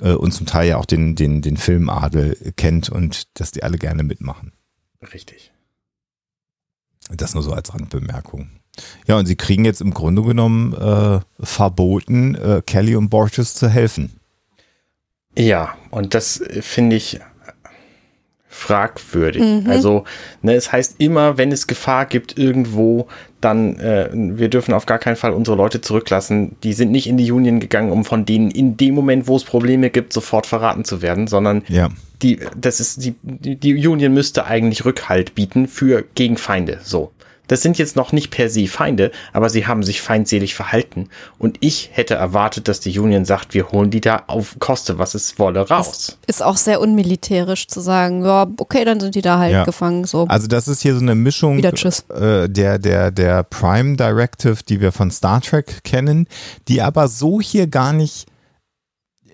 [0.00, 3.78] äh, und zum Teil ja auch den, den, den Filmadel kennt und dass die alle
[3.78, 4.52] gerne mitmachen.
[5.12, 5.52] Richtig.
[7.08, 8.50] Das nur so als Randbemerkung.
[9.06, 13.68] Ja, und sie kriegen jetzt im Grunde genommen äh, verboten, äh, Kelly und Borges zu
[13.68, 14.12] helfen.
[15.36, 17.20] Ja, und das äh, finde ich
[18.48, 19.42] fragwürdig.
[19.68, 20.04] Also,
[20.40, 23.06] ne, es heißt immer, wenn es Gefahr gibt irgendwo,
[23.42, 26.56] dann äh, wir dürfen auf gar keinen Fall unsere Leute zurücklassen.
[26.62, 29.44] Die sind nicht in die Union gegangen, um von denen in dem Moment, wo es
[29.44, 31.90] Probleme gibt, sofort verraten zu werden, sondern Ja.
[32.22, 36.80] die, das ist die, die, die Union müsste eigentlich Rückhalt bieten für gegen Feinde.
[36.82, 37.12] So.
[37.48, 41.08] Das sind jetzt noch nicht per se Feinde, aber sie haben sich feindselig verhalten.
[41.38, 45.14] Und ich hätte erwartet, dass die Union sagt, wir holen die da auf Koste, was
[45.14, 46.18] es wolle, raus.
[46.26, 49.64] Ist auch sehr unmilitärisch zu sagen, ja, okay, dann sind die da halt Ja.
[49.64, 50.04] gefangen.
[50.04, 50.26] So.
[50.28, 52.04] Also das ist hier so eine Mischung Wieder Tschüss.
[52.10, 56.26] äh, der, der, der Prime Directive, die wir von Star Trek kennen,
[56.68, 58.26] die aber so hier gar nicht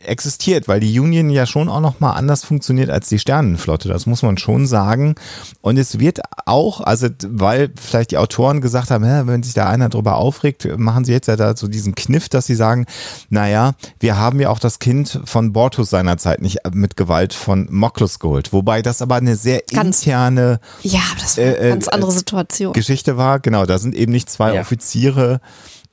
[0.04, 4.06] existiert, weil die Union ja schon auch noch mal anders funktioniert als die Sternenflotte, das
[4.06, 5.14] muss man schon sagen.
[5.60, 9.88] Und es wird auch, also weil vielleicht die Autoren gesagt haben, wenn sich da einer
[9.88, 12.86] drüber aufregt, machen sie jetzt ja da so diesen Kniff, dass sie sagen,
[13.30, 18.18] naja, wir haben ja auch das Kind von Bortus seinerzeit nicht mit Gewalt von Moklus
[18.18, 21.86] geholt, wobei das aber eine sehr Ganz- interne ja, aber das war äh, eine ganz
[21.86, 22.72] äh, andere äh, Situation.
[22.72, 24.60] Geschichte war, genau, da sind eben nicht zwei Ja.
[24.62, 25.40] Offiziere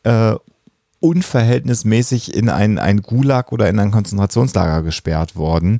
[0.03, 0.34] äh,
[0.99, 5.80] unverhältnismäßig in ein, ein Gulag oder in ein Konzentrationslager gesperrt worden,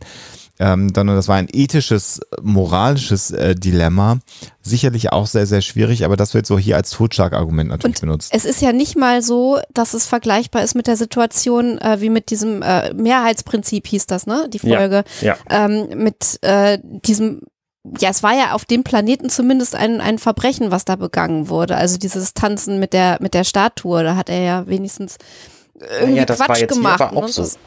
[0.59, 4.19] ähm, sondern das war ein ethisches, moralisches äh, Dilemma.
[4.61, 8.31] Sicherlich auch sehr, sehr schwierig, aber das wird so hier als Totschlagargument natürlich Und benutzt.
[8.33, 12.09] Es ist ja nicht mal so, dass es vergleichbar ist mit der Situation, äh, wie
[12.09, 14.49] mit diesem äh, Mehrheitsprinzip hieß das, ne?
[14.51, 15.03] Die Ja, Folge.
[15.21, 15.37] ja.
[15.49, 17.41] Ähm, mit äh, diesem,
[17.99, 21.75] ja, es war ja auf dem Planeten zumindest ein, ein Verbrechen, was da begangen wurde.
[21.75, 25.17] Also dieses Tanzen mit der, mit der Statue, da hat er ja wenigstens
[25.99, 27.01] irgendwie ja, das war Quatsch jetzt hier gemacht.
[27.01, 27.27] aber auch ne?
[27.29, 27.41] so.
[27.43, 27.57] Das-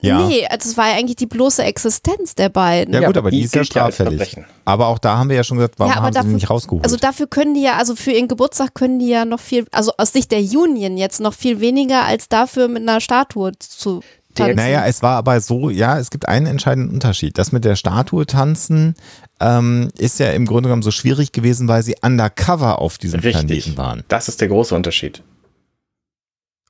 [0.00, 0.28] ja.
[0.28, 2.94] Nee, also es war ja eigentlich die bloße Existenz der beiden.
[2.94, 4.36] Ja, Ja, gut, aber die die ist ja straffällig.
[4.64, 6.50] Aber auch da haben wir ja schon gesagt, warum Ja, haben sie dafür- die nicht
[6.50, 6.84] rausgeholt?
[6.84, 9.90] Also dafür können die ja, also für ihren Geburtstag können die ja noch viel, also
[9.98, 14.02] aus Sicht der Union jetzt noch viel weniger als dafür mit einer Statue zu
[14.38, 14.56] tanzen.
[14.56, 17.38] Naja, es war aber so, ja, es gibt einen entscheidenden Unterschied.
[17.38, 18.94] Das mit der Statue tanzen
[19.40, 23.46] ähm, ist ja im Grunde genommen so schwierig gewesen, weil sie undercover auf diesem Richtig.
[23.46, 24.04] Planeten waren.
[24.08, 25.22] Das ist der große Unterschied.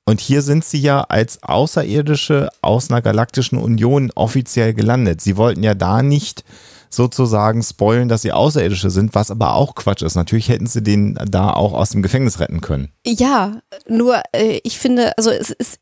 [0.05, 5.21] Und hier sind sie ja als Außerirdische aus einer galaktischen Union offiziell gelandet.
[5.21, 6.43] Sie wollten ja da nicht
[6.89, 10.15] sozusagen spoilen, dass sie Außerirdische sind, was aber auch Quatsch ist.
[10.15, 12.91] Natürlich hätten sie den da auch aus dem Gefängnis retten können.
[13.05, 15.79] Ja, nur äh, ich finde, also es ist,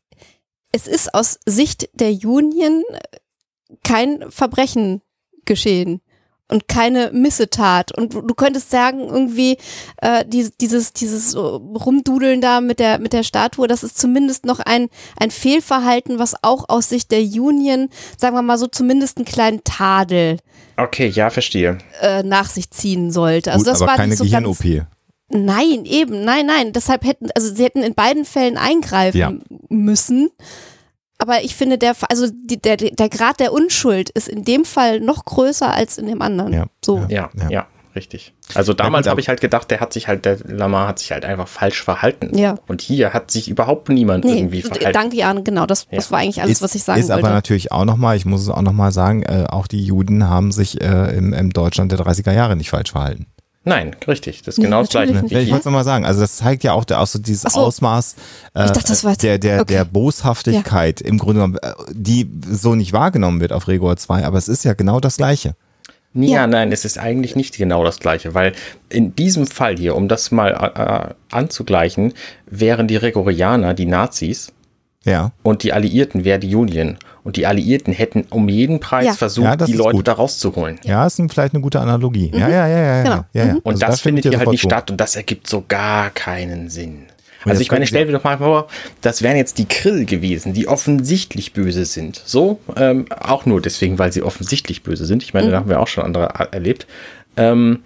[0.72, 2.82] es ist aus Sicht der Union
[3.82, 5.02] kein Verbrechen
[5.44, 6.00] geschehen
[6.50, 7.92] und keine Missetat.
[7.96, 9.58] Und du könntest sagen, irgendwie
[9.98, 14.46] äh, die, dieses, dieses so Rumdudeln da mit der, mit der Statue, das ist zumindest
[14.46, 14.88] noch ein,
[15.18, 19.62] ein Fehlverhalten, was auch aus Sicht der Union, sagen wir mal so, zumindest einen kleinen
[19.64, 20.38] Tadel
[20.78, 21.78] Okay, ja, verstehe.
[22.00, 23.50] äh, nach sich ziehen sollte.
[23.50, 24.86] Also Gut, das aber war keine nicht so ganz, Gehirn-OP.
[25.30, 26.72] Nein, eben, nein, nein.
[26.72, 29.32] Deshalb hätten, also sie hätten in beiden Fällen eingreifen Ja.
[29.68, 30.30] müssen.
[31.18, 35.00] Aber ich finde, der, also die, der, der Grad der Unschuld ist in dem Fall
[35.00, 36.52] noch größer als in dem anderen.
[36.52, 36.66] Ja.
[36.84, 37.04] So.
[37.08, 37.50] Ja, Ja.
[37.50, 38.32] ja, richtig.
[38.54, 41.10] Also damals aber- habe ich halt gedacht, der hat sich halt, der Lamar hat sich
[41.10, 42.38] halt einfach falsch verhalten.
[42.38, 42.54] Ja.
[42.68, 44.92] Und hier hat sich überhaupt niemand Nee, irgendwie verhalten.
[44.92, 46.10] danke, Jan, genau, das, das Ja.
[46.12, 47.24] war eigentlich alles, ist, was ich sagen ist wollte.
[47.26, 50.52] aber natürlich auch nochmal, ich muss es auch nochmal sagen, äh, auch die Juden haben
[50.52, 53.26] sich äh, im, im Deutschland der 30er Jahre nicht falsch verhalten.
[53.68, 54.42] Nein, richtig.
[54.42, 55.12] Das ist Nee, genau das Gleiche.
[55.12, 55.30] nicht.
[55.30, 57.52] Ja, ich wollte es nochmal sagen, also das zeigt ja auch, der, auch so dieses
[57.52, 57.60] so.
[57.60, 58.16] Ausmaß
[58.54, 59.74] äh, dachte, der, der, okay.
[59.74, 64.38] der Boshaftigkeit im Grunde genommen, äh, die so nicht wahrgenommen wird auf Regor 2, aber
[64.38, 65.54] es ist ja genau das Gleiche.
[66.14, 66.46] Ja, Ja.
[66.46, 68.54] nein, es ist eigentlich nicht genau das Gleiche, weil
[68.88, 72.14] in diesem Fall hier, um das mal äh, anzugleichen,
[72.46, 74.52] wären die Regorianer die Nazis
[75.08, 75.32] Ja.
[75.42, 76.98] Und die Alliierten wäre die Union.
[77.24, 79.12] Und die Alliierten hätten um jeden Preis Ja.
[79.12, 80.08] versucht, Ja, das die Leute gut.
[80.08, 80.78] da rauszuholen.
[80.84, 82.30] Ja, ist ein- vielleicht eine gute Analogie.
[82.34, 82.78] Ja, ja, ja, ja.
[82.96, 83.24] ja, Genau.
[83.34, 83.52] ja, ja.
[83.62, 84.68] Und Also das da findet ihr hier halt nicht so.
[84.68, 87.04] statt und das ergibt so gar keinen Sinn.
[87.44, 88.66] Und Also ich meine, stell dir doch mal vor,
[89.00, 92.20] das wären jetzt die Krill gewesen, die offensichtlich böse sind.
[92.24, 95.22] So, ähm, auch nur deswegen, weil sie offensichtlich böse sind.
[95.22, 96.86] Ich meine, da haben wir auch schon andere erlebt.
[97.36, 97.80] Ähm,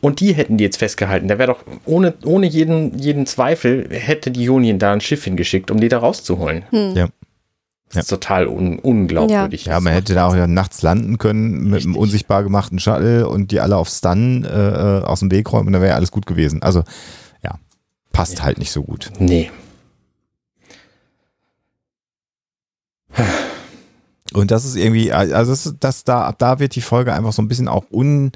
[0.00, 1.28] und die hätten die jetzt festgehalten.
[1.28, 5.70] Da wäre doch ohne, ohne jeden, jeden Zweifel, hätte die Union da ein Schiff hingeschickt,
[5.70, 6.64] um die da rauszuholen.
[6.94, 7.08] Ja.
[7.92, 9.64] Das ist total un unglaubwürdig.
[9.64, 11.96] Ja, man hätte da auch ja nachts landen können mit einem Richtig.
[11.96, 15.82] unsichtbar gemachten Shuttle und die alle auf Stun äh, aus dem Weg räumen und dann
[15.82, 16.62] wäre alles gut gewesen.
[16.62, 16.84] Also,
[17.42, 17.58] ja,
[18.12, 19.10] passt halt nicht so gut.
[19.18, 19.50] Nee.
[24.32, 27.32] Und das ist irgendwie, also das, ist- das da, ab da wird die Folge einfach
[27.32, 28.30] so ein bisschen auch un,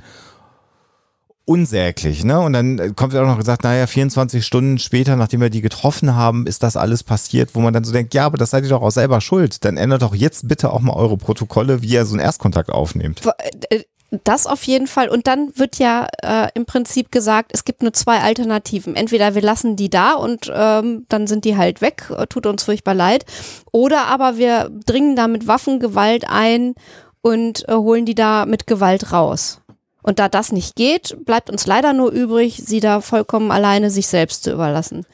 [1.47, 2.41] unsäglich, ne?
[2.41, 6.15] Und dann kommt ja auch noch gesagt, naja, 24 Stunden später, nachdem wir die getroffen
[6.15, 8.71] haben, ist das alles passiert, wo man dann so denkt, ja, aber das seid ihr
[8.71, 9.65] doch auch selber schuld.
[9.65, 13.23] Dann ändert doch jetzt bitte auch mal eure Protokolle, wie ihr so einen Erstkontakt aufnehmt.
[13.71, 13.83] Äh,
[14.23, 15.09] Das auf jeden Fall.
[15.09, 18.95] Und dann wird ja äh, im Prinzip gesagt, es gibt nur zwei Alternativen.
[18.95, 22.63] Entweder wir lassen die da und ähm, dann sind die halt weg, äh, tut uns
[22.63, 23.25] furchtbar leid.
[23.73, 26.75] Oder aber wir dringen da mit Waffengewalt ein
[27.23, 29.61] und äh, holen die da mit Gewalt raus.
[30.05, 34.07] Und da das nicht geht, bleibt uns leider nur übrig, sie da vollkommen alleine sich
[34.07, 35.05] selbst zu überlassen.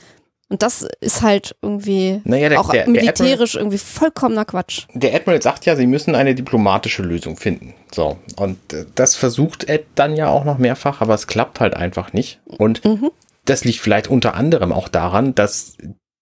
[0.48, 4.86] Und das ist halt irgendwie Naja, der- auch der- der militärisch irgendwie vollkommener Quatsch.
[4.94, 7.72] der Admiral sagt ja, sie müssen eine diplomatische Lösung finden.
[7.94, 8.18] So.
[8.36, 12.12] Und äh, das versucht Ed dann ja auch noch mehrfach, aber es klappt halt einfach
[12.12, 12.40] nicht.
[12.46, 12.82] Und
[13.44, 15.76] das liegt vielleicht unter anderem auch daran, dass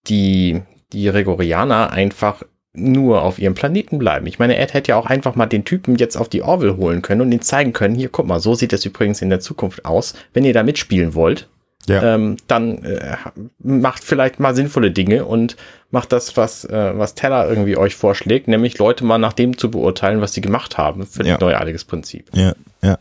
[0.07, 0.61] die,
[0.93, 2.43] die Regorianer einfach
[2.79, 4.25] nur auf ihrem Planeten bleiben.
[4.27, 7.01] Ich meine, Ed hätte ja auch einfach mal den Typen jetzt auf die Orville holen
[7.01, 9.85] können und ihn zeigen können, hier, guck mal, so sieht es übrigens in der Zukunft
[9.85, 10.13] aus.
[10.33, 11.47] Wenn ihr da mitspielen wollt,
[11.87, 12.15] Ja.
[12.15, 13.15] ähm, dann äh,
[13.63, 15.55] macht vielleicht mal sinnvolle Dinge und
[15.91, 19.71] macht das, was, äh, was Teller irgendwie euch vorschlägt, nämlich Leute mal nach dem zu
[19.71, 21.35] beurteilen, was sie gemacht haben, für Ja.
[21.35, 22.29] ein neuartiges Prinzip.
[22.33, 22.53] Ja,
[22.83, 22.97] ja.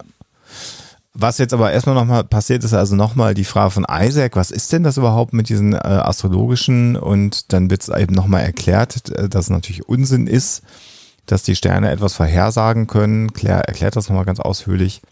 [1.21, 4.73] Was jetzt aber erstmal nochmal passiert ist, also nochmal die Frage von Isaac, was ist
[4.73, 9.29] denn das überhaupt mit diesen äh, astrologischen und dann wird es eben nochmal erklärt, äh,
[9.29, 10.63] dass es natürlich Unsinn ist,
[11.27, 13.33] dass die Sterne etwas vorhersagen können.
[13.33, 15.03] Claire erklärt das nochmal ganz ausführlich.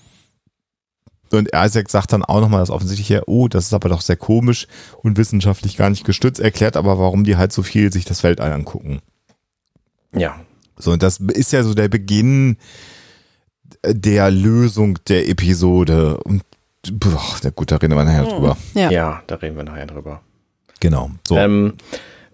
[1.33, 4.69] Und Isaac sagt dann auch nochmal das Offensichtliche, oh, das ist aber doch sehr komisch
[5.03, 8.53] und wissenschaftlich gar nicht gestützt, erklärt aber, warum die halt so viel sich das Weltall
[8.53, 9.01] angucken.
[10.15, 10.39] Ja.
[10.79, 12.59] So, und das ist ja so der Beginn
[13.85, 16.19] der Lösung der Episode.
[16.19, 16.43] Und
[16.93, 18.57] boah, na gut, da reden wir nachher drüber.
[18.75, 18.91] Ja.
[18.91, 20.21] ja, da reden wir nachher drüber.
[20.81, 21.11] Genau.
[21.27, 21.37] So.
[21.37, 21.75] Ähm,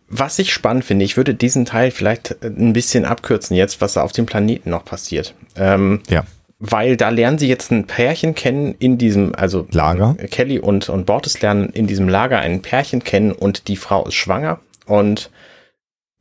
[0.08, 3.94] was ich spannend finde, ich würde diesen Teil vielleicht äh, ein bisschen abkürzen jetzt, was
[3.94, 5.34] da auf dem Planeten noch passiert.
[5.56, 6.24] Ähm, ja.
[6.58, 10.14] weil da lernen sie jetzt ein Pärchen kennen in diesem, also Lager.
[10.30, 14.14] Kelly und, und Bortes lernen in diesem Lager ein Pärchen kennen und die Frau ist
[14.14, 15.30] schwanger und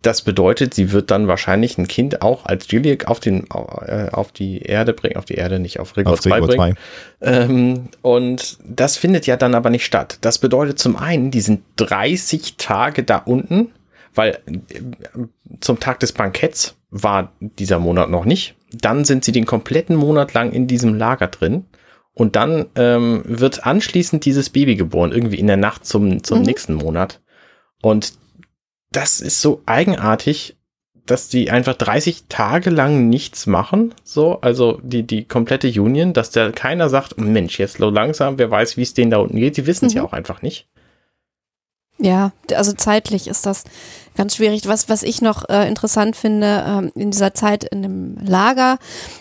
[0.01, 3.45] das bedeutet, sie wird dann wahrscheinlich ein Kind auch als Juliet auf, den,
[3.85, 6.77] äh, auf die Erde bringen, auf die Erde, nicht auf Rigor Auf 2 Rigor bringen.
[7.19, 7.31] 2.
[7.31, 10.17] Ähm, und das findet ja dann aber nicht statt.
[10.21, 13.71] Das bedeutet zum einen, die sind 30 Tage da unten,
[14.15, 14.79] weil äh,
[15.59, 18.55] zum Tag des Banketts war dieser Monat noch nicht.
[18.73, 21.65] Dann sind sie den kompletten Monat lang in diesem Lager drin.
[22.13, 26.45] Und dann ähm, wird anschließend dieses Baby geboren, irgendwie in der Nacht zum, zum Mhm.
[26.45, 27.21] nächsten Monat.
[27.81, 28.13] Und
[28.91, 30.57] das ist so eigenartig,
[31.05, 36.29] dass die einfach 30 Tage lang nichts machen, so, also die, die komplette Union, dass
[36.29, 39.37] da keiner sagt, oh Mensch, jetzt so langsam, wer weiß, wie es denen da unten
[39.37, 40.07] geht, die wissen es ja Mhm.
[40.07, 40.67] auch einfach nicht.
[41.97, 43.63] Ja, also zeitlich ist das
[44.15, 44.67] ganz schwierig.
[44.67, 48.77] Was, was ich noch äh, interessant finde ähm, in dieser Zeit in dem Lager,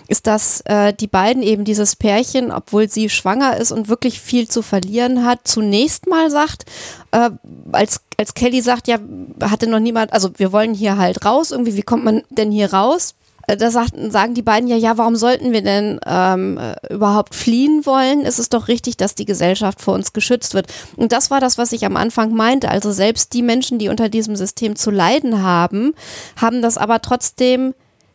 [0.09, 4.49] ist, dass äh, die beiden eben dieses Pärchen, obwohl sie schwanger ist und wirklich viel
[4.49, 6.65] zu verlieren hat, zunächst mal sagt,
[7.13, 7.31] äh,
[7.73, 8.99] als, als Kelly sagt, ja,
[9.43, 12.73] hatte noch niemand, also wir wollen hier halt raus, irgendwie, wie kommt man denn hier
[12.73, 13.15] raus?
[13.51, 17.35] Äh, Da sagt, sagen die beiden ja, ja, warum sollten wir denn ähm, äh, überhaupt
[17.35, 18.25] fliehen wollen?
[18.25, 20.67] Es ist doch richtig, dass die Gesellschaft vor uns geschützt wird.
[20.97, 22.71] Und das war das, was ich am Anfang meinte.
[22.71, 25.95] Also selbst die Menschen, die unter diesem System zu leiden haben,
[26.37, 27.75] haben das aber trotzdem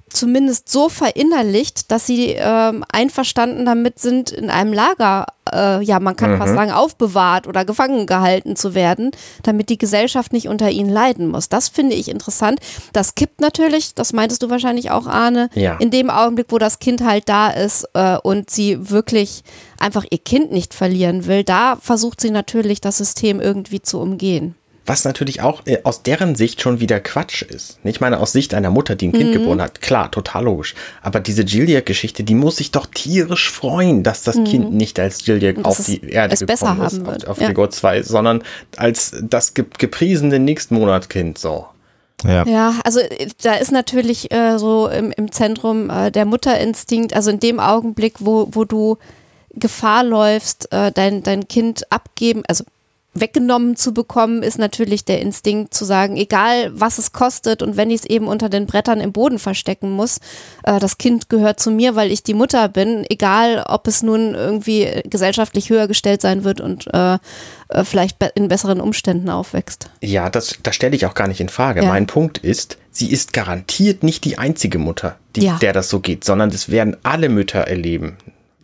[0.10, 6.15] zumindest so verinnerlicht, dass sie ähm, einverstanden damit sind, in einem Lager, äh, ja, man
[6.15, 9.11] kann fast sagen, aufbewahrt oder gefangen gehalten zu werden,
[9.44, 11.49] damit die Gesellschaft nicht unter ihnen leiden muss.
[11.49, 12.60] Das finde ich interessant.
[12.94, 15.76] Das kippt natürlich, das meintest du wahrscheinlich auch, Arne, Ja.
[15.77, 19.44] in dem Augenblick, wo das Kind halt da ist äh, und sie wirklich
[19.80, 24.56] einfach ihr Kind nicht verlieren will, da versucht sie natürlich, das System irgendwie zu umgehen.
[24.88, 27.80] Was natürlich auch äh, aus deren Sicht schon wieder Quatsch ist.
[27.84, 29.18] Ich meine, aus Sicht einer Mutter, die ein Mhm.
[29.18, 30.76] Kind geboren hat, klar, total logisch.
[31.02, 35.64] Aber diese Gilead-Geschichte, die muss sich doch tierisch freuen, dass das Kind nicht als Mhm.
[35.64, 37.24] Dass auf die Erde es besser gekommen ist, haben wird.
[37.26, 37.48] auf, auf Ja.
[37.48, 38.44] Rigor 2, sondern
[38.78, 41.66] als das ge gepriesene Nächstmonatkind, so.
[42.24, 42.45] Ja.
[42.48, 47.30] Ja, also äh, da ist natürlich äh, so im, im Zentrum äh, der Mutterinstinkt, also
[47.32, 48.98] in dem Augenblick, wo, wo du
[49.53, 52.64] Gefahr läufst, äh, dein, dein Kind abgeben, also
[53.16, 57.90] weggenommen zu bekommen, ist natürlich der Instinkt zu sagen, egal was es kostet und wenn
[57.90, 60.20] ich es eben unter den Brettern im Boden verstecken muss,
[60.64, 64.36] äh, das Kind gehört zu mir, weil ich die Mutter bin, egal ob es nun
[64.36, 67.18] irgendwie gesellschaftlich höher gestellt sein wird und äh,
[67.70, 69.90] äh, vielleicht be in besseren Umständen aufwächst.
[70.02, 71.82] Ja, das, das stelle ich auch gar nicht in Frage.
[71.82, 71.88] Ja.
[71.88, 75.58] Mein Punkt ist, sie ist garantiert nicht die einzige Mutter, die, Ja.
[75.58, 78.18] der das so geht, sondern das werden alle Mütter erleben.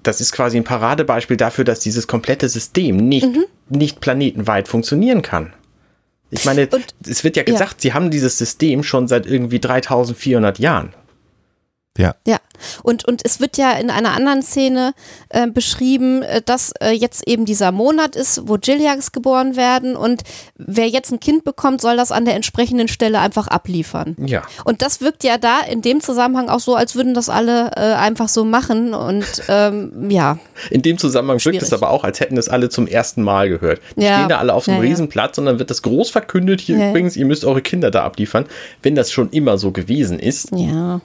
[0.04, 3.46] Das ist quasi ein Paradebeispiel dafür, dass dieses komplette System nicht, Mhm.
[3.70, 5.54] nicht planetenweit funktionieren kann.
[6.32, 7.52] Ich meine, Und- es wird ja ja.
[7.52, 10.94] gesagt, sie haben dieses System schon seit irgendwie 3400 Jahren.
[11.98, 12.16] Ja.
[12.26, 12.38] Ja,
[12.84, 14.94] und, und es wird ja in einer anderen Szene
[15.30, 20.22] äh, beschrieben, äh, dass äh, jetzt eben dieser Monat ist, wo Gilliags geboren werden und
[20.56, 24.16] wer jetzt ein Kind bekommt, soll das an der entsprechenden Stelle einfach abliefern.
[24.26, 24.44] Ja.
[24.64, 27.94] Und das wirkt ja da in dem Zusammenhang auch so, als würden das alle äh,
[27.96, 30.40] einfach so machen und ähm, ja,
[30.70, 33.82] In dem Zusammenhang wirkt es aber auch, als hätten es alle zum ersten Mal gehört.
[33.98, 34.16] Die Ja.
[34.20, 34.90] stehen da alle auf so einem Ja.
[34.90, 38.46] Riesenplatz und dann wird das groß verkündet, hier übrigens, ihr müsst eure Kinder da abliefern.
[38.82, 41.02] Wenn das schon immer so gewesen ist, ja.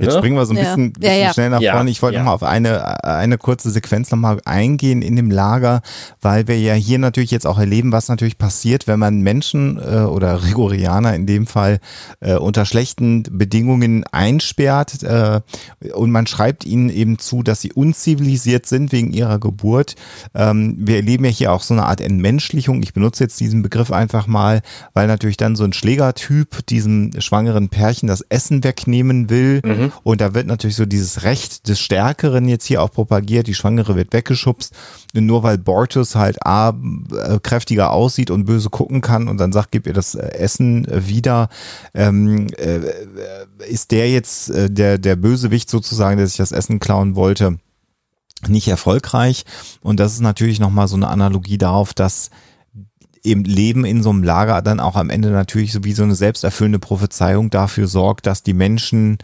[0.00, 0.62] Jetzt springen wir so ein Ja.
[0.64, 1.32] bisschen, Ja, bisschen ja.
[1.32, 1.90] schnell nach Ja, vorne.
[1.90, 2.20] Ich wollte ja.
[2.22, 5.82] noch mal auf eine, eine kurze Sequenz nochmal eingehen in dem Lager,
[6.20, 10.00] weil wir ja hier natürlich jetzt auch erleben, was natürlich passiert, wenn man Menschen äh,
[10.00, 11.78] oder Rigorianer in dem Fall
[12.20, 15.40] äh, unter schlechten Bedingungen einsperrt äh,
[15.94, 19.94] und man schreibt ihnen eben zu, dass sie unzivilisiert sind wegen ihrer Geburt.
[20.34, 22.82] Ähm, wir erleben ja hier auch so eine Art Entmenschlichung.
[22.82, 24.62] Ich benutze jetzt diesen Begriff einfach mal,
[24.94, 29.89] weil natürlich dann so ein Schlägertyp diesem schwangeren Pärchen das Essen wegnehmen will.
[30.02, 33.46] Und da wird natürlich so dieses Recht des Stärkeren jetzt hier auch propagiert.
[33.46, 34.74] Die Schwangere wird weggeschubst.
[35.14, 39.72] Nur weil Bortus halt A, äh, kräftiger aussieht und böse gucken kann und dann sagt,
[39.72, 41.48] gib ihr das äh, Essen äh, wieder,
[41.94, 42.90] ähm, äh, äh,
[43.68, 47.58] ist der jetzt äh, der, der Bösewicht sozusagen, der sich das Essen klauen wollte
[48.48, 49.44] nicht erfolgreich.
[49.82, 52.30] Und das ist natürlich nochmal so eine Analogie darauf, dass
[53.22, 56.14] eben Leben in so einem Lager dann auch am Ende natürlich so wie so eine
[56.14, 59.18] selbsterfüllende Prophezeiung dafür sorgt, dass die Menschen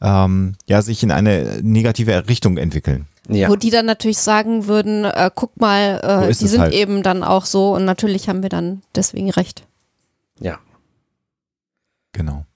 [0.00, 3.06] ähm, ja sich in eine negative Richtung entwickeln.
[3.28, 3.48] ja.
[3.48, 6.74] Wo die dann natürlich sagen würden, äh, guck mal, äh, die sind halt.
[6.74, 9.64] eben dann auch so und natürlich haben wir dann deswegen recht.
[10.40, 10.58] ja.
[12.12, 12.46] Genau.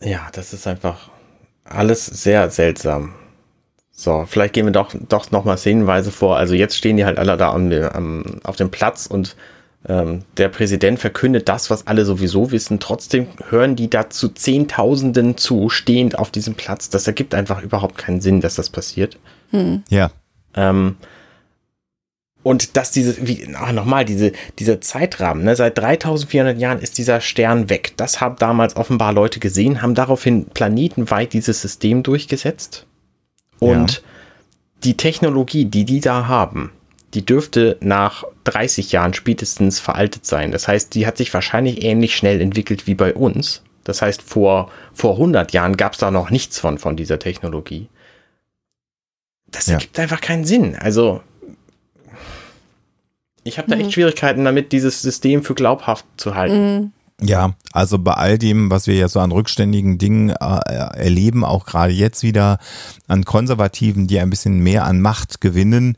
[0.00, 1.10] Ja, das ist einfach
[1.64, 3.14] alles sehr seltsam.
[3.90, 6.36] So, vielleicht gehen wir doch, doch nochmal szenenweise vor.
[6.36, 9.36] Also jetzt stehen die halt alle da am, am, auf dem Platz und
[9.88, 12.78] ähm, der Präsident verkündet das, was alle sowieso wissen.
[12.78, 16.88] Trotzdem hören die da zu Zehntausenden zu, stehend auf diesem Platz.
[16.90, 19.18] Das ergibt einfach überhaupt keinen Sinn, dass das passiert.
[19.88, 20.10] Ja,
[20.54, 20.96] Ähm,
[22.42, 27.20] und dass diese, wie, ach, nochmal, diese, dieser Zeitrahmen, ne, seit 3400 Jahren ist dieser
[27.20, 27.92] Stern weg.
[27.96, 32.86] Das haben damals offenbar Leute gesehen, haben daraufhin planetenweit dieses System durchgesetzt.
[33.60, 33.98] Und Ja.
[34.84, 36.72] die Technologie, die die da haben,
[37.14, 40.50] die dürfte nach 30 Jahren spätestens veraltet sein.
[40.50, 43.62] Das heißt, die hat sich wahrscheinlich ähnlich schnell entwickelt wie bei uns.
[43.84, 47.88] Das heißt, vor, vor 100 Jahren gab es da noch nichts von, von dieser Technologie.
[49.48, 49.74] Das Ja.
[49.74, 50.76] ergibt einfach keinen Sinn.
[50.76, 51.20] Also,
[53.44, 53.82] ich habe da Mhm.
[53.82, 56.76] echt Schwierigkeiten damit, dieses System für glaubhaft zu halten.
[56.76, 56.92] Mhm.
[57.24, 61.66] Ja, also bei all dem, was wir ja so an rückständigen Dingen äh, erleben, auch
[61.66, 62.58] gerade jetzt wieder
[63.06, 65.96] an Konservativen, die ein bisschen mehr an Macht gewinnen,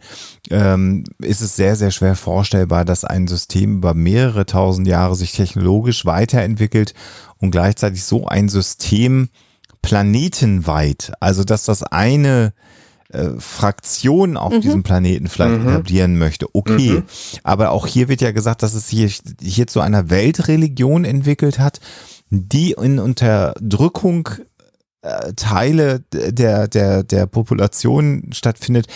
[0.50, 5.32] ähm, ist es sehr, sehr schwer vorstellbar, dass ein System über mehrere tausend Jahre sich
[5.32, 6.92] technologisch weiterentwickelt
[7.38, 9.30] und gleichzeitig so ein System
[9.80, 12.52] planetenweit, also dass das eine
[13.14, 15.68] äh, Fraktion auf diesem Planeten vielleicht Mhm.
[15.68, 16.46] etablieren möchte.
[16.52, 17.02] Okay,
[17.42, 19.10] aber auch hier wird ja gesagt, dass es hier,
[19.40, 21.80] hier zu einer Weltreligion entwickelt hat,
[22.30, 24.28] die in Unterdrückung
[25.02, 28.86] äh, Teile der, der, der Population stattfindet.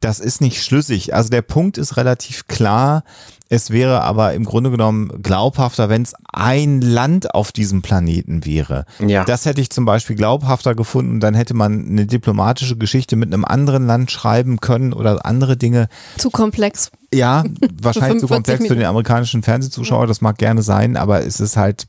[0.00, 1.14] Das ist nicht schlüssig.
[1.14, 3.04] Also der Punkt ist relativ klar.
[3.52, 8.84] Es wäre aber im Grunde genommen glaubhafter, wenn es ein Land auf diesem Planeten wäre.
[9.04, 9.24] Ja.
[9.24, 11.18] Das hätte ich zum Beispiel glaubhafter gefunden.
[11.18, 15.88] Dann hätte man eine diplomatische Geschichte mit einem anderen Land schreiben können oder andere Dinge.
[16.16, 16.92] Zu komplex.
[17.12, 17.42] Ja,
[17.82, 18.86] wahrscheinlich zu 45 komplex für den Minuten.
[18.86, 20.06] amerikanischen Fernsehzuschauer.
[20.06, 21.88] Das mag gerne sein, aber es ist halt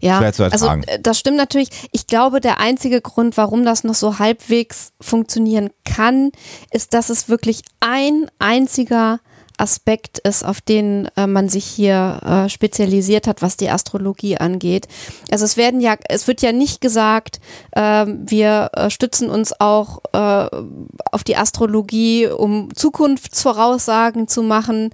[0.00, 0.84] Ja, Schwer zu also ertragen.
[0.84, 1.70] äh, das stimmt natürlich.
[1.90, 6.30] Ich glaube, der einzige Grund, warum das noch so halbwegs funktionieren kann,
[6.70, 9.18] ist, dass es wirklich ein einziger
[9.62, 14.88] Aspekt ist, auf den äh, man sich hier äh, spezialisiert hat, was die Astrologie angeht.
[15.30, 17.40] Also es werden ja, es wird ja nicht gesagt,
[17.70, 20.48] äh, wir stützen uns auch äh,
[21.12, 24.90] auf die Astrologie, um Zukunftsvoraussagen zu machen,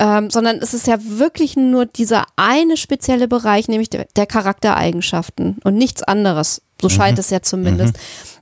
[0.00, 5.58] ähm, sondern es ist ja wirklich nur dieser eine spezielle Bereich, nämlich der, der Charaktereigenschaften
[5.64, 6.62] und nichts anderes.
[6.80, 7.20] So scheint Mhm.
[7.20, 7.96] es ja zumindest.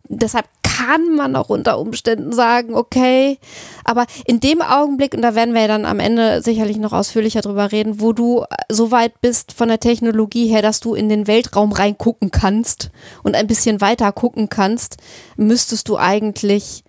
[0.09, 0.47] Deshalb
[0.77, 3.39] kann man auch unter Umständen sagen, okay,
[3.85, 7.41] aber in dem Augenblick, und da werden wir ja dann am Ende sicherlich noch ausführlicher
[7.41, 11.27] drüber reden, wo du so weit bist von der Technologie her, dass du in den
[11.27, 12.91] Weltraum reingucken kannst
[13.23, 14.97] und ein bisschen weiter gucken kannst,
[15.37, 16.85] müsstest du eigentlich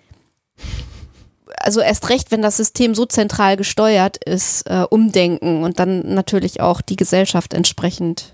[1.59, 6.61] also erst recht, wenn das System so zentral gesteuert ist, äh, umdenken und dann natürlich
[6.61, 8.33] auch die Gesellschaft entsprechend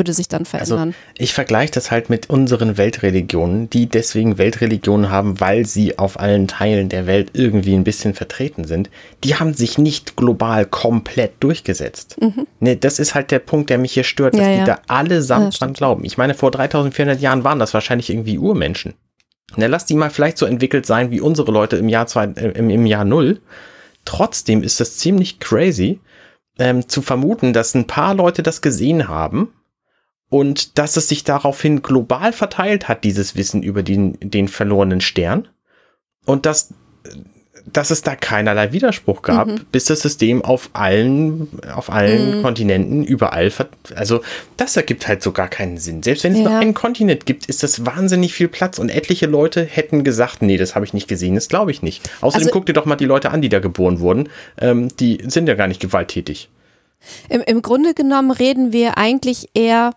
[0.00, 0.94] würde sich dann Also verändern.
[1.16, 6.48] ich vergleiche das halt mit unseren Weltreligionen, die deswegen Weltreligionen haben, weil sie auf allen
[6.48, 8.90] Teilen der Welt irgendwie ein bisschen vertreten sind.
[9.22, 12.16] Die haben sich nicht global komplett durchgesetzt.
[12.60, 14.46] Ne, das ist halt der Punkt, der mich hier stört, dass Mhm.
[14.46, 14.64] Ja, die ja.
[14.66, 16.04] da allesamt Ja, dran glauben.
[16.04, 18.94] Ich meine, vor 3400 Jahren waren das wahrscheinlich irgendwie Urmenschen.
[19.56, 22.52] Na, lass die mal vielleicht so entwickelt sein wie unsere Leute im Jahr zwei, äh,
[22.52, 23.40] im, im Jahr null.
[24.04, 26.00] Trotzdem ist das ziemlich crazy,
[26.58, 29.48] ähm, zu vermuten, dass ein paar Leute das gesehen haben
[30.30, 35.48] und dass es sich daraufhin global verteilt hat, dieses Wissen über den, den verlorenen Stern.
[36.24, 36.72] Und dass,
[37.70, 39.60] dass es da keinerlei Widerspruch gab, Mhm.
[39.72, 44.20] bis das System auf allen, auf allen Kontinenten überall, ver also
[44.56, 46.02] das ergibt halt so gar keinen Sinn.
[46.02, 46.58] Selbst wenn es nur Ja.
[46.60, 50.74] einen Kontinent gibt, ist das wahnsinnig viel Platz und etliche Leute hätten gesagt, nee, das
[50.74, 52.08] habe ich nicht gesehen, das glaube ich nicht.
[52.20, 54.28] Außerdem Also- guck dir doch mal die Leute an, die da geboren wurden.
[54.60, 56.48] Ähm, die sind ja gar nicht gewalttätig.
[57.28, 59.92] Im, Im Grunde genommen reden wir eigentlich eher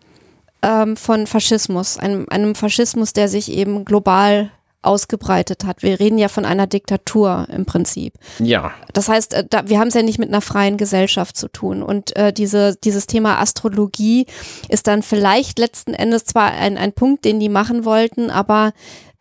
[0.63, 4.49] ähm, von Faschismus, einem, einem Faschismus, der sich eben global
[4.81, 5.81] ausgebreitet hat.
[5.81, 8.13] Wir reden ja von einer Diktatur im Prinzip.
[8.39, 11.47] Ja, Das heißt, äh, da, wir haben es ja nicht mit einer freien Gesellschaft zu
[11.47, 11.81] tun.
[11.83, 14.25] Und äh, diese, dieses Thema Astrologie
[14.69, 18.73] ist dann vielleicht letzten Endes zwar ein, ein Punkt, den die machen wollten, aber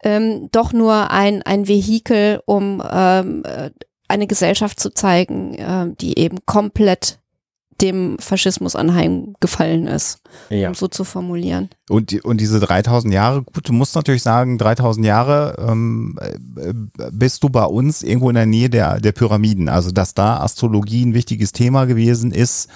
[0.03, 3.71] ähm, doch nur ein, ein Vehikel, um ähm, äh,
[4.09, 7.21] eine Gesellschaft zu zeigen, äh, die eben komplett
[7.83, 10.69] dem Faschismus anheimgefallen ist, ja.
[10.69, 11.69] um so zu formulieren.
[11.91, 16.17] Und, und diese 3000 Jahre, gut, du musst natürlich sagen, 3000 Jahre ähm,
[16.57, 16.73] äh,
[17.11, 19.69] bist du bei uns irgendwo in der Nähe der, der Pyramiden.
[19.69, 22.69] Also, dass da Astrologie ein wichtiges Thema gewesen ist,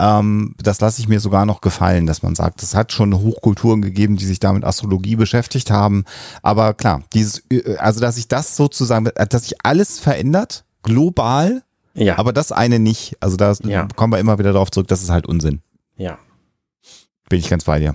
[0.00, 3.82] ähm, das lasse ich mir sogar noch gefallen, dass man sagt, es hat schon Hochkulturen
[3.82, 6.04] gegeben, die sich da mit Astrologie beschäftigt haben.
[6.42, 7.42] Aber klar, dieses,
[7.78, 11.62] also dass sich das sozusagen, dass sich alles verändert, global,
[11.94, 13.16] Ja, aber das eine nicht.
[13.20, 13.88] Also da Ja.
[13.96, 15.60] kommen wir immer wieder darauf zurück, das ist halt Unsinn.
[15.96, 16.18] ja.
[17.28, 17.94] Bin ich ganz bei dir.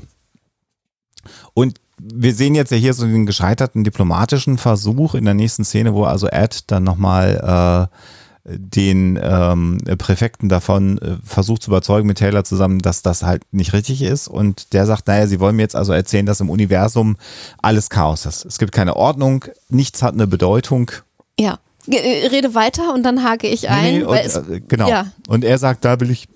[1.53, 5.93] Und wir sehen jetzt ja hier so den gescheiterten diplomatischen Versuch in der nächsten Szene,
[5.93, 7.89] wo also Ed dann nochmal
[8.47, 13.43] äh, den ähm, Präfekten davon äh, versucht zu überzeugen mit Taylor zusammen, dass das halt
[13.51, 14.27] nicht richtig ist.
[14.29, 17.17] Und der sagt, naja, sie wollen mir jetzt also erzählen, dass im Universum
[17.61, 18.45] alles Chaos ist.
[18.45, 20.91] Es gibt keine Ordnung, nichts hat eine Bedeutung.
[21.39, 21.59] Ja.
[21.87, 23.83] Äh, Rede weiter und dann hake ich ein.
[23.83, 24.89] Nee, nee, und, es, äh, genau.
[24.89, 25.07] ja.
[25.27, 26.27] Und er sagt, da will ich,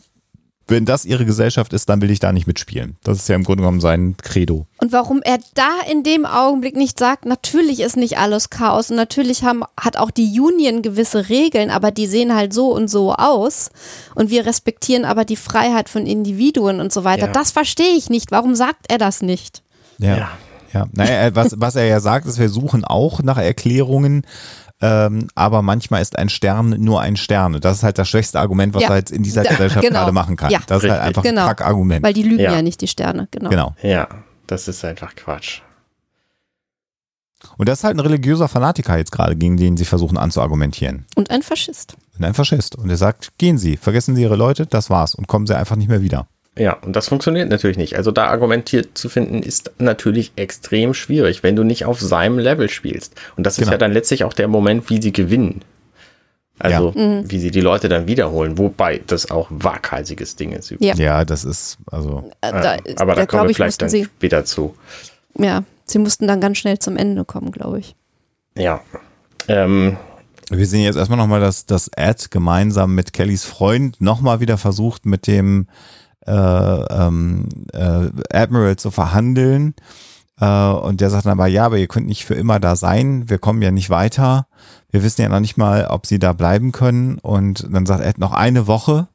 [0.67, 2.97] wenn das ihre Gesellschaft ist, dann will ich da nicht mitspielen.
[3.03, 4.67] Das ist ja im Grunde genommen sein Credo.
[4.77, 8.95] Und warum er da in dem Augenblick nicht sagt, natürlich ist nicht alles Chaos und
[8.95, 13.13] natürlich haben, hat auch die Union gewisse Regeln, aber die sehen halt so und so
[13.13, 13.71] aus
[14.15, 17.27] und wir respektieren aber die Freiheit von Individuen und so weiter.
[17.27, 17.31] Ja.
[17.31, 18.31] Das verstehe ich nicht.
[18.31, 19.63] Warum sagt er das nicht?
[19.97, 20.17] Ja.
[20.17, 20.29] Ja.
[20.73, 20.87] ja.
[20.93, 24.23] Naja, was, was er ja sagt, ist, wir suchen auch nach Erklärungen,
[24.81, 27.59] ähm, aber manchmal ist ein Stern nur ein Stern.
[27.59, 28.89] Das ist halt das schwächste Argument, was Ja.
[28.89, 29.99] er jetzt in dieser Gesellschaft genau.
[29.99, 30.51] gerade machen kann.
[30.51, 30.59] Ja.
[30.67, 31.07] Das ist halt Richtig.
[31.07, 31.41] einfach Genau.
[31.41, 32.03] ein Kackargument.
[32.03, 32.61] Weil die lügen ja, Ja.
[32.61, 33.27] nicht, die Sterne.
[33.31, 33.49] Genau.
[33.49, 33.75] Genau.
[33.81, 34.07] Ja,
[34.47, 35.61] das ist einfach Quatsch.
[37.57, 41.05] Und das ist halt ein religiöser Fanatiker jetzt gerade, gegen den sie versuchen anzuargumentieren.
[41.15, 41.95] Und ein Faschist.
[42.17, 42.75] Und ein Faschist.
[42.75, 45.15] Und er sagt, gehen Sie, vergessen Sie Ihre Leute, das war's.
[45.15, 46.27] Und kommen Sie einfach nicht mehr wieder.
[46.57, 47.95] Ja, und das funktioniert natürlich nicht.
[47.95, 52.69] Also da argumentiert zu finden, ist natürlich extrem schwierig, wenn du nicht auf seinem Level
[52.69, 53.15] spielst.
[53.37, 53.71] Und das ist Genau.
[53.73, 55.61] ja dann letztlich auch der Moment, wie sie gewinnen.
[56.61, 60.71] Also, wie sie die Leute dann wiederholen, wobei das auch waghalsiges Ding ist.
[60.79, 60.93] Ja.
[60.95, 63.81] Ja, das ist, also, Äh, Ja, da, aber da da kommen glaube wir ich, vielleicht
[63.81, 64.75] dann sie, später zu.
[65.37, 67.95] ja, sie mussten dann ganz schnell zum Ende kommen, glaube ich.
[68.57, 68.81] Ja.
[69.47, 69.95] Ähm,
[70.49, 75.05] Wir sehen jetzt erstmal nochmal, dass, dass Ed gemeinsam mit Kellys Freund nochmal wieder versucht,
[75.05, 75.67] mit dem
[76.25, 79.75] äh, ähm, äh, Admiral zu verhandeln.
[80.39, 83.29] Äh, und der sagt dann aber, ja, aber ihr könnt nicht für immer da sein.
[83.29, 84.47] Wir kommen ja nicht weiter.
[84.89, 87.19] Wir wissen ja noch nicht mal, ob sie da bleiben können.
[87.19, 89.07] Und dann sagt Ed noch eine Woche,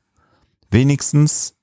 [0.70, 1.54] wenigstens.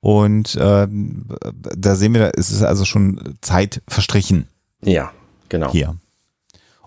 [0.00, 4.48] Und ähm, da sehen wir, da ist es also schon Zeit verstrichen
[4.84, 5.12] ja,
[5.48, 5.70] genau.
[5.72, 5.96] hier.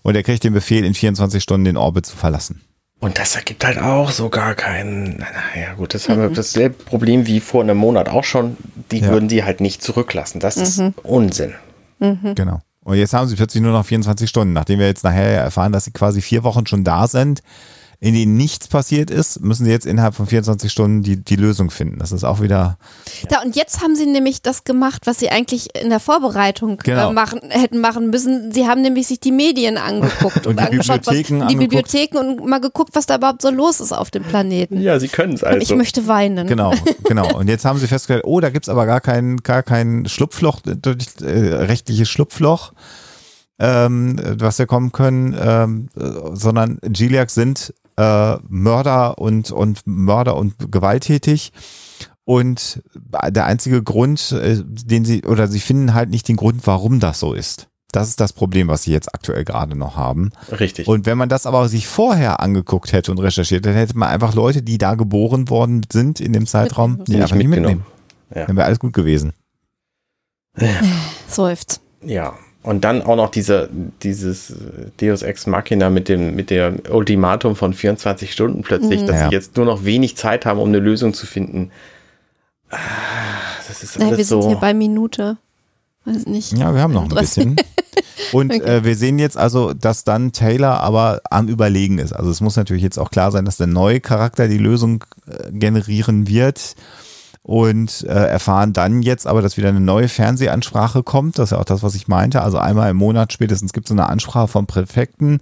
[0.04, 2.62] Und er kriegt den Befehl, in 24 Stunden den Orbit zu verlassen.
[3.00, 5.20] Und das ergibt halt auch so gar keinen.
[5.20, 8.58] Naja, gut, das haben wir dasselbe Problem wie vor einem Monat auch schon.
[8.92, 9.10] Die Ja.
[9.10, 10.40] würden sie halt nicht zurücklassen.
[10.40, 11.54] Das ist Unsinn.
[12.00, 12.60] Genau.
[12.84, 15.86] Und jetzt haben sie plötzlich nur noch 24 Stunden, nachdem wir jetzt nachher erfahren, dass
[15.86, 17.42] sie quasi vier Wochen schon da sind,
[18.00, 21.72] in denen nichts passiert ist, müssen sie jetzt innerhalb von 24 Stunden die, die Lösung
[21.72, 21.98] finden.
[21.98, 22.78] Das ist auch wieder,
[23.30, 27.10] Da, und jetzt haben sie nämlich das gemacht, was sie eigentlich in der Vorbereitung Genau.
[27.10, 28.52] äh, machen, hätten machen müssen.
[28.52, 31.60] Sie haben nämlich sich die Medien angeguckt und, Und die angeschaut, Bibliotheken was, die angeguckt.
[31.92, 34.80] Bibliotheken und mal geguckt, was da überhaupt so los ist auf dem Planeten.
[34.80, 35.76] Ja, sie können es Und ich also.
[35.78, 36.46] möchte weinen.
[36.46, 36.74] genau,
[37.06, 37.36] genau.
[37.36, 41.26] Und jetzt haben sie festgestellt, oh, da gibt's aber gar kein, gar kein Schlupfloch, äh,
[41.26, 42.74] rechtliches Schlupfloch,
[43.58, 50.36] ähm, was wir kommen können, ähm, äh, sondern Giliacs sind äh, Mörder und, und Mörder
[50.38, 51.52] und gewalttätig.
[52.24, 52.84] Und
[53.30, 57.20] der einzige Grund, äh, den sie, oder sie finden halt nicht den Grund, warum das
[57.20, 57.68] so ist.
[57.94, 60.32] Das ist das Problem, was sie jetzt aktuell gerade noch haben.
[60.52, 60.90] Richtig.
[60.90, 64.34] Und wenn man das aber sich vorher angeguckt hätte und recherchiert, dann hätte man einfach
[64.36, 67.78] Leute, die da geboren worden sind in dem Zeitraum, die Nicht einfach nicht mitnehmen.
[67.78, 67.98] mitgenommen.
[68.36, 68.46] Ja.
[68.46, 69.32] Dann wäre alles gut gewesen.
[71.30, 71.82] Seufzt.
[72.04, 72.34] Ja.
[72.68, 73.70] Und dann auch noch diese,
[74.04, 74.54] dieses
[75.00, 79.30] Deus Ex Machina mit dem, mit dem Ultimatum von 24 Stunden plötzlich, dass Ja.
[79.30, 81.72] sie jetzt nur noch wenig Zeit haben, um eine Lösung zu finden.
[82.70, 84.48] Das ist Nein, alles wir sind so.
[84.50, 85.38] hier bei Minute.
[86.06, 86.58] Weiß nicht.
[86.58, 87.56] Ja, wir haben noch ein 30.
[87.56, 87.56] bisschen.
[88.34, 88.64] Und Okay.
[88.78, 92.12] äh, wir sehen jetzt also, dass dann Taylor aber am Überlegen ist.
[92.14, 95.52] Also es muss natürlich jetzt auch klar sein, dass der neue Charakter die Lösung äh,
[95.52, 96.76] generieren wird.
[97.48, 101.40] Und äh, erfahren dann jetzt aber, dass wieder eine neue Fernsehansprache kommt.
[101.40, 102.42] Das ist ja auch das, was ich meinte.
[102.42, 105.40] Also einmal im Monat spätestens gibt es so eine Ansprache vom Präfekten,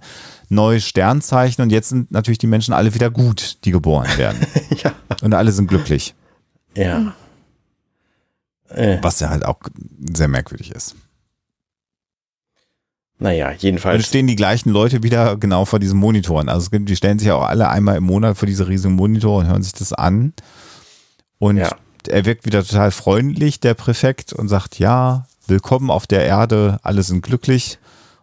[0.48, 4.38] neue Sternzeichen und jetzt sind natürlich die Menschen alle wieder gut, die geboren werden.
[4.84, 4.92] ja.
[5.22, 6.14] Und alle sind glücklich.
[6.76, 7.12] ja.
[8.68, 9.58] Äh, Was ja halt auch
[10.12, 10.94] sehr merkwürdig ist.
[13.18, 14.06] naja, Und jedenfalls.
[14.06, 16.48] stehen die gleichen Leute wieder genau vor diesen Monitoren.
[16.48, 19.46] Also die stellen sich ja auch alle einmal im Monat vor diese riesigen Monitore und
[19.48, 20.34] hören sich das an.
[21.38, 21.74] Und Ja.
[22.08, 27.02] Er wirkt wieder total freundlich, der Präfekt, und sagt, ja, willkommen auf der Erde, alle
[27.02, 27.78] sind glücklich.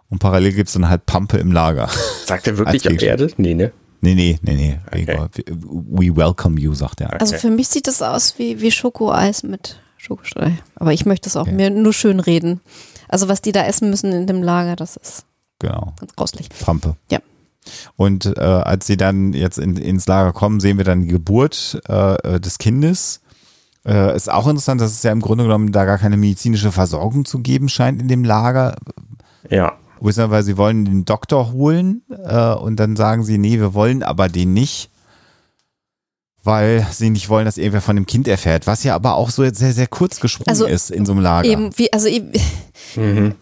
[0.09, 1.89] Und parallel gibt es dann halt Pampe im Lager.
[2.25, 3.31] Sagt er wirklich auf Erde?
[3.37, 3.71] Nee, ne?
[4.01, 5.17] nee, nee, nee, nee.
[5.17, 5.43] Okay.
[5.49, 7.13] We welcome you, sagt er.
[7.19, 7.47] Also Okay.
[7.47, 10.51] für mich sieht das aus wie, wie Schokoeis mit Schokostreu.
[10.75, 12.59] Aber ich möchte es auch mir nur schön reden.
[13.07, 15.25] Also was die da essen müssen in dem Lager, das ist
[15.59, 15.93] Genau.
[15.99, 16.49] ganz grauslich.
[16.49, 16.95] Pampe.
[17.09, 17.19] Ja.
[17.95, 21.81] Und äh, als sie dann jetzt in, ins Lager kommen, sehen wir dann die Geburt
[21.87, 23.21] äh, äh, des Kindes.
[23.85, 27.25] Äh, ist auch interessant, dass es ja im Grunde genommen da gar keine medizinische Versorgung
[27.25, 28.75] zu geben scheint in dem Lager.
[29.49, 29.73] Ja.
[29.99, 34.27] Weil sie wollen den Doktor holen äh, und dann sagen sie, nee, wir wollen aber
[34.27, 34.89] den nicht,
[36.43, 38.67] weil sie nicht wollen, dass irgendwer von dem Kind erfährt.
[38.67, 41.21] Was ja aber auch so jetzt sehr, sehr kurz gesprungen Also, ist in so einem
[41.21, 41.47] Lager.
[41.47, 42.31] Eben, wie, also eben,
[42.95, 43.35] Mhm.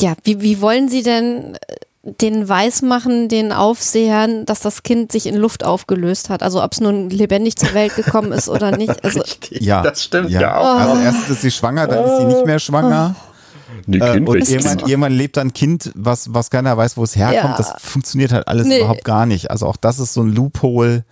[0.00, 1.58] ja, wie, wie wollen sie denn äh,
[2.02, 6.42] den weismachen, den Aufsehern, dass das Kind sich in Luft aufgelöst hat?
[6.42, 8.94] Also ob es nun lebendig zur Welt gekommen ist oder nicht.
[9.04, 9.60] Also Richtig.
[9.60, 10.40] Ja, Das stimmt ja.
[10.40, 10.78] ja, auch.
[10.80, 13.14] Also erstens ist sie schwanger, dann ist sie nicht mehr schwanger.
[13.86, 17.52] Die Äh, und jemand, jemand lebt dann Kind, was, was keiner weiß, wo es herkommt.
[17.52, 17.56] Ja.
[17.56, 18.78] Das funktioniert halt alles Nee.
[18.78, 19.50] überhaupt gar nicht.
[19.50, 21.04] Also auch das ist so ein Loophole,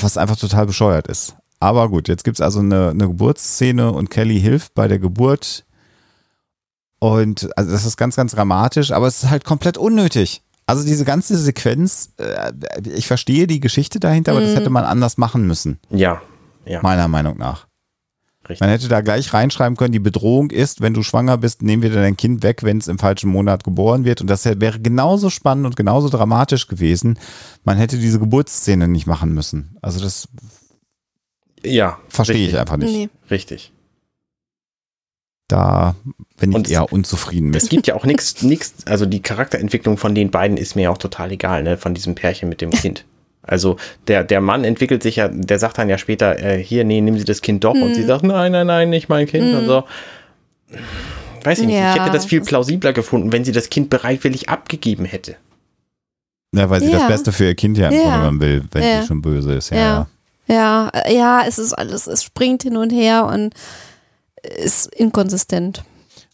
[0.00, 1.36] was einfach total bescheuert ist.
[1.60, 5.64] Aber gut, jetzt gibt's also eine, eine Geburtsszene und Kelly hilft bei der Geburt.
[6.98, 10.42] Und also das ist ganz, ganz dramatisch, aber es ist halt komplett unnötig.
[10.66, 12.52] Also diese ganze Sequenz, äh,
[12.94, 14.56] ich verstehe die Geschichte dahinter, aber das Mhm.
[14.56, 16.22] hätte man anders machen müssen, Ja.
[16.64, 16.80] Ja.
[16.82, 17.66] meiner Meinung nach.
[18.48, 18.60] Richtig.
[18.60, 21.90] Man hätte da gleich reinschreiben können, die Bedrohung ist, wenn du schwanger bist, nehmen wir
[21.90, 24.20] dein Kind weg, wenn es im falschen Monat geboren wird.
[24.22, 27.18] Und das wäre genauso spannend und genauso dramatisch gewesen.
[27.64, 29.76] Man hätte diese Geburtsszene nicht machen müssen.
[29.82, 30.28] Also das
[31.62, 31.98] Ja.
[32.08, 32.60] verstehe ich richtig.
[32.60, 32.92] einfach nicht.
[32.92, 33.08] nee.
[33.30, 33.72] Richtig.
[35.48, 35.94] Da
[36.38, 37.70] bin ich Und- eher unzufrieden Es mit.
[37.70, 40.98] gibt ja auch nichts, nichts, also die Charakterentwicklung von den beiden ist mir ja auch
[40.98, 43.04] total egal, ne, von diesem Pärchen mit dem Kind.
[43.42, 43.76] Also
[44.08, 47.18] der, der Mann entwickelt sich ja, der sagt dann ja später, äh, hier, nee, nehmen
[47.18, 47.74] Sie das Kind doch.
[47.74, 49.84] Und sie sagt, nein, nein, nein, nicht mein Kind und so.
[51.42, 54.48] Weiß ich nicht, Ja, ich hätte das viel plausibler gefunden, wenn sie das Kind bereitwillig
[54.48, 55.36] abgegeben hätte.
[56.54, 57.00] Ja, weil sie Ja.
[57.00, 58.00] das Beste für ihr Kind ja im Ja.
[58.02, 59.02] Grunde genommen will, wenn Ja.
[59.02, 59.70] sie schon böse ist.
[59.70, 60.08] Ja,
[60.48, 60.90] Ja.
[60.94, 61.10] ja.
[61.10, 63.52] Ja, es ist alles, es springt hin und her und
[64.58, 65.84] ist inkonsistent.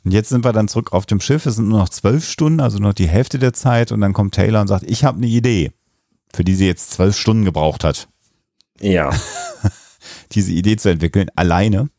[0.04, 1.46] Und jetzt sind wir dann zurück auf dem Schiff.
[1.46, 3.92] Es sind nur noch zwölf Stunden, also noch die Hälfte der Zeit.
[3.92, 5.72] Und dann kommt Taylor und sagt, ich habe eine Idee,
[6.32, 8.08] für die sie jetzt zwölf Stunden gebraucht hat.
[8.80, 9.10] Ja.
[10.32, 11.90] diese Idee zu entwickeln, alleine.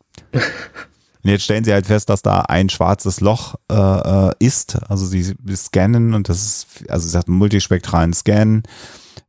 [1.24, 4.82] Und jetzt stellen sie halt fest, dass da ein schwarzes Loch äh, äh, ist.
[4.90, 8.64] Also sie, scannen und das ist, also sie sagt einen multispektralen Scan.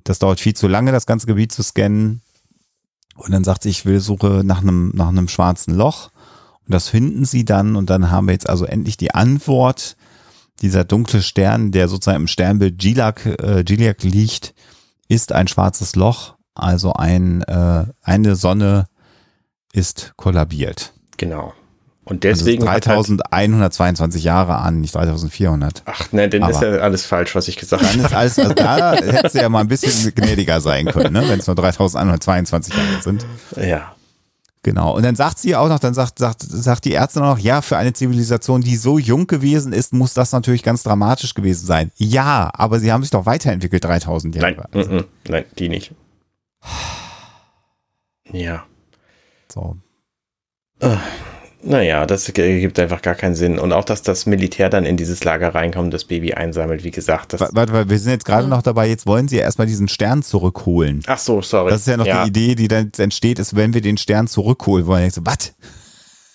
[0.05, 2.23] Das dauert viel zu lange, das ganze Gebiet zu scannen.
[3.15, 6.11] Und dann sagt sie, ich will suche nach einem, nach einem schwarzen Loch.
[6.67, 7.77] Und das finden sie dann.
[7.77, 9.97] Und dann haben wir jetzt also endlich die Antwort.
[10.61, 14.55] Dieser dunkle Stern, der sozusagen im Sternbild Gilak, äh, Gilak liegt,
[15.09, 18.87] ist ein schwarzes Loch, also ein, äh, eine Sonne
[19.73, 20.93] ist kollabiert.
[21.17, 21.53] Genau.
[22.05, 22.67] Und deswegen.
[22.67, 25.83] Also 3122 Jahre an, nicht 3400.
[25.87, 28.07] Ach ne, dann ist Aber- ja alles falsch, was ich gesagt Dann habe.
[28.07, 31.29] ist alles, also da hättest du ja mal ein bisschen gnädiger sein können, ne?
[31.29, 33.27] wenn es nur 3122 Jahre sind.
[33.57, 33.95] Ja.
[34.65, 34.95] Genau.
[34.95, 37.63] Und dann sagt sie auch noch, dann sagt, sagt, sagt die Ärztin auch noch, ja,
[37.63, 41.91] für eine Zivilisation, die so jung gewesen ist, muss das natürlich ganz dramatisch gewesen sein.
[41.97, 44.69] Ja, aber sie haben sich doch weiterentwickelt 3000 Jahre.
[44.73, 45.93] Nein, mm, mm, nein, die nicht.
[48.31, 48.65] Ja.
[49.53, 49.77] So.
[51.65, 53.59] Naja, das ergibt einfach gar keinen Sinn.
[53.59, 57.39] Und auch, dass das Militär dann in dieses Lager reinkommt, das Baby einsammelt, wie gesagt.
[57.39, 60.23] Warte, warte, wir sind jetzt gerade noch dabei, jetzt wollen sie ja erstmal diesen Stern
[60.23, 61.03] zurückholen.
[61.07, 61.71] ach so, sorry.
[61.71, 64.87] Das ist ja noch die Idee, die dann entsteht, ist, wenn wir den Stern zurückholen
[64.87, 65.07] wollen.
[65.07, 65.55] Ich so, was?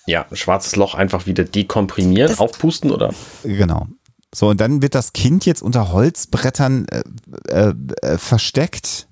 [0.06, 3.12] Ja, ein schwarzes Loch einfach wieder dekomprimieren, Das- aufpusten oder?
[3.44, 3.86] Genau.
[4.34, 7.02] So, und dann wird das Kind jetzt unter Holzbrettern äh,
[7.50, 9.07] äh, äh, versteckt.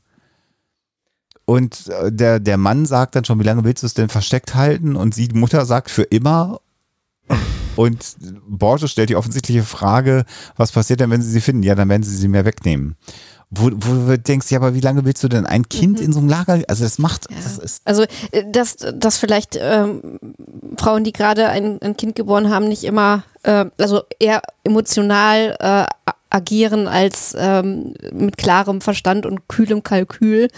[1.46, 4.54] Und äh, der, der Mann sagt dann schon, wie lange willst du es denn versteckt
[4.54, 4.96] halten?
[4.96, 6.60] Und sie, die Mutter, sagt für immer.
[7.76, 8.16] Und
[8.48, 10.24] Borges stellt die offensichtliche Frage,
[10.56, 11.62] was passiert denn, wenn sie sie finden?
[11.62, 12.96] Ja, dann werden sie sie mehr wegnehmen.
[13.50, 16.18] Wo, wo du denkst, ja, aber wie lange willst du denn ein Kind in so
[16.18, 16.62] einem Lager?
[16.66, 17.36] Also das macht, Ja.
[17.36, 18.02] das ist, Also,
[18.32, 20.18] äh, dass, dass vielleicht ähm,
[20.78, 26.10] Frauen, die gerade ein, ein Kind geboren haben, nicht immer, äh, also eher emotional äh,
[26.36, 30.48] agieren als ähm, mit klarem Verstand und kühlem Kalkül,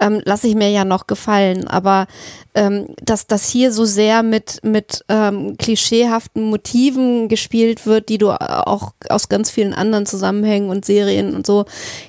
[0.00, 1.68] ähm, lasse ich mir ja noch gefallen.
[1.68, 2.06] Aber
[2.54, 8.30] ähm, dass das hier so sehr mit, mit ähm, klischeehaften Motiven gespielt wird, die du
[8.30, 11.64] auch aus ganz vielen anderen Zusammenhängen und Serien und so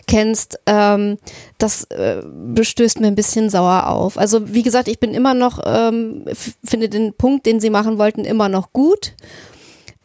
[0.08, 1.20] kennst, ähm,
[1.60, 4.18] das äh, bestößt mir ein bisschen sauer auf.
[4.18, 6.26] Also wie gesagt, ich bin immer noch, ähm,
[6.64, 9.14] finde den Punkt, den sie machen wollten, immer noch gut.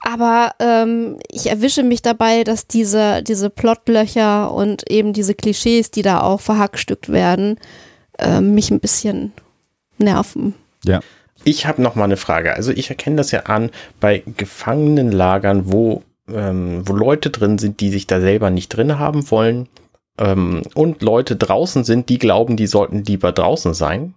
[0.00, 6.02] Aber ähm, ich erwische mich dabei, dass diese, diese Plotlöcher und eben diese Klischees, die
[6.02, 7.58] da auch verhackstückt werden,
[8.18, 9.32] äh, mich ein bisschen
[9.98, 10.54] nerven.
[10.84, 11.00] ja.
[11.44, 12.54] Ich habe noch mal eine Frage.
[12.54, 13.70] Also ich erkenne das ja an
[14.00, 19.30] bei Gefangenenlagern, wo, ähm, wo Leute drin sind, die sich da selber nicht drin haben
[19.30, 19.68] wollen
[20.18, 24.14] ähm, und Leute draußen sind, die glauben, die sollten lieber draußen sein,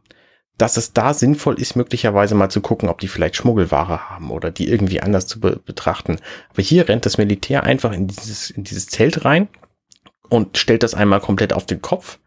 [0.60, 4.52] dass es da sinnvoll ist, möglicherweise mal zu gucken, ob die vielleicht Schmuggelware haben oder
[4.52, 6.18] die irgendwie anders zu be betrachten.
[6.54, 9.48] Aber hier rennt das Militär einfach in dieses, in dieses Zelt rein
[10.30, 12.20] und stellt das einmal komplett auf den Kopf.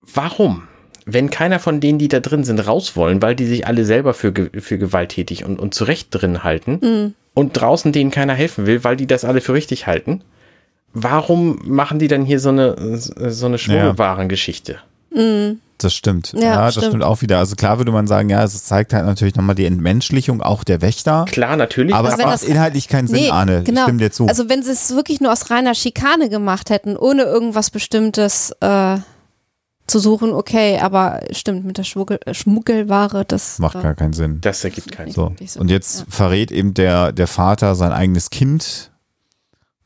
[0.00, 0.68] Warum?
[1.10, 4.12] wenn keiner von denen, die da drin sind, raus wollen, weil die sich alle selber
[4.12, 7.14] für, ge- für gewalttätig und, und zurecht drin halten Mhm.
[7.32, 10.22] und draußen denen keiner helfen will, weil die das alle für richtig halten,
[10.92, 14.80] warum machen die dann hier so eine, so eine Schmuggelwarengeschichte?
[15.10, 15.60] Mhm.
[15.80, 16.32] Das stimmt.
[16.34, 16.86] Ja, Ja, das stimmt.
[16.88, 17.04] stimmt.
[17.04, 17.38] auch wieder.
[17.38, 20.80] Also klar würde man sagen, ja, es zeigt halt natürlich nochmal die Entmenschlichung auch der
[20.82, 21.24] Wächter.
[21.28, 23.62] Klar, natürlich, Aber es Also wenn macht das- inhaltlich keinen Sinn, Nee, Arne.
[23.62, 23.80] genau.
[23.80, 24.26] Ich stimme dir zu.
[24.26, 28.98] Also wenn sie es wirklich nur aus reiner Schikane gemacht hätten, ohne irgendwas Bestimmtes äh,
[29.86, 34.40] zu suchen, okay, aber stimmt, mit der Schmuggel, Schmuggelware, das macht äh, gar keinen Sinn.
[34.40, 35.34] das ergibt keinen Sinn.
[35.46, 35.60] So.
[35.60, 36.04] Und jetzt Ja.
[36.10, 38.90] verrät eben der, der Vater sein eigenes Kind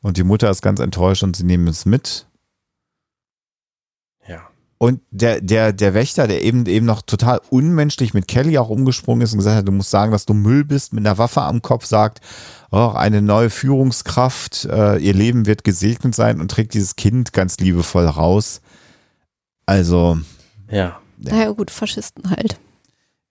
[0.01, 2.25] und die Mutter ist ganz enttäuscht und sie nehmen es mit.
[4.83, 4.87] Ja.
[4.87, 9.21] Und der, der, der Wächter, der eben, eben noch total unmenschlich mit Kelly auch umgesprungen
[9.21, 11.61] ist und gesagt hat, du musst sagen, dass du Müll bist, mit einer Waffe am
[11.61, 12.19] Kopf sagt,
[12.71, 17.57] oh, eine neue Führungskraft, äh, ihr Leben wird gesegnet sein und trägt dieses Kind ganz
[17.59, 18.61] liebevoll raus.
[19.65, 20.17] Also,
[20.69, 20.99] Ja.
[21.17, 22.57] naja gut, Faschisten halt.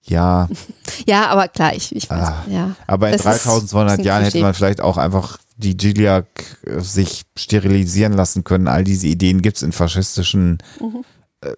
[0.05, 0.49] ja,
[1.07, 2.45] Ja, aber klar, ich, ich weiß, Ah.
[2.49, 2.77] ja.
[2.87, 6.27] aber in Es ist- 3200 ist ein Jahren hätte man vielleicht auch einfach die Giliak
[6.65, 8.69] äh, sich sterilisieren lassen können.
[8.69, 11.05] All diese Ideen gibt es in faschistischen Mhm.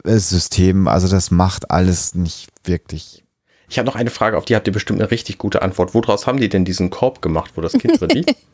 [0.05, 0.89] Äh, Systemen.
[0.89, 3.24] Also das macht alles nicht wirklich
[3.69, 5.94] Ich habe noch eine Frage, auf die habt ihr bestimmt eine richtig gute Antwort.
[5.94, 8.35] Woraus haben die denn diesen Korb gemacht, wo das Kind drin liegt?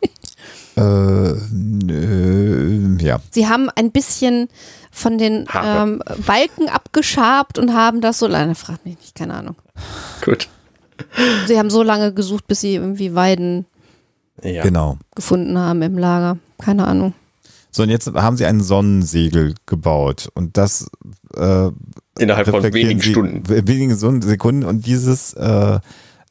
[0.77, 3.21] Äh, nö, ja.
[3.31, 4.49] Sie haben ein bisschen
[4.93, 9.57] von den ähm, Balken abgeschabt und haben das so lange, frag mich nicht, keine Ahnung.
[10.25, 10.49] Gut.
[11.49, 13.67] Sie haben so lange gesucht, bis sie irgendwie Weiden
[14.43, 14.63] Ja.
[14.63, 14.97] Genau.
[15.15, 16.39] gefunden haben im Lager.
[16.59, 17.13] Keine Ahnung.
[17.71, 20.91] So, und jetzt haben sie ein Sonnensegel gebaut und das
[21.37, 21.69] äh,
[22.19, 23.49] Innerhalb von wenigen sie- Stunden.
[23.49, 25.79] Wenigen Sekunden und dieses äh,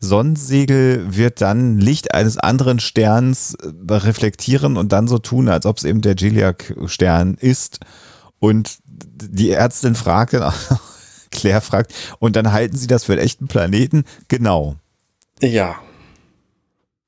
[0.01, 5.77] Sonnensegel wird dann Licht eines anderen Sterns äh, reflektieren und dann so tun, als ob
[5.77, 7.79] es eben der Giliac-Stern ist.
[8.39, 10.53] Und die Ärztin fragt dann auch
[11.31, 14.03] Claire fragt, und dann halten sie das für einen echten Planeten?
[14.29, 14.75] Genau.
[15.41, 15.75] Ja.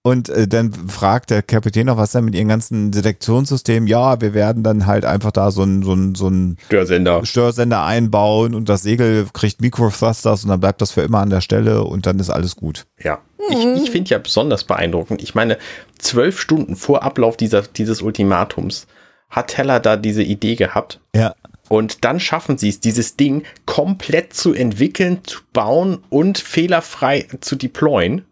[0.03, 3.87] Und äh, dann fragt der Kapitän noch, was denn mit ihren ganzen Detektionssystemen?
[3.87, 7.23] Ja, wir werden dann halt einfach da so ein, so ein, so ein Störsender.
[7.23, 11.41] Störsender einbauen und das Segel kriegt Mikrothrusters und dann bleibt das für immer an der
[11.41, 12.87] Stelle und dann ist alles gut.
[12.99, 13.19] Ja.
[13.49, 15.21] Ich, ich finde ja besonders beeindruckend.
[15.21, 15.57] Ich meine,
[15.99, 18.87] zwölf Stunden vor Ablauf dieser, dieses Ultimatums
[19.29, 20.99] hat Teller da diese Idee gehabt.
[21.15, 21.35] Ja.
[21.69, 27.55] Und dann schaffen sie es, dieses Ding komplett zu entwickeln, zu bauen und fehlerfrei zu
[27.55, 28.25] deployen.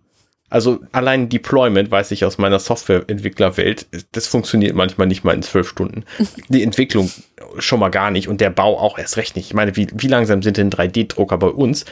[0.50, 5.70] Also allein Deployment, weiß ich aus meiner Softwareentwicklerwelt, das funktioniert manchmal nicht mal in zwölf
[5.70, 6.06] Stunden.
[6.50, 7.12] Die Entwicklung
[7.60, 9.48] schon mal gar nicht und der Bau auch erst recht nicht.
[9.48, 11.86] Ich meine, wie, wie langsam sind denn 3D-Drucker bei uns?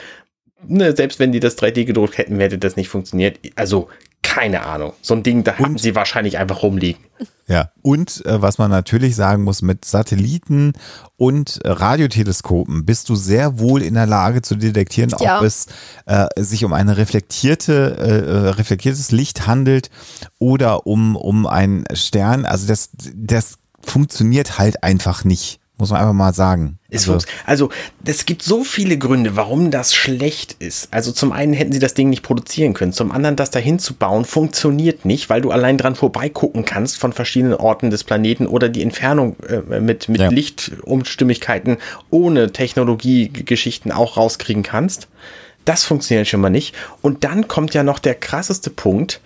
[0.68, 3.40] Ne, selbst wenn die das 3D gedruckt hätten, hätte das nicht funktioniert.
[3.56, 3.90] Also
[4.28, 4.92] keine Ahnung.
[5.02, 7.02] So ein Ding, da und, haben sie wahrscheinlich einfach rumliegen.
[7.48, 10.74] Ja, und äh, was man natürlich sagen muss, mit Satelliten
[11.16, 15.38] und äh, Radioteleskopen bist du sehr wohl in der Lage zu detektieren, ja.
[15.38, 15.68] ob es
[16.08, 19.90] äh, sich um eine reflektierte, äh, äh, reflektiertes Licht handelt
[20.40, 22.46] oder um, um einen Stern.
[22.46, 25.62] Also das, das funktioniert halt einfach nicht.
[25.80, 26.80] Muss man einfach mal sagen.
[26.92, 27.70] Also, also,
[28.04, 30.92] es gibt so viele Gründe, warum das schlecht ist.
[30.92, 32.94] Also, zum einen hätten sie das Ding nicht produzieren können.
[32.94, 37.14] Zum anderen, das dahin zu bauen, funktioniert nicht, weil du allein dran vorbeigucken kannst von
[37.14, 40.30] verschiedenen Orten des Planeten oder die Entfernung äh, mit, mit ja.
[40.30, 41.78] Lichtumstimmigkeiten
[42.10, 45.08] ohne Technologiegeschichten auch rauskriegen kannst.
[45.64, 46.74] Das funktioniert schon mal nicht.
[47.04, 49.22] Und dann kommt ja noch der krasseste Punkt,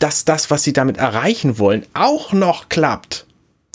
[0.00, 3.26] dass das, was sie damit erreichen wollen, auch noch klappt.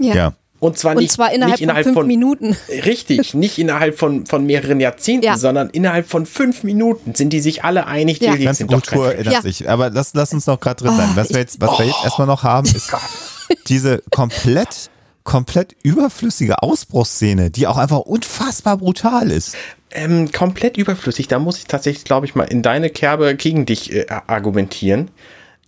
[0.01, 0.13] ja.
[0.13, 0.33] ja.
[0.59, 2.57] Und zwar, nicht, und zwar innerhalb, nicht innerhalb von fünf von, Minuten.
[2.85, 5.37] Richtig, nicht innerhalb von, von mehreren Jahrzehnten, ja.
[5.37, 8.35] sondern innerhalb von fünf Minuten sind die sich alle einig, ja.
[8.35, 9.41] die ganze sind Kultur erinnert ja.
[9.41, 9.69] sich.
[9.69, 11.09] Aber lass, lass uns noch gerade drin sein.
[11.13, 11.79] Was, wir jetzt, was oh.
[11.79, 12.91] wir jetzt erstmal noch haben, ist
[13.67, 14.89] diese komplett,
[15.23, 19.55] komplett überflüssige Ausbruchsszene, die auch einfach unfassbar brutal ist.
[19.91, 21.27] Ähm, komplett überflüssig.
[21.27, 25.11] Da muss ich tatsächlich, glaube ich, mal in deine Kerbe gegen dich äh, argumentieren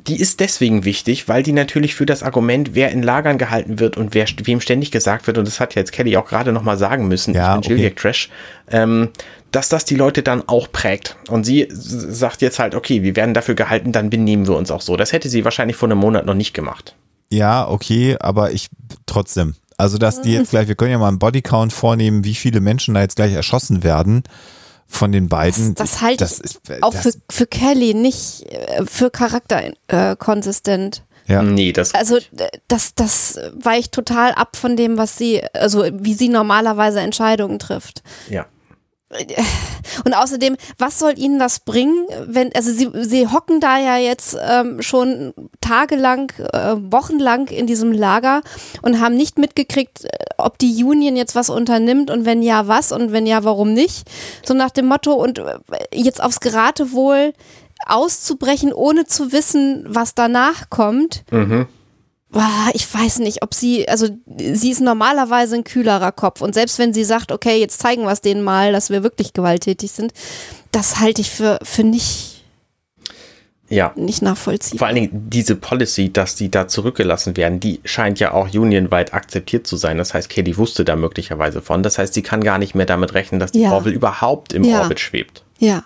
[0.10, 3.96] die ist deswegen wichtig, weil die natürlich für das Argument, wer in Lagern gehalten wird
[3.96, 7.08] und wer, wem ständig gesagt wird, und das hat jetzt Kelly auch gerade nochmal sagen
[7.08, 7.94] müssen, ja, ich bin okay.
[7.96, 8.30] Trash,
[8.72, 9.10] ähm,
[9.52, 11.16] dass das die Leute dann auch prägt.
[11.28, 14.82] Und sie sagt jetzt halt, okay, wir werden dafür gehalten, dann benehmen wir uns auch
[14.82, 14.98] so.
[14.98, 16.96] Das hätte sie wahrscheinlich vor einem Monat noch nicht gemacht.
[17.32, 18.68] Ja, okay, aber ich
[19.06, 19.54] trotzdem.
[19.78, 22.96] Also, dass die jetzt gleich, wir können ja mal einen Bodycount vornehmen, wie viele Menschen
[22.96, 24.24] da jetzt gleich erschossen werden
[24.90, 25.76] von den beiden.
[25.76, 31.04] Das, das halte ich ist, auch das, für, für Kelly nicht äh, für charakterkonsistent.
[31.28, 31.44] Äh, ja.
[31.44, 31.94] Nee, das.
[31.94, 32.18] Also
[32.68, 38.02] das, das weicht total ab von dem, was sie, also wie sie normalerweise Entscheidungen trifft.
[38.30, 38.48] Ja.
[40.06, 44.38] Und außerdem, was soll ihnen das bringen, wenn, also sie, sie hocken da ja jetzt
[44.40, 48.42] ähm, schon tagelang, äh, wochenlang in diesem Lager
[48.84, 52.92] und haben nicht mitgekriegt, äh, ob die Union jetzt was unternimmt und wenn ja, was
[52.92, 54.08] und wenn ja, warum nicht.
[54.46, 55.58] So nach dem Motto und äh,
[55.92, 57.34] jetzt aufs Geratewohl
[57.88, 61.24] auszubrechen, ohne zu wissen, was danach kommt.
[61.32, 61.68] Mhm
[62.74, 64.08] ich weiß nicht, ob sie, also
[64.38, 68.12] sie ist normalerweise ein kühlerer Kopf und selbst wenn sie sagt, okay, jetzt zeigen wir
[68.12, 70.14] es denen mal, dass wir wirklich gewalttätig sind,
[70.72, 72.44] das halte ich für, für nicht,
[73.68, 73.94] ja.
[73.96, 74.78] nicht nachvollziehbar.
[74.78, 79.14] Vor allen Dingen diese Policy, dass die da zurückgelassen werden, die scheint ja auch unionweit
[79.14, 79.98] akzeptiert zu sein.
[79.98, 81.82] Das heißt, Katie wusste da möglicherweise von.
[81.82, 83.72] Das heißt, sie kann gar nicht mehr damit rechnen, dass die ja.
[83.72, 84.82] Orville überhaupt im ja.
[84.82, 85.44] Orbit schwebt.
[85.58, 85.84] Ja.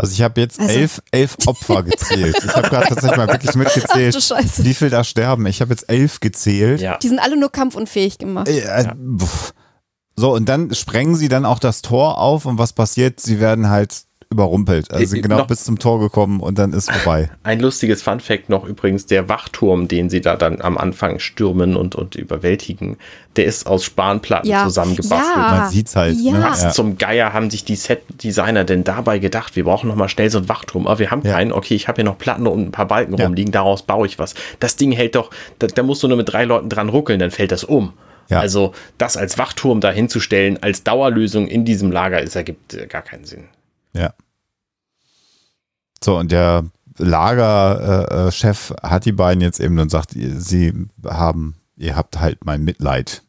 [0.00, 0.72] Also ich habe jetzt also.
[0.72, 2.36] elf, elf Opfer gezählt.
[2.42, 4.14] Ich habe gerade tatsächlich mal wirklich mitgezählt,
[4.64, 5.44] wie viel da sterben.
[5.46, 6.80] Ich habe jetzt elf gezählt.
[6.80, 6.98] Ja.
[6.98, 8.48] Die sind alle nur kampfunfähig gemacht.
[8.48, 8.94] Äh, äh,
[10.14, 13.20] so, und dann sprengen sie dann auch das Tor auf und was passiert?
[13.20, 14.92] Sie werden halt überrumpelt.
[14.92, 17.30] Also sind genau bis zum Tor gekommen und dann ist vorbei.
[17.44, 21.76] Ein lustiges Fun Fact noch übrigens, der Wachturm, den sie da dann am Anfang stürmen
[21.76, 22.98] und, und überwältigen,
[23.36, 24.64] der ist aus Spanplatten ja.
[24.64, 25.36] zusammengebastelt.
[25.36, 25.58] Ja.
[25.60, 26.16] Man sieht's halt.
[26.20, 26.32] Ja.
[26.32, 26.42] Ne?
[26.42, 30.38] Was zum Geier haben sich die Set-Designer denn dabei gedacht, wir brauchen nochmal schnell so
[30.38, 32.86] einen Wachturm, aber wir haben keinen, okay, ich habe hier noch Platten und ein paar
[32.86, 34.34] Balken rumliegen, daraus baue ich was.
[34.60, 37.30] Das Ding hält doch, da, da musst du nur mit drei Leuten dran ruckeln, dann
[37.30, 37.94] fällt das um.
[38.28, 38.40] Ja.
[38.40, 43.44] Also das als Wachturm dahinzustellen, als Dauerlösung in diesem Lager, ist, ergibt gar keinen Sinn.
[43.98, 44.14] Ja.
[46.02, 46.64] So, und der
[46.98, 50.72] Lagerchef äh, hat die beiden jetzt eben und sagt, sie
[51.04, 53.22] haben, ihr habt halt mein Mitleid.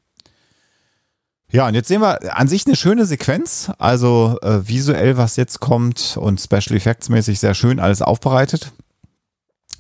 [1.52, 5.60] Ja, und jetzt sehen wir an sich eine schöne Sequenz, also äh, visuell, was jetzt
[5.60, 8.72] kommt und Special Effects mäßig sehr schön alles aufbereitet.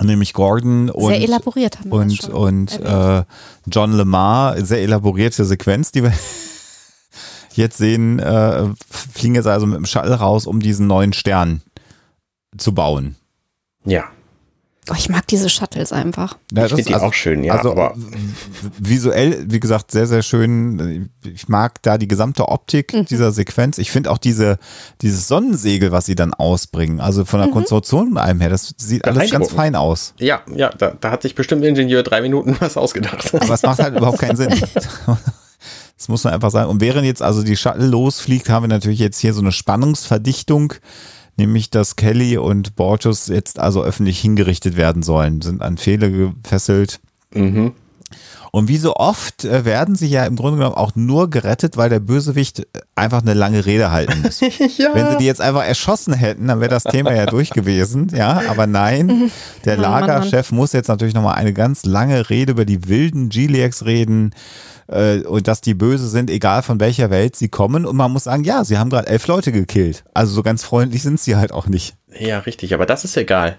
[0.02, 3.24] Nämlich Gordon und, sehr elaboriert haben wir und, und äh,
[3.68, 6.14] John Lemar, sehr elaborierte Sequenz, die wir
[7.53, 11.61] jetzt sehen, äh, fliegen jetzt also mit dem Shuttle raus, um diesen neuen Stern
[12.57, 13.15] zu bauen.
[13.85, 14.05] Ja.
[14.91, 16.38] Oh, ich mag diese Shuttles einfach.
[16.51, 17.53] Ja, ich finde die also, auch schön, ja.
[17.53, 17.93] Also aber
[18.80, 21.11] visuell, wie gesagt, sehr, sehr schön.
[21.23, 23.05] Ich mag da die gesamte Optik mhm.
[23.05, 23.77] dieser Sequenz.
[23.77, 24.57] Ich finde auch diese,
[25.01, 27.53] dieses Sonnensegel, was sie dann ausbringen, also von der mhm.
[27.53, 30.15] Konstruktion mit einem her, das sieht das alles ganz fein aus.
[30.17, 33.31] Ja, ja, da, da hat sich bestimmt der Ingenieur drei Minuten was ausgedacht.
[33.35, 34.49] Aber es macht halt überhaupt keinen Sinn.
[35.99, 36.71] Das muss man einfach sagen.
[36.71, 40.73] Und während jetzt also die Shuttle losfliegt, haben wir natürlich jetzt hier so eine Spannungsverdichtung
[41.39, 46.99] nämlich dass Kelly und Borchus jetzt also öffentlich hingerichtet werden sollen, sind an Pfähle gefesselt.
[47.34, 47.73] Mhm.
[48.51, 51.89] Und wie so oft äh, werden sie ja im Grunde genommen auch nur gerettet, weil
[51.89, 52.65] der Bösewicht äh,
[52.95, 54.39] einfach eine lange Rede halten muss.
[54.77, 54.93] ja.
[54.93, 58.11] Wenn sie die jetzt einfach erschossen hätten, dann wäre das Thema ja durch gewesen.
[58.13, 59.31] Ja, aber nein,
[59.65, 60.07] der Oh Mann, Mann.
[60.07, 64.34] Lagerchef muss jetzt natürlich nochmal eine ganz lange Rede über die wilden Giliacs reden
[64.88, 67.85] äh, und dass die böse sind, egal von welcher Welt sie kommen.
[67.85, 70.03] Und man muss sagen, ja, sie haben gerade elf Leute gekillt.
[70.13, 71.95] Also so ganz freundlich sind sie halt auch nicht.
[72.19, 73.57] ja, richtig, aber das ist egal.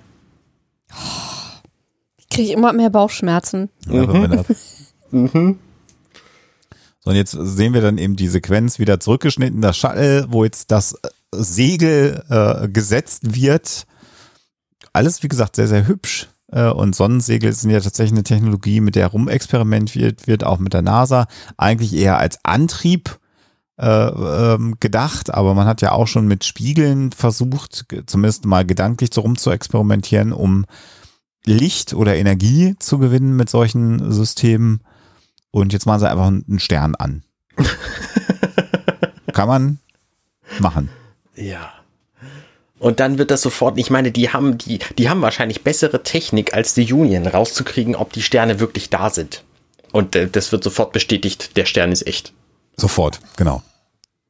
[2.16, 3.70] Ich kriege immer mehr Bauchschmerzen.
[3.86, 4.44] Ja, wenn
[5.10, 10.44] das- So, und jetzt sehen wir dann eben die Sequenz wieder zurückgeschnitten, das Shuttle, wo
[10.44, 13.86] jetzt das äh, Segel äh, gesetzt wird.
[14.92, 16.28] Alles, wie gesagt, sehr, sehr hübsch.
[16.52, 20.82] Äh, und Sonnensegel sind ja tatsächlich eine Technologie, mit der rumexperimentiert wird, auch mit der
[20.82, 21.26] NASA.
[21.56, 23.18] Eigentlich eher als Antrieb
[23.78, 29.08] äh, ähm, gedacht, aber man hat ja auch schon mit Spiegeln versucht, zumindest mal gedanklich
[29.14, 30.66] so rum zu experimentieren, um
[31.46, 34.82] Licht oder Energie zu gewinnen mit solchen Systemen.
[35.50, 37.22] Und jetzt machen sie einfach einen Stern an.
[39.32, 39.78] Kann man
[40.58, 40.90] machen.
[41.34, 41.72] Ja.
[42.78, 46.54] Und dann wird das sofort, ich meine, die haben, die, die haben wahrscheinlich bessere Technik
[46.54, 49.44] als die Union, rauszukriegen, ob die Sterne wirklich da sind.
[49.92, 52.32] Und äh, das wird sofort bestätigt, der Stern ist echt.
[52.76, 53.62] Sofort, genau.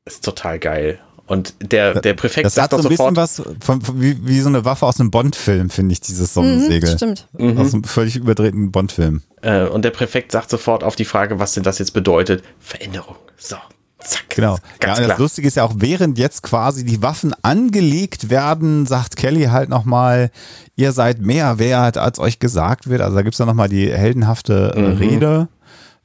[0.05, 0.99] Ist total geil.
[1.31, 3.16] Und der, der Präfekt Das hat sagt so doch ein bisschen sofort,
[3.61, 6.43] was von, von, wie, wie so eine Waffe aus einem Bond-Film, finde ich, dieses Mhm,
[6.43, 6.97] Sonnensegel.
[6.97, 7.28] stimmt.
[7.57, 9.23] Aus einem völlig überdrehten Bond-Film.
[9.43, 13.15] äh, und der Präfekt sagt sofort auf die Frage, was denn das jetzt bedeutet, Veränderung.
[13.36, 13.55] So,
[14.01, 14.24] zack.
[14.31, 14.57] Genau.
[14.81, 15.09] Ganz ja, und klar.
[15.11, 19.69] das Lustige ist ja auch, während jetzt quasi die Waffen angelegt werden, sagt Kelly halt
[19.69, 20.32] nochmal,
[20.74, 23.02] ihr seid mehr wert, als euch gesagt wird.
[23.02, 24.97] Also da gibt's dann nochmal die heldenhafte äh, Mhm.
[24.98, 25.48] Rede,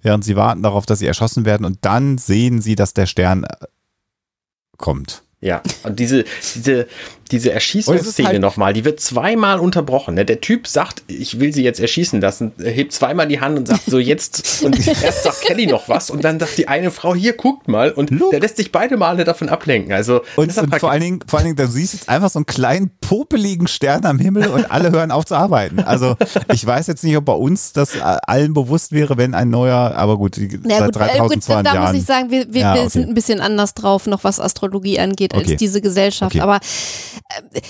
[0.03, 1.65] während sie warten darauf, dass sie erschossen werden.
[1.65, 3.47] Und dann sehen sie, dass der Stern äh,
[4.77, 5.21] kommt.
[5.41, 6.23] Ja, und diese,
[6.55, 6.87] diese,
[7.29, 10.15] diese Erschießungsszene halt- nochmal, die wird zweimal unterbrochen.
[10.15, 10.25] Ne?
[10.25, 13.67] Der Typ sagt, ich will sie jetzt erschießen lassen, er hebt zweimal die Hand und
[13.67, 17.13] sagt so jetzt, und erst sagt Kelly noch was und dann sagt die eine Frau,
[17.13, 18.31] hier, guckt mal, und Look.
[18.31, 19.93] der lässt sich beide Male davon ablenken.
[19.93, 22.39] Also, Und, und vor praktisch- allen Dingen, vor allen Dingen, du siehst jetzt einfach so
[22.39, 25.79] einen kleinen popeligen Stern am Himmel und alle hören auf zu arbeiten.
[25.79, 26.15] Also
[26.51, 29.93] ich weiß jetzt nicht, ob bei uns das äh, allen bewusst wäre, wenn ein neuer,
[29.95, 32.61] aber gut, die, Na seit gut, äh, gut 3200 da muss ich sagen, wir, wir,
[32.61, 32.89] Ja, wir okay.
[32.89, 35.51] sind ein bisschen anders drauf, noch was Astrologie angeht, Okay.
[35.51, 36.35] als diese Gesellschaft.
[36.35, 36.41] Okay.
[36.41, 37.61] Aber äh,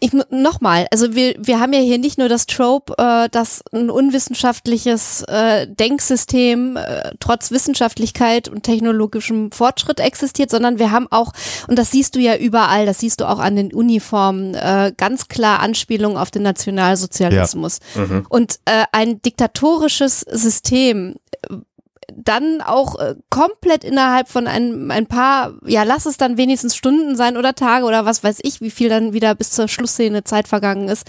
[0.00, 3.90] ich nochmal, also wir, wir haben ja hier nicht nur das Trope, äh, dass ein
[3.90, 11.32] unwissenschaftliches äh, Denksystem äh, trotz Wissenschaftlichkeit und technologischem Fortschritt existiert, sondern wir haben auch,
[11.68, 15.28] und das siehst du ja überall, das siehst du auch an den Uniformen, äh, ganz
[15.28, 17.78] klar Anspielungen auf den Nationalsozialismus.
[18.28, 21.14] Und äh, ein diktatorisches System
[22.14, 27.16] dann auch äh, komplett innerhalb von ein, ein paar, ja, lass es dann wenigstens Stunden
[27.16, 30.48] sein oder Tage oder was weiß ich, wie viel dann wieder bis zur Schlussszene Zeit
[30.48, 31.06] vergangen ist,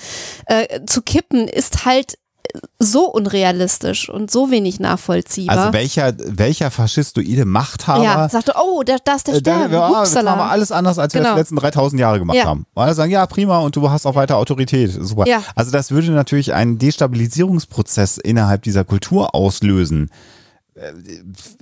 [0.48, 2.14] äh, zu kippen, ist halt
[2.54, 5.58] äh, so unrealistisch und so wenig nachvollziehbar.
[5.58, 9.72] Also welcher, welcher faschistoide Machthaber ja, sagte, oh, da, da ist der äh, der, Stern.
[9.72, 10.36] ja, jetzt Upsala.
[10.36, 11.32] machen wir alles anders, als wir Genau.
[11.32, 12.46] das die letzten 3000 Jahre gemacht Ja.
[12.46, 12.66] haben.
[12.74, 14.92] Und alle sagen, ja, prima, und du hast auch weiter Autorität.
[15.00, 15.28] Super.
[15.28, 15.42] Ja.
[15.56, 20.10] Also das würde natürlich einen Destabilisierungsprozess innerhalb dieser Kultur auslösen.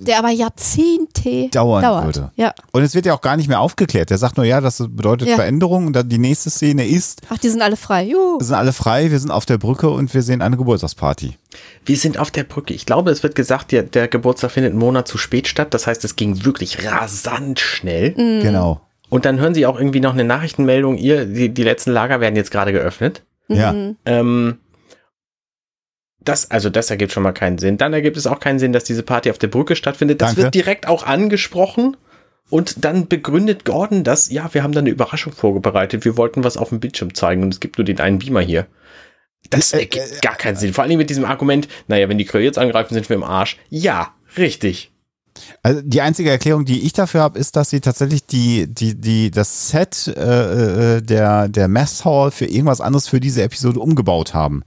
[0.00, 2.04] Der aber Jahrzehnte dauern dauert.
[2.04, 2.30] würde.
[2.34, 2.52] Ja.
[2.72, 4.10] Und es wird ja auch gar nicht mehr aufgeklärt.
[4.10, 5.36] Der sagt nur, ja, das bedeutet Ja.
[5.36, 5.86] Veränderung.
[5.86, 8.04] Und dann die nächste Szene ist, Ach, die sind alle frei.
[8.06, 8.38] Juhu.
[8.40, 11.36] wir sind alle frei, wir sind auf der Brücke und wir sehen eine Geburtstagsparty.
[11.84, 12.74] Wir sind auf der Brücke.
[12.74, 15.72] Ich glaube, es wird gesagt, der, der Geburtstag findet einen Monat zu spät statt.
[15.74, 18.10] Das heißt, es ging wirklich rasant schnell.
[18.16, 18.42] Mhm.
[18.42, 18.80] Genau.
[19.10, 22.34] Und dann hören sie auch irgendwie noch eine Nachrichtenmeldung, ihr, die, die letzten Lager werden
[22.34, 23.22] jetzt gerade geöffnet.
[23.46, 23.72] Ja.
[23.72, 23.96] Mhm.
[24.06, 24.58] Ähm,
[26.24, 27.78] das, also das ergibt schon mal keinen Sinn.
[27.78, 30.20] Dann ergibt es auch keinen Sinn, dass diese Party auf der Brücke stattfindet.
[30.20, 30.42] Das Danke.
[30.42, 31.96] wird direkt auch angesprochen.
[32.50, 36.04] Und dann begründet Gordon das, ja, wir haben da eine Überraschung vorbereitet.
[36.04, 38.66] Wir wollten was auf dem Bildschirm zeigen und es gibt nur den einen Beamer hier.
[39.50, 40.74] Das Äh, ergibt äh, gar keinen Sinn.
[40.74, 43.56] Vor allem mit diesem Argument, naja, wenn die Kriege jetzt angreifen, sind wir im Arsch.
[43.70, 44.92] Ja, richtig.
[45.62, 49.30] Also die einzige Erklärung, die ich dafür habe, ist, dass sie tatsächlich die, die, die,
[49.30, 54.34] das Set äh, äh, der, der Mess Hall für irgendwas anderes für diese Episode umgebaut
[54.34, 54.62] haben.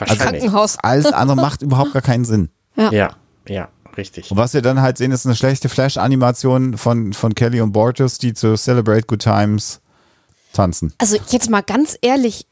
[0.00, 0.42] Wahrscheinlich.
[0.42, 0.78] Krankenhaus.
[0.82, 2.50] Alles andere macht überhaupt gar keinen Sinn.
[2.76, 3.10] ja,
[3.48, 4.30] ja, richtig.
[4.30, 8.18] Und was wir dann halt sehen, ist eine schlechte Flash-Animation von, von Kelly und Borges,
[8.18, 9.80] die zu Celebrate Good Times
[10.52, 10.92] tanzen.
[10.98, 12.46] Also jetzt mal ganz ehrlich,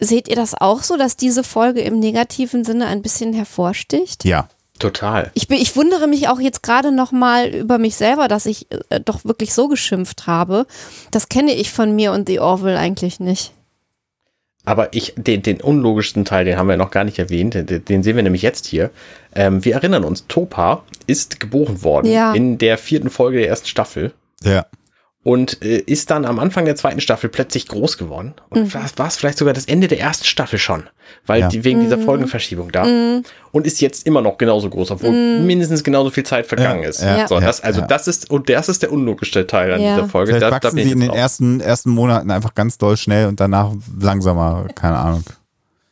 [0.00, 4.24] äh, seht ihr das auch so, dass diese Folge im negativen Sinne ein bisschen hervorsticht?
[4.24, 4.48] Ja.
[4.78, 5.30] Total.
[5.32, 8.66] Ich, bin, ich wundere mich auch jetzt gerade noch mal über mich selber, dass ich
[8.90, 10.66] äh, doch wirklich so geschimpft habe.
[11.10, 13.52] Das kenne ich von mir und The Orville eigentlich nicht.
[14.66, 18.02] Aber ich, den, den unlogischsten Teil, den haben wir noch gar nicht erwähnt, den, den
[18.02, 18.90] sehen wir nämlich jetzt hier.
[19.34, 22.34] Ähm, wir erinnern uns, Topa ist geboren worden Ja.
[22.34, 24.12] in der vierten Folge der ersten Staffel.
[24.42, 24.66] Ja.
[25.26, 28.34] Und äh, ist dann am Anfang der zweiten Staffel plötzlich groß geworden.
[28.48, 28.74] Und mhm.
[28.96, 30.84] war es vielleicht sogar das Ende der ersten Staffel schon,
[31.26, 31.48] weil Ja.
[31.48, 32.84] die wegen dieser Folgenverschiebung da.
[33.50, 37.02] Und ist jetzt immer noch genauso groß, obwohl mindestens genauso viel Zeit vergangen Ja, ist.
[37.02, 37.88] ja, so, ja, das, also ja.
[37.88, 39.96] das ist, und das ist der unlogischste Teil an Ja.
[39.96, 40.28] dieser Folge.
[40.30, 43.26] Vielleicht Da- da wachsen bin sie in den ersten, ersten Monaten einfach ganz doll schnell
[43.26, 45.24] und danach langsamer, keine Ahnung.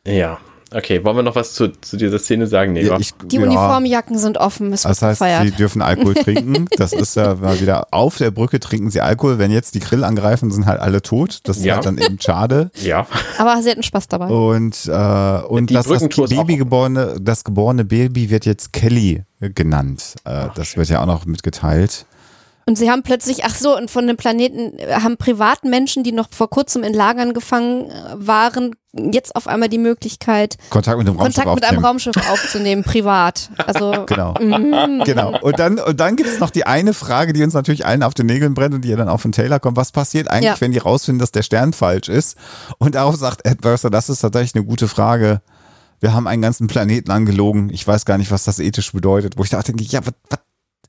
[0.07, 0.37] Ja.
[0.75, 2.73] Okay, wollen wir noch was zu, zu dieser Szene sagen?
[2.73, 2.97] Nee, wa?
[2.99, 5.43] ich, Die Uniformjacken sind offen, es Das heißt, gefeiert.
[5.45, 6.67] sie dürfen Alkohol trinken.
[6.77, 9.37] Das ist ja mal wieder auf der Brücke trinken sie Alkohol.
[9.39, 11.39] Wenn jetzt die Grill angreifen, sind halt alle tot.
[11.45, 11.75] Das ist Ja.
[11.75, 12.71] halt dann eben schade.
[12.81, 13.07] ja.
[13.37, 14.27] Aber sie hatten Spaß dabei.
[14.27, 14.91] Und, äh,
[15.47, 19.23] und Die das, das Brückentour ist auch- Baby geborene, das geborene Baby wird jetzt Kelly
[19.39, 20.15] genannt.
[20.25, 22.05] Äh, das wird ja auch noch mitgeteilt.
[22.67, 26.29] Und sie haben plötzlich, ach so, und von dem Planeten äh, haben Privatmenschen, die noch
[26.31, 31.15] vor kurzem in Lagern gefangen äh, waren, jetzt auf einmal die Möglichkeit, Kontakt mit dem
[31.15, 31.85] Raumschiff Kontakt mit einem.
[31.85, 33.51] Raumschiff aufzunehmen, privat.
[33.67, 34.33] Also Genau.
[34.41, 35.03] mhm.
[35.05, 35.39] Genau.
[35.41, 38.15] Und dann, und dann gibt es noch die eine Frage, die uns natürlich allen auf
[38.15, 39.77] den Nägeln brennt und die ja dann auch von Taylor kommt.
[39.77, 40.59] Was passiert eigentlich, Ja.
[40.61, 42.35] wenn die rausfinden, dass der Stern falsch ist?
[42.79, 45.41] Und darauf sagt Ed Burster, das ist tatsächlich eine gute Frage.
[45.99, 47.69] Wir haben einen ganzen Planeten angelogen.
[47.71, 49.37] Ich weiß gar nicht, was das ethisch bedeutet.
[49.37, 50.39] Wo ich dachte, ja, was, was?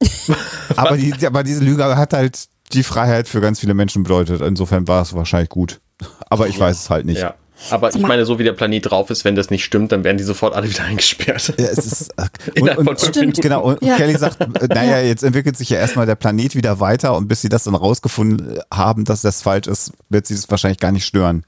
[0.77, 4.41] aber, die, aber diese Lüge hat halt die Freiheit für ganz viele Menschen bedeutet.
[4.41, 5.81] Insofern war es wahrscheinlich gut.
[6.29, 7.21] Aber ich weiß es halt nicht.
[7.21, 7.35] Ja.
[7.71, 10.19] Aber ich meine, so wie der Planet drauf ist, wenn das nicht stimmt, dann werden
[10.19, 11.55] die sofort alle wieder eingesperrt.
[11.59, 13.63] Ja, es ist, äh, und, und, stimmt, genau.
[13.63, 13.97] Und Ja.
[13.97, 17.41] Kelly sagt, äh, naja, jetzt entwickelt sich ja erstmal der Planet wieder weiter und bis
[17.41, 21.07] sie das dann rausgefunden haben, dass das falsch ist, wird sie das wahrscheinlich gar nicht
[21.07, 21.45] stören.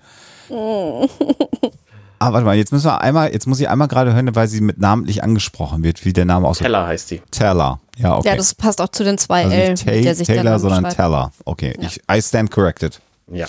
[2.18, 4.60] Aber warte mal, jetzt müssen wir einmal, jetzt muss ich einmal gerade hören, weil sie
[4.60, 6.66] mit namentlich angesprochen wird, wie der Name aussieht.
[6.66, 7.22] Teller heißt die.
[7.30, 7.80] Teller.
[7.96, 8.28] Ja, okay.
[8.28, 10.96] ja, das passt auch zu den zwei also L, mit der sich Taylor, sondern schreibt.
[10.96, 11.32] Teller.
[11.44, 11.88] Okay, Ja.
[11.88, 13.00] ich, I stand corrected.
[13.30, 13.46] Ja.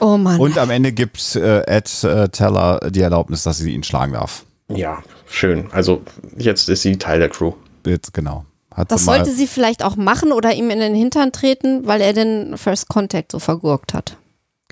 [0.00, 0.38] Oh Mann.
[0.40, 4.44] Und am Ende gibt äh, Ed äh, Teller die Erlaubnis, dass sie ihn schlagen darf.
[4.68, 5.68] Ja, schön.
[5.72, 6.02] Also
[6.36, 7.52] jetzt ist sie Teil der Crew.
[7.86, 8.44] Jetzt, genau.
[8.74, 12.00] Hat das sie sollte sie vielleicht auch machen oder ihm in den Hintern treten, weil
[12.00, 14.16] er den First Contact so vergurkt hat.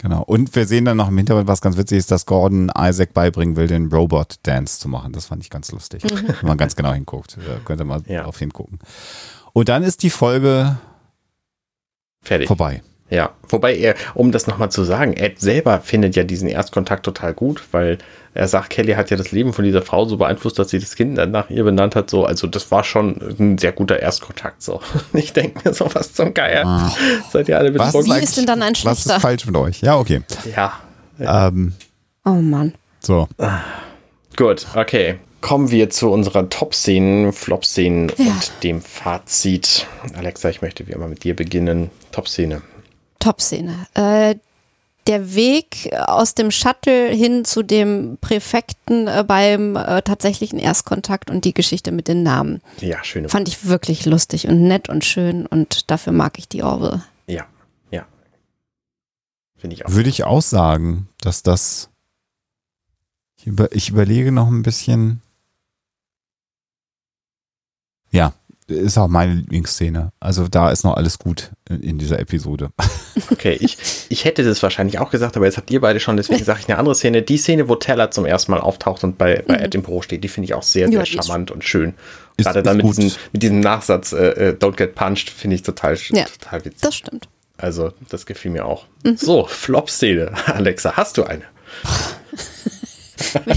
[0.00, 0.22] Genau.
[0.22, 3.56] Und wir sehen dann noch im Hintergrund, was ganz witzig ist, dass Gordon Isaac beibringen
[3.56, 5.12] will, den Robot-Dance zu machen.
[5.12, 6.04] Das fand ich ganz lustig.
[6.04, 7.36] Wenn man ganz genau hinguckt.
[7.44, 8.22] Da könnt ihr mal Ja.
[8.22, 8.78] drauf hingucken.
[9.52, 10.78] Und dann ist die Folge
[12.22, 12.46] Fertig.
[12.46, 12.82] vorbei.
[13.10, 17.32] Ja, wobei er, um das nochmal zu sagen, Ed selber findet ja diesen Erstkontakt total
[17.32, 17.96] gut, weil
[18.34, 20.94] er sagt, Kelly hat ja das Leben von dieser Frau so beeinflusst, dass sie das
[20.94, 22.10] Kind dann nach ihr benannt hat.
[22.10, 24.62] So, also das war schon ein sehr guter Erstkontakt.
[24.62, 24.80] So,
[25.14, 26.66] ich denke mir so was zum Geier.
[26.66, 26.92] Ah.
[27.30, 28.12] Seid ihr alle Was betrunken?
[28.12, 29.16] Eigentlich- ist denn dann ein Was schlechter?
[29.16, 29.80] ist falsch mit euch?
[29.80, 30.20] Ja, okay.
[30.54, 30.72] Ja,
[31.18, 31.72] Ähm,
[32.26, 32.74] Oh Mann.
[33.00, 33.26] so.
[34.36, 35.18] gut, okay.
[35.40, 39.86] Kommen wir zu unserer Top-Szenen, Flop-Szenen und dem Fazit.
[40.16, 41.90] Alexa, ich möchte wie immer mit dir beginnen.
[42.12, 42.60] Top-Szene.
[43.18, 43.86] Top-Szene.
[43.94, 44.36] Äh,
[45.06, 51.46] der Weg aus dem Shuttle hin zu dem Präfekten äh, beim äh, tatsächlichen Erstkontakt und
[51.46, 53.30] die Geschichte mit den Namen Ja, schöne.
[53.30, 57.02] fand ich wirklich lustig und nett und schön und dafür mag ich die Orville.
[57.26, 57.46] Ja,
[57.90, 58.06] ja.
[59.56, 59.92] Finde ich auch.
[59.92, 61.88] Würde ich auch sagen, dass das.
[63.38, 65.22] Ich, über, ich überlege noch ein bisschen.
[68.10, 68.34] Ja,
[68.68, 70.12] ist auch meine Lieblingsszene.
[70.20, 72.70] Also da ist noch alles gut in, in dieser Episode.
[73.30, 73.76] Okay, ich,
[74.08, 76.68] ich hätte das wahrscheinlich auch gesagt, aber jetzt habt ihr beide schon, deswegen sage ich
[76.68, 77.20] eine andere Szene.
[77.22, 80.22] Die Szene, wo Teller zum ersten Mal auftaucht und bei, bei Ed im Büro steht,
[80.24, 81.94] die finde ich auch sehr, sehr Ja, charmant und schön.
[82.36, 82.96] Ist- Gerade dann mit, gut.
[82.96, 86.24] diesem, mit diesem Nachsatz, äh, äh, Don't get punched, finde ich total, Ja.
[86.24, 86.80] total witzig.
[86.80, 87.28] Das stimmt.
[87.58, 88.86] Also, das gefiel mir auch.
[89.16, 90.32] So, Flop-Szene.
[90.46, 91.42] Alexa, hast du eine?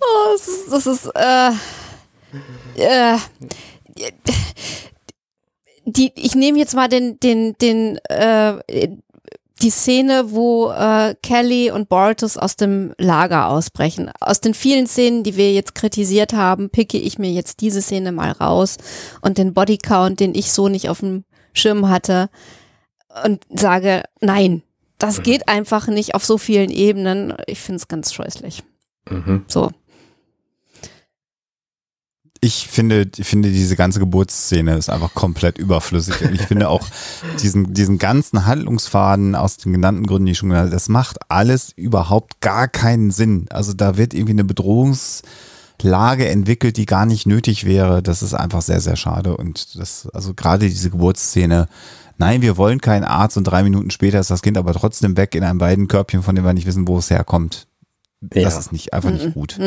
[0.00, 1.50] Oh, das ist, das ist äh,
[2.76, 3.16] äh,
[5.84, 8.88] die, ich nehme jetzt mal den, den, den, äh,
[9.62, 14.10] die Szene, wo äh, Kelly und Bortus aus dem Lager ausbrechen.
[14.20, 18.12] Aus den vielen Szenen, die wir jetzt kritisiert haben, picke ich mir jetzt diese Szene
[18.12, 18.76] mal raus
[19.22, 22.28] und den Bodycount, den ich so nicht auf dem Schirm hatte
[23.24, 24.62] und sage, nein,
[24.98, 27.34] das geht einfach nicht auf so vielen Ebenen.
[27.46, 28.62] Ich finde es ganz scheußlich.
[29.08, 29.44] Mhm.
[29.46, 29.70] So.
[32.40, 36.20] Ich finde, ich finde diese ganze Geburtsszene ist einfach komplett überflüssig.
[36.22, 36.86] Und ich finde auch
[37.42, 41.18] diesen, diesen ganzen Handlungsfaden aus den genannten Gründen, die ich schon genannt habe, das macht
[41.28, 43.46] alles überhaupt gar keinen Sinn.
[43.50, 48.02] Also da wird irgendwie eine Bedrohungslage entwickelt, die gar nicht nötig wäre.
[48.02, 49.36] Das ist einfach sehr, sehr schade.
[49.36, 51.68] Und das, also gerade diese Geburtsszene,
[52.18, 55.34] nein, wir wollen keinen Arzt und drei Minuten später ist das Kind aber trotzdem weg
[55.34, 57.66] in einem beiden Körbchen, von dem wir nicht wissen, wo es herkommt.
[58.30, 58.58] Das Ja.
[58.58, 59.58] ist nicht, einfach nicht gut.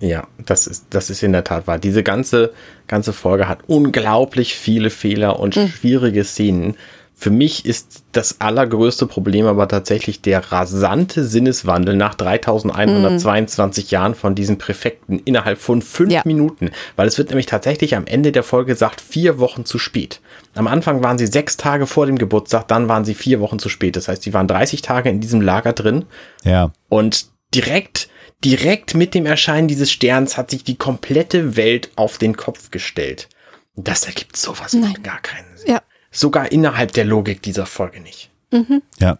[0.00, 1.78] Ja, das ist, das ist in der Tat wahr.
[1.78, 2.52] Diese ganze,
[2.86, 6.76] ganze Folge hat unglaublich viele Fehler und schwierige Szenen,
[7.18, 13.88] Für mich ist das allergrößte Problem aber tatsächlich der rasante Sinneswandel nach 3122 mm.
[13.94, 16.20] Jahren von diesen Präfekten innerhalb von fünf ja.
[16.26, 16.70] Minuten.
[16.94, 20.20] Weil es wird nämlich tatsächlich am Ende der Folge gesagt, vier Wochen zu spät.
[20.54, 23.70] Am Anfang waren sie sechs Tage vor dem Geburtstag, dann waren sie vier Wochen zu
[23.70, 23.96] spät.
[23.96, 26.04] Das heißt, sie waren 30 Tage in diesem Lager drin.
[26.44, 26.70] Ja.
[26.90, 28.05] Und direkt,
[28.44, 33.28] direkt mit dem Erscheinen dieses Sterns hat sich die komplette Welt auf den Kopf gestellt.
[33.74, 35.02] Das ergibt sowas Nein.
[35.02, 35.70] gar keinen Sinn.
[35.72, 35.82] Ja
[36.16, 38.30] sogar innerhalb der Logik dieser Folge nicht.
[38.50, 38.82] Mhm.
[38.98, 39.18] Ja,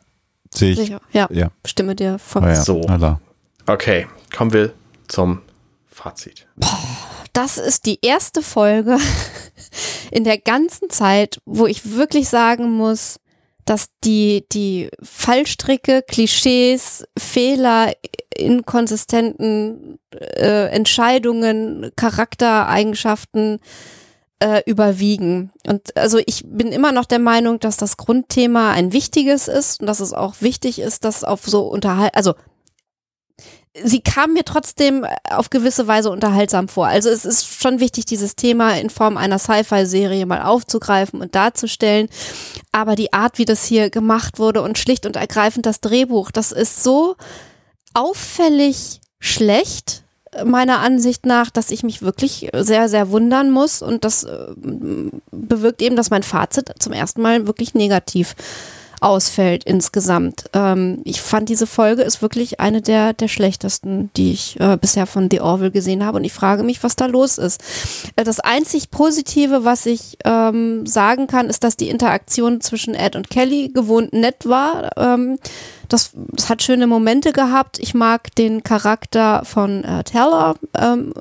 [0.52, 0.78] sehe ich.
[0.78, 1.00] Sicher.
[1.12, 2.42] Ja, ja, stimme dir voll.
[2.44, 2.62] Oh ja.
[2.62, 2.86] So,
[3.66, 4.72] okay, kommen wir
[5.08, 5.42] zum
[5.86, 6.46] Fazit.
[7.32, 8.98] Das ist die erste Folge
[10.10, 13.20] in der ganzen Zeit, wo ich wirklich sagen muss,
[13.66, 17.92] dass die, die Fallstricke, Klischees, Fehler,
[18.34, 23.58] inkonsistenten äh, Entscheidungen, Charaktereigenschaften,
[24.38, 25.50] äh, überwiegen.
[25.66, 29.86] Und also ich bin immer noch der Meinung, dass das Grundthema ein wichtiges ist und
[29.86, 32.34] dass es auch wichtig ist, dass auf so unterhalt, also
[33.84, 36.86] sie kam mir trotzdem auf gewisse Weise unterhaltsam vor.
[36.86, 42.08] Also es ist schon wichtig, dieses Thema in Form einer Sci-Fi-Serie mal aufzugreifen und darzustellen.
[42.72, 46.52] Aber die Art, wie das hier gemacht wurde und schlicht und ergreifend das Drehbuch, das
[46.52, 47.16] ist so
[47.94, 50.02] auffällig schlecht
[50.44, 54.46] meiner Ansicht nach, dass ich mich wirklich sehr, sehr wundern muss und das äh,
[55.30, 58.34] bewirkt eben, dass mein Fazit zum ersten Mal wirklich negativ
[59.06, 60.46] ausfällt insgesamt.
[60.52, 65.06] Ähm, ich fand diese Folge ist wirklich eine der, der schlechtesten, die ich äh, bisher
[65.06, 67.62] von The Orville gesehen habe und ich frage mich, was da los ist.
[68.16, 73.14] Äh, das einzig Positive, was ich ähm, sagen kann, ist, dass die Interaktion zwischen Ed
[73.14, 74.90] und Kelly gewohnt nett war.
[74.96, 75.38] Ähm,
[75.88, 77.78] das, das, hat schöne Momente gehabt.
[77.78, 80.56] Ich mag den Charakter von äh, Teller.
[80.76, 81.12] Ähm,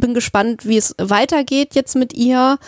[0.00, 2.58] bin gespannt, wie es weitergeht jetzt mit ihr.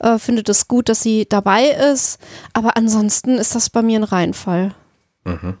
[0.00, 2.18] Äh, findet es gut, dass sie dabei ist.
[2.52, 4.74] Aber ansonsten ist das bei mir ein Reinfall.
[5.24, 5.56] Mhm.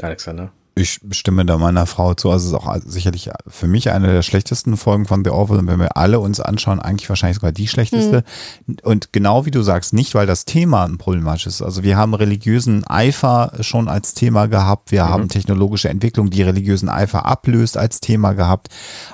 [0.00, 0.52] Alexander?
[0.80, 2.30] Ich stimme da meiner Frau zu.
[2.30, 5.60] Also es ist auch sicherlich für mich eine der schlechtesten Folgen von The Orville.
[5.60, 8.24] Und wenn wir alle uns anschauen, eigentlich wahrscheinlich sogar die schlechteste.
[8.66, 8.76] Mhm.
[8.82, 11.62] Und genau wie du sagst, nicht, weil das Thema ein problematisch ist.
[11.62, 14.92] Also wir haben religiösen Eifer schon als Thema gehabt.
[14.92, 15.08] Wir mhm.
[15.08, 18.68] haben technologische Entwicklung, die religiösen Eifer ablöst als Thema gehabt.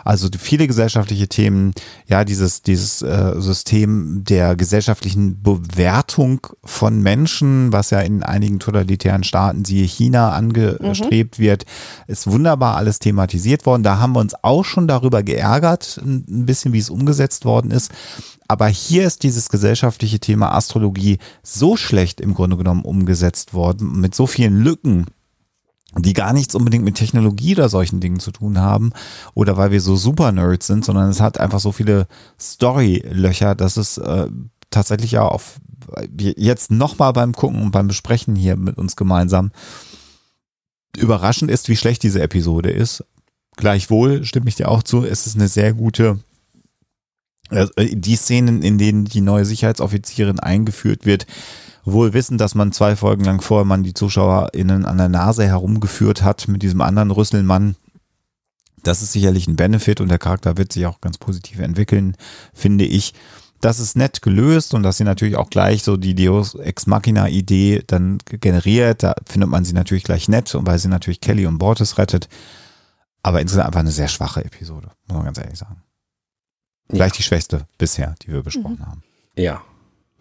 [0.05, 1.73] Also viele gesellschaftliche Themen,
[2.07, 9.25] ja, dieses, dieses äh, System der gesellschaftlichen Bewertung von Menschen, was ja in einigen totalitären
[9.25, 11.43] Staaten, siehe China, angestrebt mhm.
[11.43, 11.56] wird,
[12.07, 13.83] ist wunderbar alles thematisiert worden.
[13.83, 17.91] Da haben wir uns auch schon darüber geärgert, ein bisschen, wie es umgesetzt worden ist.
[18.49, 24.15] Aber hier ist dieses gesellschaftliche Thema Astrologie so schlecht im Grunde genommen umgesetzt worden, mit
[24.15, 25.07] so vielen Lücken,
[25.99, 28.93] die gar nichts unbedingt mit Technologie oder solchen Dingen zu tun haben
[29.35, 32.07] oder weil wir so super Nerds sind, sondern es hat einfach so viele
[32.39, 34.29] Story-Löcher, dass es äh,
[34.71, 35.59] tatsächlich ja auf
[36.19, 39.53] jetzt nochmal beim Gucken und beim Besprechen hier mit uns gemeinsam
[40.97, 43.05] überraschend ist, wie schlecht diese Episode ist.
[43.57, 46.19] Gleichwohl stimme ich dir auch zu, es ist eine sehr gute
[47.51, 51.27] äh, die Szenen, in denen die neue Sicherheitsoffizierin eingeführt wird,
[51.85, 56.23] wohl wissen, dass man zwei Folgen lang vorher man die ZuschauerInnen an der Nase herumgeführt
[56.23, 57.77] hat mit diesem anderen Rüsselmann.
[58.83, 62.17] Das ist sicherlich ein Benefit und der Charakter wird sich auch ganz positiv entwickeln,
[62.53, 63.15] finde ich.
[63.61, 67.29] Das ist nett gelöst und dass sie natürlich auch gleich so die Deus Ex Machina
[67.29, 69.03] Idee dann generiert.
[69.03, 72.29] Da findet man sie natürlich gleich nett und weil sie natürlich Kelly und Bortes rettet.
[73.23, 75.83] Aber insgesamt einfach eine sehr schwache Episode, muss man ganz ehrlich sagen.
[76.89, 77.19] Vielleicht ja.
[77.19, 78.87] die schwächste bisher, die wir besprochen mhm.
[78.87, 79.03] haben.
[79.37, 79.63] Ja,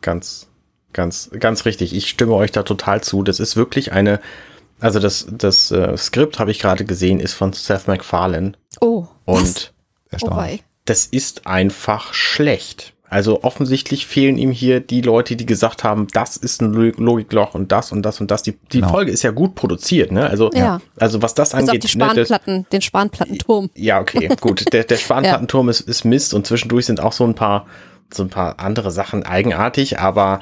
[0.01, 0.47] ganz,
[0.95, 1.93] Ganz, ganz richtig.
[1.93, 3.21] Ich stimme euch da total zu.
[3.21, 4.21] Das ist wirklich eine,
[4.79, 8.53] also das, das äh, Skript habe ich gerade gesehen, ist von Seth MacFarlane.
[8.79, 9.05] Oh.
[9.25, 9.73] Und
[10.21, 12.93] oh das ist einfach schlecht.
[13.07, 17.72] Also offensichtlich fehlen ihm hier die Leute, die gesagt haben, das ist ein Logikloch und
[17.72, 18.41] das und das und das.
[18.41, 18.90] Die, die genau.
[18.90, 20.27] Folge ist ja gut produziert, ne?
[20.27, 20.82] Also, ja.
[20.99, 21.84] also was das angeht.
[21.84, 23.69] Die Spanplatten, ne, das, den Spanplattenturm.
[23.76, 24.73] Ja, okay, gut.
[24.73, 25.72] Der, der Spanplattenturm ja.
[25.72, 27.68] ist, ist Mist und zwischendurch sind auch so ein paar,
[28.11, 30.40] so ein paar andere Sachen eigenartig, aber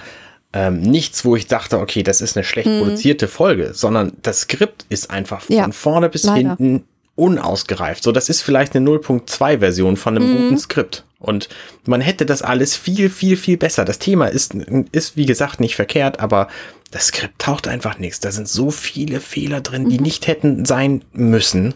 [0.54, 2.80] ähm, nichts, wo ich dachte, okay, das ist eine schlecht mhm.
[2.80, 6.56] produzierte Folge, sondern das Skript ist einfach von ja, vorne bis leider.
[6.56, 6.86] hinten
[7.16, 8.04] unausgereift.
[8.04, 10.38] So, das ist vielleicht eine 0.2 Version von einem mhm.
[10.38, 11.04] guten Skript.
[11.24, 11.48] Und
[11.86, 13.86] man hätte das alles viel, viel, viel besser.
[13.86, 14.54] Das Thema ist,
[14.92, 16.50] ist, wie gesagt, nicht verkehrt, aber
[16.92, 18.20] das Skript taucht einfach nichts.
[18.20, 20.04] Da sind so viele Fehler drin, die mhm.
[20.04, 21.76] nicht hätten sein müssen.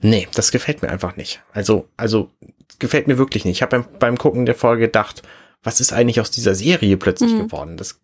[0.00, 1.40] Nee, das gefällt mir einfach nicht.
[1.52, 2.30] Also, also,
[2.80, 3.58] gefällt mir wirklich nicht.
[3.58, 5.22] Ich habe beim, beim Gucken der Folge gedacht,
[5.62, 7.44] was ist eigentlich aus dieser Serie plötzlich mhm.
[7.44, 7.76] geworden?
[7.76, 8.00] Das,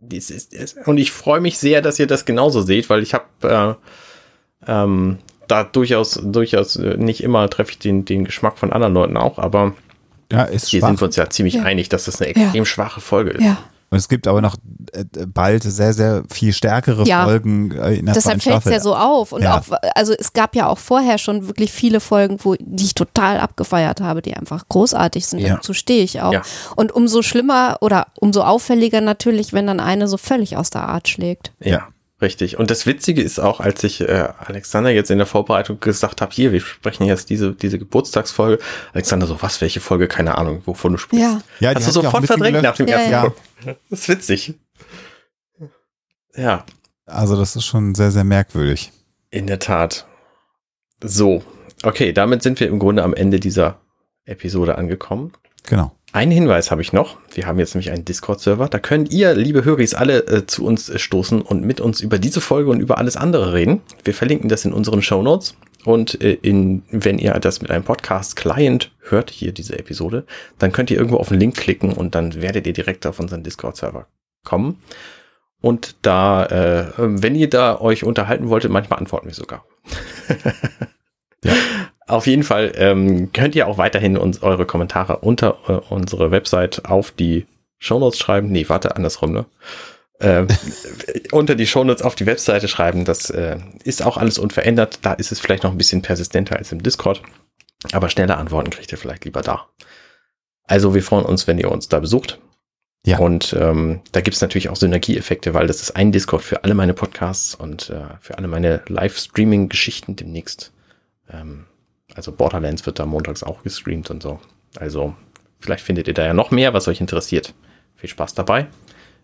[0.00, 3.14] das ist, ist, und ich freue mich sehr, dass ihr das genauso seht, weil ich
[3.14, 3.78] habe
[4.68, 5.18] äh, ähm,
[5.48, 9.38] da durchaus, durchaus äh, nicht immer treffe ich den, den Geschmack von anderen Leuten auch,
[9.38, 9.74] aber
[10.38, 10.88] ja, ist hier schwach.
[10.88, 11.62] sind wir uns ja ziemlich ja.
[11.62, 12.64] einig, dass das eine extrem ja.
[12.64, 13.42] schwache Folge ist.
[13.42, 13.56] Ja,
[13.90, 14.56] Und es gibt aber noch
[14.92, 17.24] äh, bald sehr, sehr viel stärkere Ja.
[17.24, 19.32] Folgen äh, in der Deshalb fällt es ja so auf.
[19.32, 19.58] Und Ja.
[19.58, 23.38] auch, also es gab ja auch vorher schon wirklich viele Folgen, wo die ich total
[23.38, 25.38] abgefeiert habe, die einfach großartig sind.
[25.40, 25.54] Ja.
[25.56, 26.32] Dazu stehe ich auch.
[26.32, 26.42] Ja.
[26.76, 31.08] Und umso schlimmer oder umso auffälliger natürlich, wenn dann eine so völlig aus der Art
[31.08, 31.52] schlägt.
[31.60, 31.88] Ja,
[32.20, 32.58] richtig.
[32.58, 36.32] Und das Witzige ist auch, als ich äh, Alexander jetzt in der Vorbereitung gesagt habe,
[36.32, 38.62] hier, wir sprechen jetzt diese, diese Geburtstagsfolge.
[38.92, 40.08] Alexander so, was, welche Folge?
[40.08, 41.22] Keine Ahnung, wovon du sprichst.
[41.22, 41.40] Ja.
[41.60, 43.12] Ja, die Hast du sofort verdrängt nach dem Ja, ersten
[43.66, 43.74] ja.
[43.90, 44.54] Das ist witzig.
[46.36, 46.64] Ja,
[47.06, 48.90] Also das ist schon sehr, sehr merkwürdig.
[49.30, 50.06] in der Tat.
[51.02, 51.42] So,
[51.82, 53.80] okay, damit sind wir im Grunde am Ende dieser
[54.24, 55.32] Episode angekommen.
[55.66, 55.92] Genau.
[56.14, 57.16] Einen Hinweis habe ich noch.
[57.32, 58.68] Wir haben jetzt nämlich einen Discord-Server.
[58.68, 62.20] Da könnt ihr, liebe Höris, alle äh, zu uns äh, stoßen und mit uns über
[62.20, 63.82] diese Folge und über alles andere reden.
[64.04, 65.56] Wir verlinken das in unseren Show Notes.
[65.84, 70.24] Und äh, in, wenn ihr das mit einem Podcast-Client hört, hier diese Episode,
[70.60, 73.42] dann könnt ihr irgendwo auf den Link klicken und dann werdet ihr direkt auf unseren
[73.42, 74.06] Discord-Server
[74.44, 74.78] kommen.
[75.60, 79.64] Und da, äh, wenn ihr da euch unterhalten wolltet, manchmal antworten wir sogar.
[81.44, 81.52] Ja.
[82.06, 86.84] Auf jeden Fall ähm, könnt ihr auch weiterhin uns eure Kommentare unter äh, unsere Website
[86.84, 87.46] auf die
[87.78, 88.50] Shownotes schreiben.
[88.50, 89.46] Nee, warte, andersrum, ne?
[90.18, 90.46] Äh,
[91.32, 93.04] unter die Shownotes auf die Webseite schreiben.
[93.04, 94.98] Das äh, ist auch alles unverändert.
[95.02, 97.22] Da ist es vielleicht noch ein bisschen persistenter als im Discord.
[97.92, 99.68] Aber schnelle Antworten kriegt ihr vielleicht lieber da.
[100.64, 102.38] Also wir freuen uns, wenn ihr uns da besucht.
[103.06, 103.18] Ja.
[103.18, 106.94] Und ähm, da gibt's natürlich auch Synergieeffekte, weil das ist ein Discord für alle meine
[106.94, 110.72] Podcasts und äh, für alle meine Live-Streaming-Geschichten demnächst.
[111.30, 111.66] Ähm,
[112.14, 114.38] also Borderlands wird da montags auch gestreamt und so.
[114.78, 115.14] Also
[115.60, 117.54] vielleicht findet ihr da ja noch mehr, was euch interessiert.
[117.96, 118.66] Viel Spaß dabei.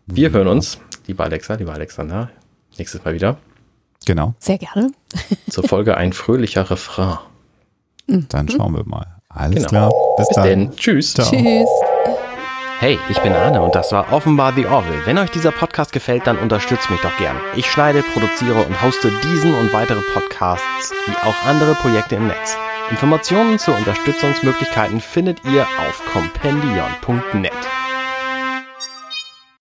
[0.06, 2.30] Wir hören uns, lieber Alexa, lieber Alexander,
[2.78, 3.36] nächstes Mal wieder
[4.06, 4.34] Genau.
[4.38, 4.90] Sehr gerne.
[5.50, 7.18] zur Folge ein fröhlicher Refrain.
[8.06, 9.06] Dann schauen wir mal.
[9.28, 9.68] Alles Genau.
[9.68, 9.90] klar.
[10.16, 10.44] Bis, Bis dann.
[10.44, 10.70] denn.
[10.76, 11.12] Tschüss.
[11.14, 11.28] Ciao.
[11.30, 11.68] Tschüss.
[12.80, 15.04] Hey, ich bin Arne und das war offenbar The Orville.
[15.04, 17.36] Wenn euch dieser Podcast gefällt, dann unterstützt mich doch gern.
[17.54, 22.56] Ich schneide, produziere und hoste diesen und weitere Podcasts wie auch andere Projekte im Netz.
[22.90, 27.79] Informationen zu Unterstützungsmöglichkeiten findet ihr auf compendion.net.